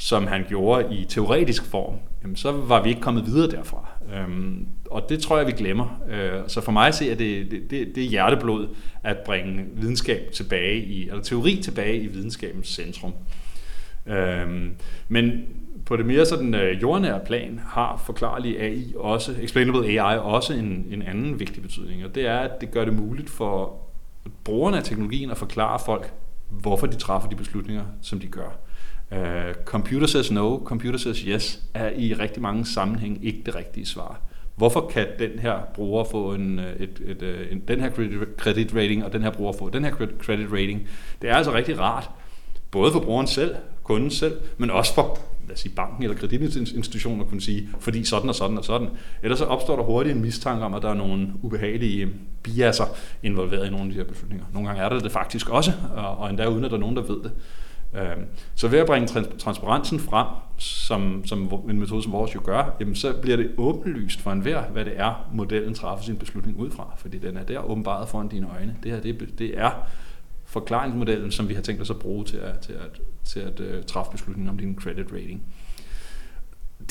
som 0.02 0.28
han 0.28 0.46
gjorde 0.50 0.96
i 0.96 1.06
teoretisk 1.06 1.66
form, 1.66 1.96
jamen, 2.24 2.36
så 2.36 2.52
var 2.52 2.84
vi 2.84 2.90
ikke 2.90 3.02
kommet 3.02 3.26
videre 3.26 3.52
derfra. 3.52 3.90
Øhm, 4.14 4.68
og 4.90 5.10
det 5.10 5.20
tror 5.20 5.38
jeg, 5.38 5.48
vi 5.48 5.52
glemmer. 5.52 6.02
Øh, 6.10 6.42
så 6.48 6.62
for 6.62 6.72
mig 6.72 6.88
at 6.88 6.96
se, 6.96 7.12
at 7.12 7.20
det, 7.20 7.52
det, 7.52 7.72
det, 7.72 7.96
det 7.96 8.04
er 8.04 8.08
hjerteblod 8.08 8.68
at 9.04 9.18
bringe 9.26 9.66
videnskab 9.74 10.32
tilbage 10.34 10.78
i, 10.86 11.10
eller 11.10 11.22
teori 11.22 11.60
tilbage 11.64 11.98
i 11.98 12.08
videnskabens 12.08 12.68
centrum. 12.68 13.14
Øhm, 14.06 14.74
men 15.08 15.44
på 15.86 15.98
det 15.98 16.06
mere 16.06 16.26
sådan 16.26 16.56
øh, 16.56 16.82
jordnære 16.82 17.20
plan 17.26 17.62
har 17.66 18.04
forklarlig 18.06 18.62
AI 18.62 18.94
også, 18.98 19.36
explainable 19.42 19.88
AI 19.88 20.18
også 20.18 20.54
en, 20.54 20.88
en 20.92 21.02
anden 21.02 21.40
vigtig 21.40 21.62
betydning, 21.62 22.06
og 22.06 22.16
det 22.16 22.28
er, 22.28 22.40
at 22.40 22.62
det 22.62 22.72
gør 22.72 22.86
det 22.86 22.94
muligt 22.94 23.30
for 23.30 23.76
brugerne 24.44 24.78
af 24.78 24.84
teknologien 24.84 25.32
at 25.32 25.38
forklare 25.38 25.80
folk, 25.86 26.14
hvorfor 26.50 26.88
de 26.88 26.96
træffer 26.96 27.30
de 27.30 27.36
beslutninger, 27.36 27.84
som 28.02 28.20
de 28.20 28.28
gør. 28.28 28.58
Uh, 29.12 29.54
computer 29.66 30.08
says 30.08 30.32
no, 30.32 30.60
computer 30.66 31.00
says 31.00 31.18
yes, 31.18 31.60
er 31.74 31.90
i 31.90 32.14
rigtig 32.14 32.42
mange 32.42 32.66
sammenhæng 32.66 33.26
ikke 33.26 33.42
det 33.46 33.56
rigtige 33.56 33.86
svar. 33.86 34.22
Hvorfor 34.56 34.90
kan 34.94 35.08
den 35.20 35.40
her 35.40 35.60
bruger 35.74 36.04
få 36.04 36.34
en, 36.34 36.60
øh, 36.60 36.76
et, 36.76 37.02
et, 37.06 37.24
et, 37.24 37.52
en, 37.52 37.60
den 37.68 37.80
her 37.80 37.90
credit 38.38 38.76
rating, 38.76 39.06
og 39.06 39.14
den 39.14 39.24
her 39.24 39.32
bruger 39.32 39.54
få 39.54 39.70
den 39.70 39.84
her 39.84 39.92
credit 40.20 40.52
rating? 40.52 40.88
Det 41.22 41.30
er 41.30 41.36
altså 41.36 41.54
rigtig 41.54 41.80
rart, 41.80 42.10
både 42.72 42.92
for 42.92 43.00
brugeren 43.00 43.28
selv, 43.28 43.56
kunden 43.84 44.12
selv, 44.12 44.34
men 44.58 44.70
også 44.70 44.94
for 44.94 45.20
lad 45.48 45.54
os 45.54 45.60
sige, 45.60 45.76
banken 45.76 46.04
eller 46.04 46.18
kreditinstitutionen 46.18 47.22
at 47.22 47.28
kunne 47.28 47.42
sige, 47.42 47.70
fordi 47.80 48.04
sådan 48.04 48.30
og 48.30 48.36
sådan 48.36 48.58
og 48.58 48.66
sådan. 48.66 48.88
Ellers 49.24 49.40
så 49.40 49.46
opstår 49.46 49.76
der 49.76 49.84
hurtigt 49.84 50.16
en 50.16 50.22
mistanke 50.22 50.66
om, 50.66 50.74
at 50.74 50.82
der 50.82 50.90
er 50.90 50.94
nogle 50.94 51.28
ubehagelige 51.42 52.10
biaser 52.44 52.86
involveret 53.24 53.68
i 53.68 53.70
nogle 53.70 53.86
af 53.86 53.92
de 53.92 53.98
her 53.98 54.04
beslutninger. 54.04 54.46
Nogle 54.54 54.68
gange 54.68 54.84
er 54.84 54.90
der 54.90 55.00
det 55.00 55.12
faktisk 55.12 55.50
også, 55.50 55.72
og 55.96 56.30
endda 56.30 56.48
uden 56.48 56.66
at 56.66 56.72
der 56.72 56.78
er 56.78 56.82
nogen, 56.82 56.96
der 56.96 57.02
ved 57.02 57.24
det. 57.24 57.32
Øhm, 57.96 58.26
så 58.56 58.68
ved 58.68 58.80
at 58.80 58.88
bringe 58.88 59.08
transparensen 59.40 60.00
frem, 60.00 60.28
som, 60.58 61.26
som 61.26 61.64
en 61.70 61.80
metode 61.80 62.04
som 62.04 62.12
vores 62.12 62.36
jo 62.36 62.42
gør, 62.44 62.76
jamen 62.80 62.96
så 62.96 63.14
bliver 63.22 63.38
det 63.38 63.52
åbenlyst 63.58 64.22
for 64.22 64.32
enhver, 64.32 64.64
hvad 64.64 64.86
det 64.86 64.94
er, 65.00 65.30
modellen 65.34 65.74
træffer 65.74 66.06
sin 66.06 66.16
beslutning 66.16 66.58
ud 66.58 66.72
fra, 66.72 66.94
fordi 66.98 67.18
den 67.18 67.38
er 67.38 67.44
der 67.44 67.70
åbenbart 67.70 68.10
foran 68.10 68.28
dine 68.28 68.48
øjne. 68.50 68.76
Det 68.84 68.92
her, 68.92 69.00
det, 69.00 69.40
det 69.40 69.60
er 69.60 69.72
forklaringsmodellen, 70.46 71.32
som 71.32 71.50
vi 71.50 71.54
har 71.54 71.62
tænkt 71.62 71.82
os 71.82 71.90
at 71.90 72.00
bruge 72.00 72.26
til 72.26 72.38
at, 72.38 72.60
til 72.60 72.74
at, 72.74 73.02
til 73.24 73.40
at 73.40 73.60
uh, 73.60 73.84
træffe 73.88 74.12
beslutningen 74.12 74.50
om 74.50 74.58
din 74.58 74.76
credit 74.82 75.12
rating. 75.14 75.42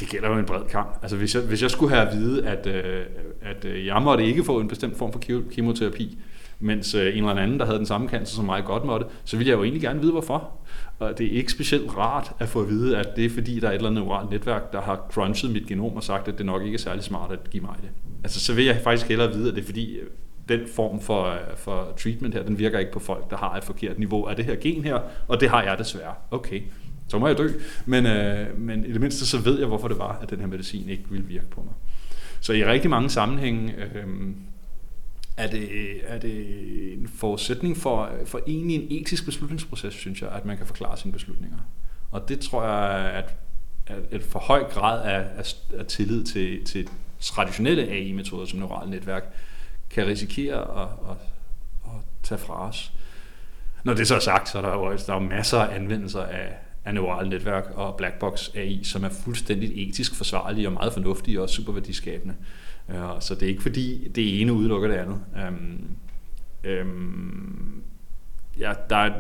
Det 0.00 0.08
gælder 0.08 0.28
jo 0.28 0.38
en 0.38 0.44
bred 0.44 0.64
kamp. 0.64 0.98
Altså 1.02 1.16
hvis 1.16 1.34
jeg, 1.34 1.42
hvis 1.42 1.62
jeg 1.62 1.70
skulle 1.70 1.94
have 1.94 2.08
at 2.08 2.16
vide, 2.16 2.46
at, 2.46 2.66
uh, 2.66 3.50
at 3.50 3.64
uh, 3.64 3.86
jeg 3.86 4.02
måtte 4.02 4.24
ikke 4.24 4.44
få 4.44 4.60
en 4.60 4.68
bestemt 4.68 4.96
form 4.96 5.12
for 5.12 5.20
kemoterapi, 5.50 6.18
mens 6.60 6.94
øh, 6.94 7.16
en 7.16 7.24
eller 7.24 7.42
anden, 7.42 7.58
der 7.58 7.66
havde 7.66 7.78
den 7.78 7.86
samme 7.86 8.08
cancer 8.08 8.34
som 8.34 8.44
mig, 8.44 8.64
godt 8.64 8.84
måtte, 8.84 9.06
så 9.24 9.36
ville 9.36 9.50
jeg 9.50 9.56
jo 9.56 9.62
egentlig 9.62 9.82
gerne 9.82 10.00
vide, 10.00 10.12
hvorfor. 10.12 10.50
Og 10.98 11.18
det 11.18 11.26
er 11.26 11.30
ikke 11.30 11.52
specielt 11.52 11.96
rart 11.96 12.32
at 12.38 12.48
få 12.48 12.62
at 12.62 12.68
vide, 12.68 12.98
at 12.98 13.08
det 13.16 13.24
er 13.24 13.30
fordi, 13.30 13.60
der 13.60 13.66
er 13.66 13.72
et 13.72 13.76
eller 13.76 13.90
andet 13.90 14.04
neuralt 14.04 14.30
netværk, 14.30 14.72
der 14.72 14.80
har 14.80 15.06
crunchet 15.12 15.50
mit 15.50 15.66
genom 15.66 15.96
og 15.96 16.02
sagt, 16.02 16.28
at 16.28 16.38
det 16.38 16.46
nok 16.46 16.62
ikke 16.62 16.74
er 16.74 16.78
særlig 16.78 17.04
smart 17.04 17.32
at 17.32 17.50
give 17.50 17.62
mig 17.62 17.74
det. 17.82 17.90
Altså, 18.22 18.40
så 18.40 18.54
vil 18.54 18.64
jeg 18.64 18.80
faktisk 18.84 19.08
hellere 19.08 19.32
vide, 19.32 19.48
at 19.48 19.54
det 19.54 19.60
er 19.60 19.66
fordi, 19.66 19.96
øh, 19.96 20.06
den 20.48 20.60
form 20.74 21.00
for, 21.00 21.24
øh, 21.24 21.38
for 21.56 21.94
treatment 22.02 22.34
her, 22.34 22.42
den 22.42 22.58
virker 22.58 22.78
ikke 22.78 22.92
på 22.92 22.98
folk, 22.98 23.30
der 23.30 23.36
har 23.36 23.56
et 23.56 23.64
forkert 23.64 23.98
niveau 23.98 24.24
af 24.24 24.36
det 24.36 24.44
her 24.44 24.56
gen 24.56 24.84
her, 24.84 25.00
og 25.28 25.40
det 25.40 25.50
har 25.50 25.62
jeg 25.62 25.78
desværre. 25.78 26.14
Okay, 26.30 26.62
så 27.08 27.18
må 27.18 27.26
jeg 27.26 27.38
dø. 27.38 27.48
Men, 27.86 28.06
øh, 28.06 28.58
men 28.58 28.84
i 28.84 28.92
det 28.92 29.00
mindste 29.00 29.26
så 29.26 29.38
ved 29.38 29.58
jeg, 29.58 29.68
hvorfor 29.68 29.88
det 29.88 29.98
var, 29.98 30.18
at 30.22 30.30
den 30.30 30.40
her 30.40 30.46
medicin 30.46 30.88
ikke 30.88 31.04
ville 31.10 31.26
virke 31.26 31.50
på 31.50 31.62
mig. 31.62 31.74
Så 32.40 32.52
i 32.52 32.64
rigtig 32.64 32.90
mange 32.90 33.10
sammenhænge 33.10 33.74
øh, 33.74 34.06
er, 35.40 35.50
det, 35.50 35.68
er 36.04 36.18
det 36.18 36.92
en 36.92 37.08
forudsætning 37.08 37.76
for, 37.76 38.10
for 38.26 38.40
egentlig 38.46 38.76
en 38.76 39.02
etisk 39.02 39.24
beslutningsproces, 39.24 39.94
synes 39.94 40.22
jeg, 40.22 40.30
at 40.30 40.44
man 40.44 40.56
kan 40.56 40.66
forklare 40.66 40.96
sine 40.96 41.12
beslutninger. 41.12 41.58
Og 42.10 42.28
det 42.28 42.40
tror 42.40 42.64
jeg, 42.64 43.12
at, 43.12 43.34
at 43.86 44.02
et 44.12 44.22
for 44.22 44.38
høj 44.38 44.64
grad 44.64 45.02
af, 45.02 45.26
af, 45.38 45.54
af 45.78 45.86
tillid 45.86 46.24
til, 46.24 46.64
til 46.64 46.88
traditionelle 47.20 47.88
AI-metoder 47.88 48.46
som 48.46 48.58
neurale 48.58 48.90
netværk, 48.90 49.34
kan 49.90 50.06
risikere 50.06 50.82
at, 50.82 50.88
at, 51.10 51.16
at 51.84 52.00
tage 52.22 52.38
fra 52.38 52.68
os. 52.68 52.92
Når 53.84 53.94
det 53.94 54.08
så 54.08 54.14
er 54.14 54.20
sagt, 54.20 54.48
så 54.48 54.58
er 54.58 54.62
der 54.62 54.72
jo, 54.72 54.96
der 55.06 55.14
er 55.14 55.18
masser 55.18 55.58
af 55.58 55.76
anvendelser 55.76 56.22
af, 56.22 56.52
af 56.84 56.94
neurale 56.94 57.28
netværk 57.28 57.72
og 57.74 57.96
blackbox 57.96 58.48
AI, 58.54 58.84
som 58.84 59.04
er 59.04 59.08
fuldstændig 59.08 59.88
etisk 59.88 60.14
forsvarlige 60.14 60.68
og 60.68 60.72
meget 60.72 60.92
fornuftige 60.92 61.42
og 61.42 61.48
Øh, 62.90 62.96
ja, 62.96 63.20
Så 63.20 63.34
det 63.34 63.42
er 63.42 63.46
ikke 63.46 63.62
fordi 63.62 64.08
det 64.14 64.40
ene 64.40 64.52
udelukker 64.52 64.88
det 64.88 64.94
andet. 64.94 65.20
Øhm, 65.46 65.88
øhm, 66.64 67.82
ja, 68.58 68.72
der 68.90 68.96
er 68.96 69.12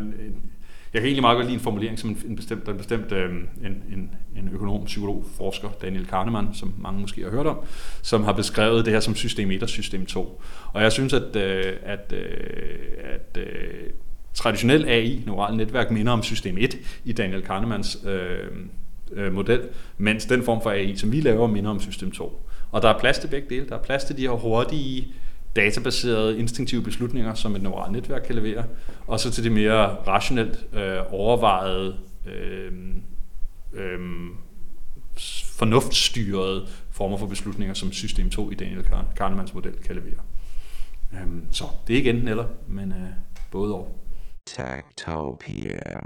jeg 0.92 1.00
kan 1.00 1.06
egentlig 1.06 1.22
meget 1.22 1.36
godt 1.36 1.46
lide 1.46 1.54
en 1.54 1.60
formulering, 1.60 1.98
som 1.98 2.16
en, 2.28 2.36
bestemt, 2.36 2.68
en 2.68 2.76
bestemt 2.76 3.12
øhm, 3.12 3.48
en, 3.64 3.82
en, 3.92 4.10
en 4.36 4.48
økonom, 4.52 4.84
psykolog, 4.84 5.24
forsker, 5.36 5.68
Daniel 5.82 6.06
Kahneman, 6.06 6.48
som 6.52 6.74
mange 6.78 7.00
måske 7.00 7.22
har 7.22 7.30
hørt 7.30 7.46
om, 7.46 7.58
som 8.02 8.24
har 8.24 8.32
beskrevet 8.32 8.84
det 8.84 8.92
her 8.92 9.00
som 9.00 9.14
system 9.14 9.50
1 9.50 9.62
og 9.62 9.68
system 9.68 10.06
2. 10.06 10.42
Og 10.72 10.82
jeg 10.82 10.92
synes, 10.92 11.12
at, 11.12 11.36
øh, 11.36 11.76
at, 11.82 12.12
øh, 12.16 12.78
at 13.04 13.36
øh, 13.36 13.90
traditionel 14.34 14.84
AI, 14.84 15.22
neural 15.26 15.56
netværk, 15.56 15.90
minder 15.90 16.12
om 16.12 16.22
system 16.22 16.58
1 16.58 16.78
i 17.04 17.12
Daniel 17.12 17.42
Kahnemans 17.42 17.98
øh, 18.06 18.48
øh, 19.12 19.32
model, 19.32 19.60
mens 19.98 20.26
den 20.26 20.42
form 20.42 20.62
for 20.62 20.70
AI, 20.70 20.96
som 20.96 21.12
vi 21.12 21.20
laver, 21.20 21.46
minder 21.46 21.70
om 21.70 21.80
system 21.80 22.10
2. 22.10 22.46
Og 22.72 22.82
der 22.82 22.88
er 22.88 22.98
plads 22.98 23.18
til 23.18 23.28
begge 23.28 23.48
dele. 23.50 23.68
Der 23.68 23.78
er 23.78 23.82
plads 23.82 24.04
til 24.04 24.16
de 24.16 24.22
her 24.22 24.30
hurtige 24.30 25.14
databaserede, 25.56 26.38
instinktive 26.38 26.82
beslutninger, 26.82 27.34
som 27.34 27.56
et 27.56 27.62
neuralt 27.62 27.92
netværk 27.92 28.22
kan 28.22 28.34
levere, 28.34 28.64
og 29.06 29.20
så 29.20 29.30
til 29.30 29.44
de 29.44 29.50
mere 29.50 29.86
rationelt 29.86 30.66
øh, 30.72 30.98
overvejede, 31.10 31.96
øh, 32.26 32.72
øh, 33.72 34.00
fornuftsstyrede 35.58 36.66
former 36.90 37.16
for 37.16 37.26
beslutninger, 37.26 37.74
som 37.74 37.92
system 37.92 38.30
2 38.30 38.50
i 38.50 38.54
Daniel 38.54 38.84
Kahnemans 39.16 39.54
model 39.54 39.72
kan 39.72 39.94
levere. 39.94 40.20
Øh, 41.12 41.28
så 41.50 41.64
det 41.86 41.92
er 41.92 41.96
ikke 41.96 42.10
enten 42.10 42.28
eller, 42.28 42.46
men 42.68 42.92
øh, 42.92 43.08
både 43.50 43.74
og. 43.74 43.96
Tactopia. 44.46 46.00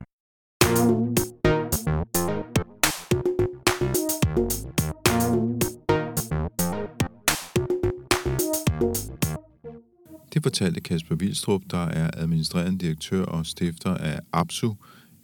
Det 10.34 10.42
fortalte 10.42 10.80
Kasper 10.80 11.14
Wilstrup, 11.14 11.62
der 11.70 11.86
er 11.86 12.10
administrerende 12.16 12.78
direktør 12.78 13.24
og 13.24 13.46
stifter 13.46 13.94
af 13.94 14.20
Apsu, 14.32 14.74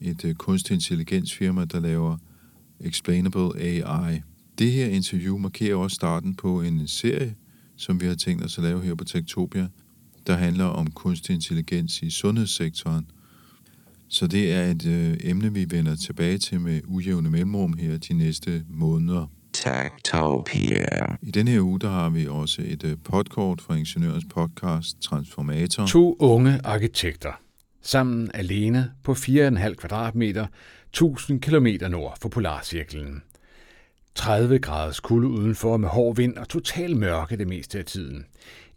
et 0.01 0.25
øh, 0.25 0.35
kunstig 0.35 0.75
intelligensfirma, 0.75 1.65
der 1.65 1.81
laver 1.81 2.17
Explainable 2.81 3.61
AI. 3.61 4.21
Det 4.59 4.73
her 4.73 4.87
interview 4.87 5.39
markerer 5.39 5.77
også 5.77 5.95
starten 5.95 6.35
på 6.35 6.63
en 6.63 6.89
serie, 6.89 7.35
som 7.77 8.01
vi 8.01 8.07
har 8.07 8.15
tænkt 8.15 8.45
os 8.45 8.59
at 8.59 8.65
lave 8.65 8.83
her 8.83 8.95
på 8.95 9.05
Tektopia, 9.05 9.69
der 10.27 10.37
handler 10.37 10.65
om 10.65 10.91
kunstig 10.91 11.35
intelligens 11.35 12.03
i 12.03 12.11
sundhedssektoren. 12.11 13.07
Så 14.09 14.27
det 14.27 14.53
er 14.53 14.71
et 14.71 14.87
øh, 14.87 15.17
emne, 15.21 15.55
vi 15.55 15.67
vender 15.71 15.97
tilbage 15.97 16.39
til 16.39 16.61
med 16.61 16.81
ujævne 16.87 17.31
mellemrum 17.31 17.73
her 17.73 17.99
de 17.99 18.15
næste 18.15 18.65
måneder. 18.69 19.27
Techtopia. 19.53 21.17
I 21.23 21.31
denne 21.31 21.51
her 21.51 21.61
uge, 21.61 21.81
der 21.81 21.91
har 21.91 22.11
vi 22.11 22.27
også 22.29 22.63
et 22.65 22.85
øh, 22.85 22.97
podkort 23.05 23.61
fra 23.61 23.75
Ingeniørens 23.75 24.25
podcast 24.35 25.03
Transformator. 25.03 25.87
To 25.87 26.17
unge 26.19 26.61
arkitekter. 26.65 27.33
Sammen 27.83 28.31
alene 28.35 28.91
på 29.03 29.13
4,5 29.13 29.75
kvadratmeter, 29.75 30.47
1000 30.89 31.41
km 31.41 31.67
nord 31.91 32.19
for 32.23 32.29
Polarcirklen. 32.29 33.23
30 34.15 34.59
graders 34.59 35.01
kulde 35.01 35.29
udenfor 35.29 35.77
med 35.77 35.89
hård 35.89 36.17
vind 36.17 36.37
og 36.37 36.49
total 36.49 36.97
mørke 36.97 37.37
det 37.37 37.49
meste 37.49 37.79
af 37.79 37.85
tiden. 37.85 38.27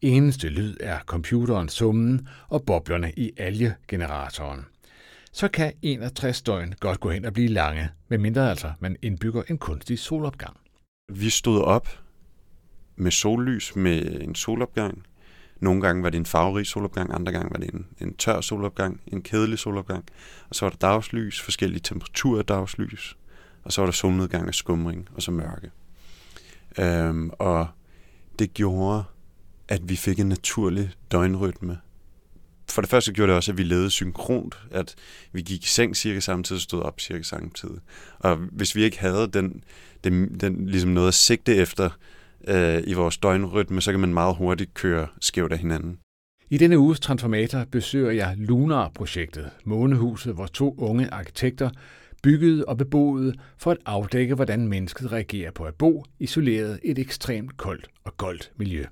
Eneste 0.02 0.50
lyd 0.50 0.76
er 0.80 1.00
computerens 1.00 1.74
summen 1.74 2.28
og 2.50 2.64
boblerne 2.64 3.12
i 3.18 3.32
algegeneratoren. 3.38 4.66
Så 5.32 5.48
kan 5.48 5.74
61 5.82 6.42
døgn 6.42 6.74
godt 6.80 7.00
gå 7.00 7.10
hen 7.10 7.26
og 7.26 7.34
blive 7.34 7.48
lange, 7.48 7.90
medmindre 8.08 8.50
altså 8.50 8.72
man 8.80 8.96
indbygger 9.02 9.44
en 9.50 9.58
kunstig 9.58 10.00
solopgang. 10.00 10.58
Vi 11.08 11.30
stod 11.30 11.62
op 11.62 11.88
med 12.96 13.12
sollys 13.12 13.76
med 13.76 14.22
en 14.22 14.36
solopgang. 14.36 15.04
Nogle 15.60 15.82
gange 15.82 16.04
var 16.04 16.10
det 16.10 16.18
en 16.18 16.26
farverig 16.26 16.68
solopgang, 16.68 17.14
andre 17.14 17.32
gange 17.32 17.50
var 17.52 17.58
det 17.58 17.74
en, 17.74 17.88
en 18.00 18.14
tør 18.14 18.42
solopgang, 18.42 19.02
en 19.08 19.22
kedelig 19.22 19.60
solopgang. 19.60 20.06
Og 20.50 20.56
så 20.56 20.66
var 20.66 20.70
der 20.70 20.78
dagslys, 20.78 21.42
forskellige 21.42 21.80
temperaturer 21.80 22.40
af 22.40 22.46
dagslys. 22.46 23.18
Og 23.64 23.72
så 23.72 23.82
var 23.82 23.86
der 23.86 23.92
solnedgang 23.92 24.48
og 24.48 24.56
skumring, 24.56 25.10
og 25.16 25.22
så 25.22 25.32
mørke. 25.32 25.72
Øhm, 26.80 27.32
og 27.40 27.68
det 28.40 28.54
gjorde, 28.54 29.04
at 29.68 29.90
vi 29.90 29.96
fik 29.96 30.20
en 30.20 30.30
naturlig 30.30 30.92
døgnrytme. 31.12 31.78
For 32.74 32.82
det 32.82 32.90
første 32.90 33.14
gjorde 33.14 33.30
det 33.30 33.36
også, 33.36 33.52
at 33.52 33.58
vi 33.58 33.64
levede 33.64 33.90
synkront, 33.90 34.56
at 34.72 34.96
vi 35.32 35.42
gik 35.42 35.64
i 35.64 35.68
seng 35.68 35.98
cirka 35.98 36.20
samtidig 36.20 36.58
og 36.58 36.62
stod 36.62 36.82
op 36.82 37.00
cirka 37.00 37.24
samtidig. 37.24 37.78
Og 38.20 38.36
hvis 38.36 38.76
vi 38.76 38.84
ikke 38.84 39.00
havde 39.00 39.28
den, 39.34 39.64
den, 40.04 40.40
den 40.40 40.66
ligesom 40.66 40.90
noget 40.90 41.08
at 41.08 41.14
sigte 41.14 41.56
efter 41.56 41.90
øh, 42.48 42.84
i 42.88 42.94
vores 42.94 43.18
døgnrytme, 43.18 43.82
så 43.82 43.92
kan 43.92 44.00
man 44.00 44.14
meget 44.14 44.36
hurtigt 44.36 44.74
køre 44.74 45.08
skævt 45.22 45.52
af 45.52 45.58
hinanden. 45.58 45.98
I 46.50 46.58
denne 46.58 46.80
uges 46.80 47.00
Transformator 47.00 47.64
besøger 47.72 48.12
jeg 48.12 48.34
Lunar-projektet, 48.38 49.50
månehuset, 49.66 50.34
hvor 50.34 50.46
to 50.46 50.76
unge 50.78 51.14
arkitekter 51.14 51.70
byggede 52.24 52.66
og 52.66 52.78
beboede 52.78 53.34
for 53.58 53.72
at 53.72 53.78
afdække, 53.86 54.36
hvordan 54.36 54.68
mennesket 54.68 55.12
reagerer 55.12 55.52
på 55.52 55.64
at 55.64 55.76
bo 55.76 56.06
isoleret 56.20 56.80
i 56.84 56.92
et 56.92 57.00
ekstremt 57.00 57.58
koldt 57.58 57.88
og 58.04 58.18
goldt 58.18 58.52
miljø. 58.58 58.86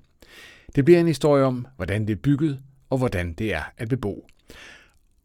Det 0.76 0.86
bliver 0.86 1.00
en 1.00 1.08
historie 1.08 1.44
om, 1.44 1.68
hvordan 1.78 2.08
det 2.08 2.14
er 2.14 2.22
bygget 2.24 2.60
og 2.92 2.98
hvordan 2.98 3.34
det 3.34 3.54
er 3.54 3.64
at 3.78 3.90
bebo. 3.90 4.28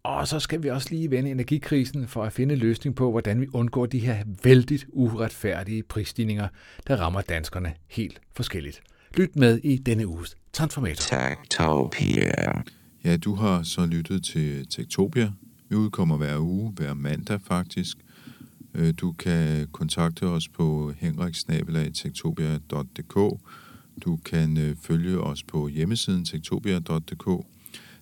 Og 0.02 0.28
så 0.28 0.40
skal 0.40 0.62
vi 0.62 0.70
også 0.70 0.88
lige 0.90 1.10
vende 1.10 1.30
energikrisen 1.30 2.08
for 2.08 2.24
at 2.24 2.32
finde 2.32 2.54
en 2.54 2.60
løsning 2.60 2.96
på, 2.96 3.10
hvordan 3.10 3.40
vi 3.40 3.46
undgår 3.52 3.86
de 3.86 3.98
her 3.98 4.24
vældigt 4.44 4.86
uretfærdige 4.92 5.82
prisstigninger, 5.82 6.48
der 6.86 6.96
rammer 6.96 7.20
danskerne 7.20 7.74
helt 7.90 8.20
forskelligt. 8.36 8.80
Lyt 9.16 9.36
med 9.36 9.58
i 9.58 9.76
denne 9.76 10.06
uges 10.06 10.36
Transformator. 10.52 11.18
Techtopia. 11.18 12.62
Ja, 13.04 13.16
du 13.16 13.34
har 13.34 13.62
så 13.62 13.86
lyttet 13.86 14.24
til 14.24 14.66
Tektopia. 14.70 15.32
Vi 15.68 15.76
udkommer 15.76 16.16
hver 16.16 16.38
uge, 16.38 16.72
hver 16.72 16.94
mandag 16.94 17.40
faktisk. 17.40 17.96
Øh, 18.74 18.94
Du 19.00 19.12
kan 19.12 19.66
kontakte 19.72 20.22
os 20.22 20.48
på 20.48 20.92
henriksnabelag.tektopia.dk. 20.98 23.40
Du 24.04 24.16
kan 24.24 24.56
øh, 24.58 24.76
følge 24.82 25.20
os 25.20 25.42
på 25.42 25.68
hjemmesiden 25.68 26.24
tektopia.dk. 26.24 27.46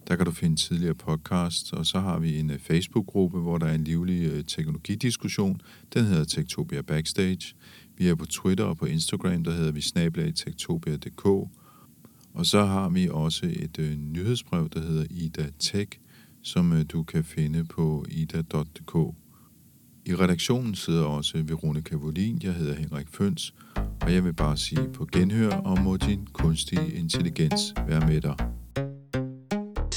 Der 0.09 0.17
kan 0.17 0.27
du 0.27 0.33
finde 0.33 0.57
tidligere 0.57 0.95
podcast, 0.95 1.73
og 1.73 1.87
så 1.87 2.01
har 2.01 2.19
vi 2.19 2.39
en 2.39 2.51
øh, 2.51 2.59
Facebook-gruppe, 2.59 3.41
hvor 3.41 3.59
der 3.59 3.67
er 3.67 3.75
en 3.75 3.85
livlig 3.85 4.33
øh, 4.33 4.45
teknologidiskussion. 4.45 5.61
Den 5.95 6.05
hedder 6.05 6.25
Tektopia 6.25 6.83
Backstage. 6.83 7.55
Vi 7.97 8.09
er 8.09 8.15
på 8.15 8.27
Twitter 8.27 8.65
og 8.65 8.77
på 8.77 8.87
Instagram, 8.87 9.45
der 9.45 9.51
hedder 9.51 9.73
vi 9.73 9.81
snabelagtektopia.dk. 9.81 11.27
Og 12.35 12.47
så 12.47 12.65
har 12.65 12.89
vi 12.89 13.09
også 13.09 13.47
et 13.47 13.79
øh, 13.79 13.97
nyhedsbrev, 13.97 14.69
der 14.69 14.81
hedder 14.81 15.05
Ida 15.11 15.51
Tech, 15.59 15.91
som 16.43 16.85
du 16.85 17.03
kan 17.03 17.25
finde 17.25 17.65
på 17.65 18.05
ida.dk. 18.09 19.15
I 20.07 20.15
redaktionen 20.15 20.75
sidder 20.75 21.05
også 21.05 21.43
Veronika 21.47 21.97
Volin, 21.97 22.41
jeg 22.43 22.55
hedder 22.55 22.75
Henrik 22.75 23.09
Føns, 23.09 23.55
og 24.01 24.15
jeg 24.15 24.25
vil 24.25 24.33
bare 24.33 24.57
sige 24.57 24.89
på 24.95 25.09
genhør, 25.13 25.51
og 25.51 25.83
må 25.83 25.97
din 25.97 26.27
kunstige 26.33 26.93
intelligens 26.93 27.75
være 27.89 28.07
med 28.07 28.21
dig. 28.21 28.64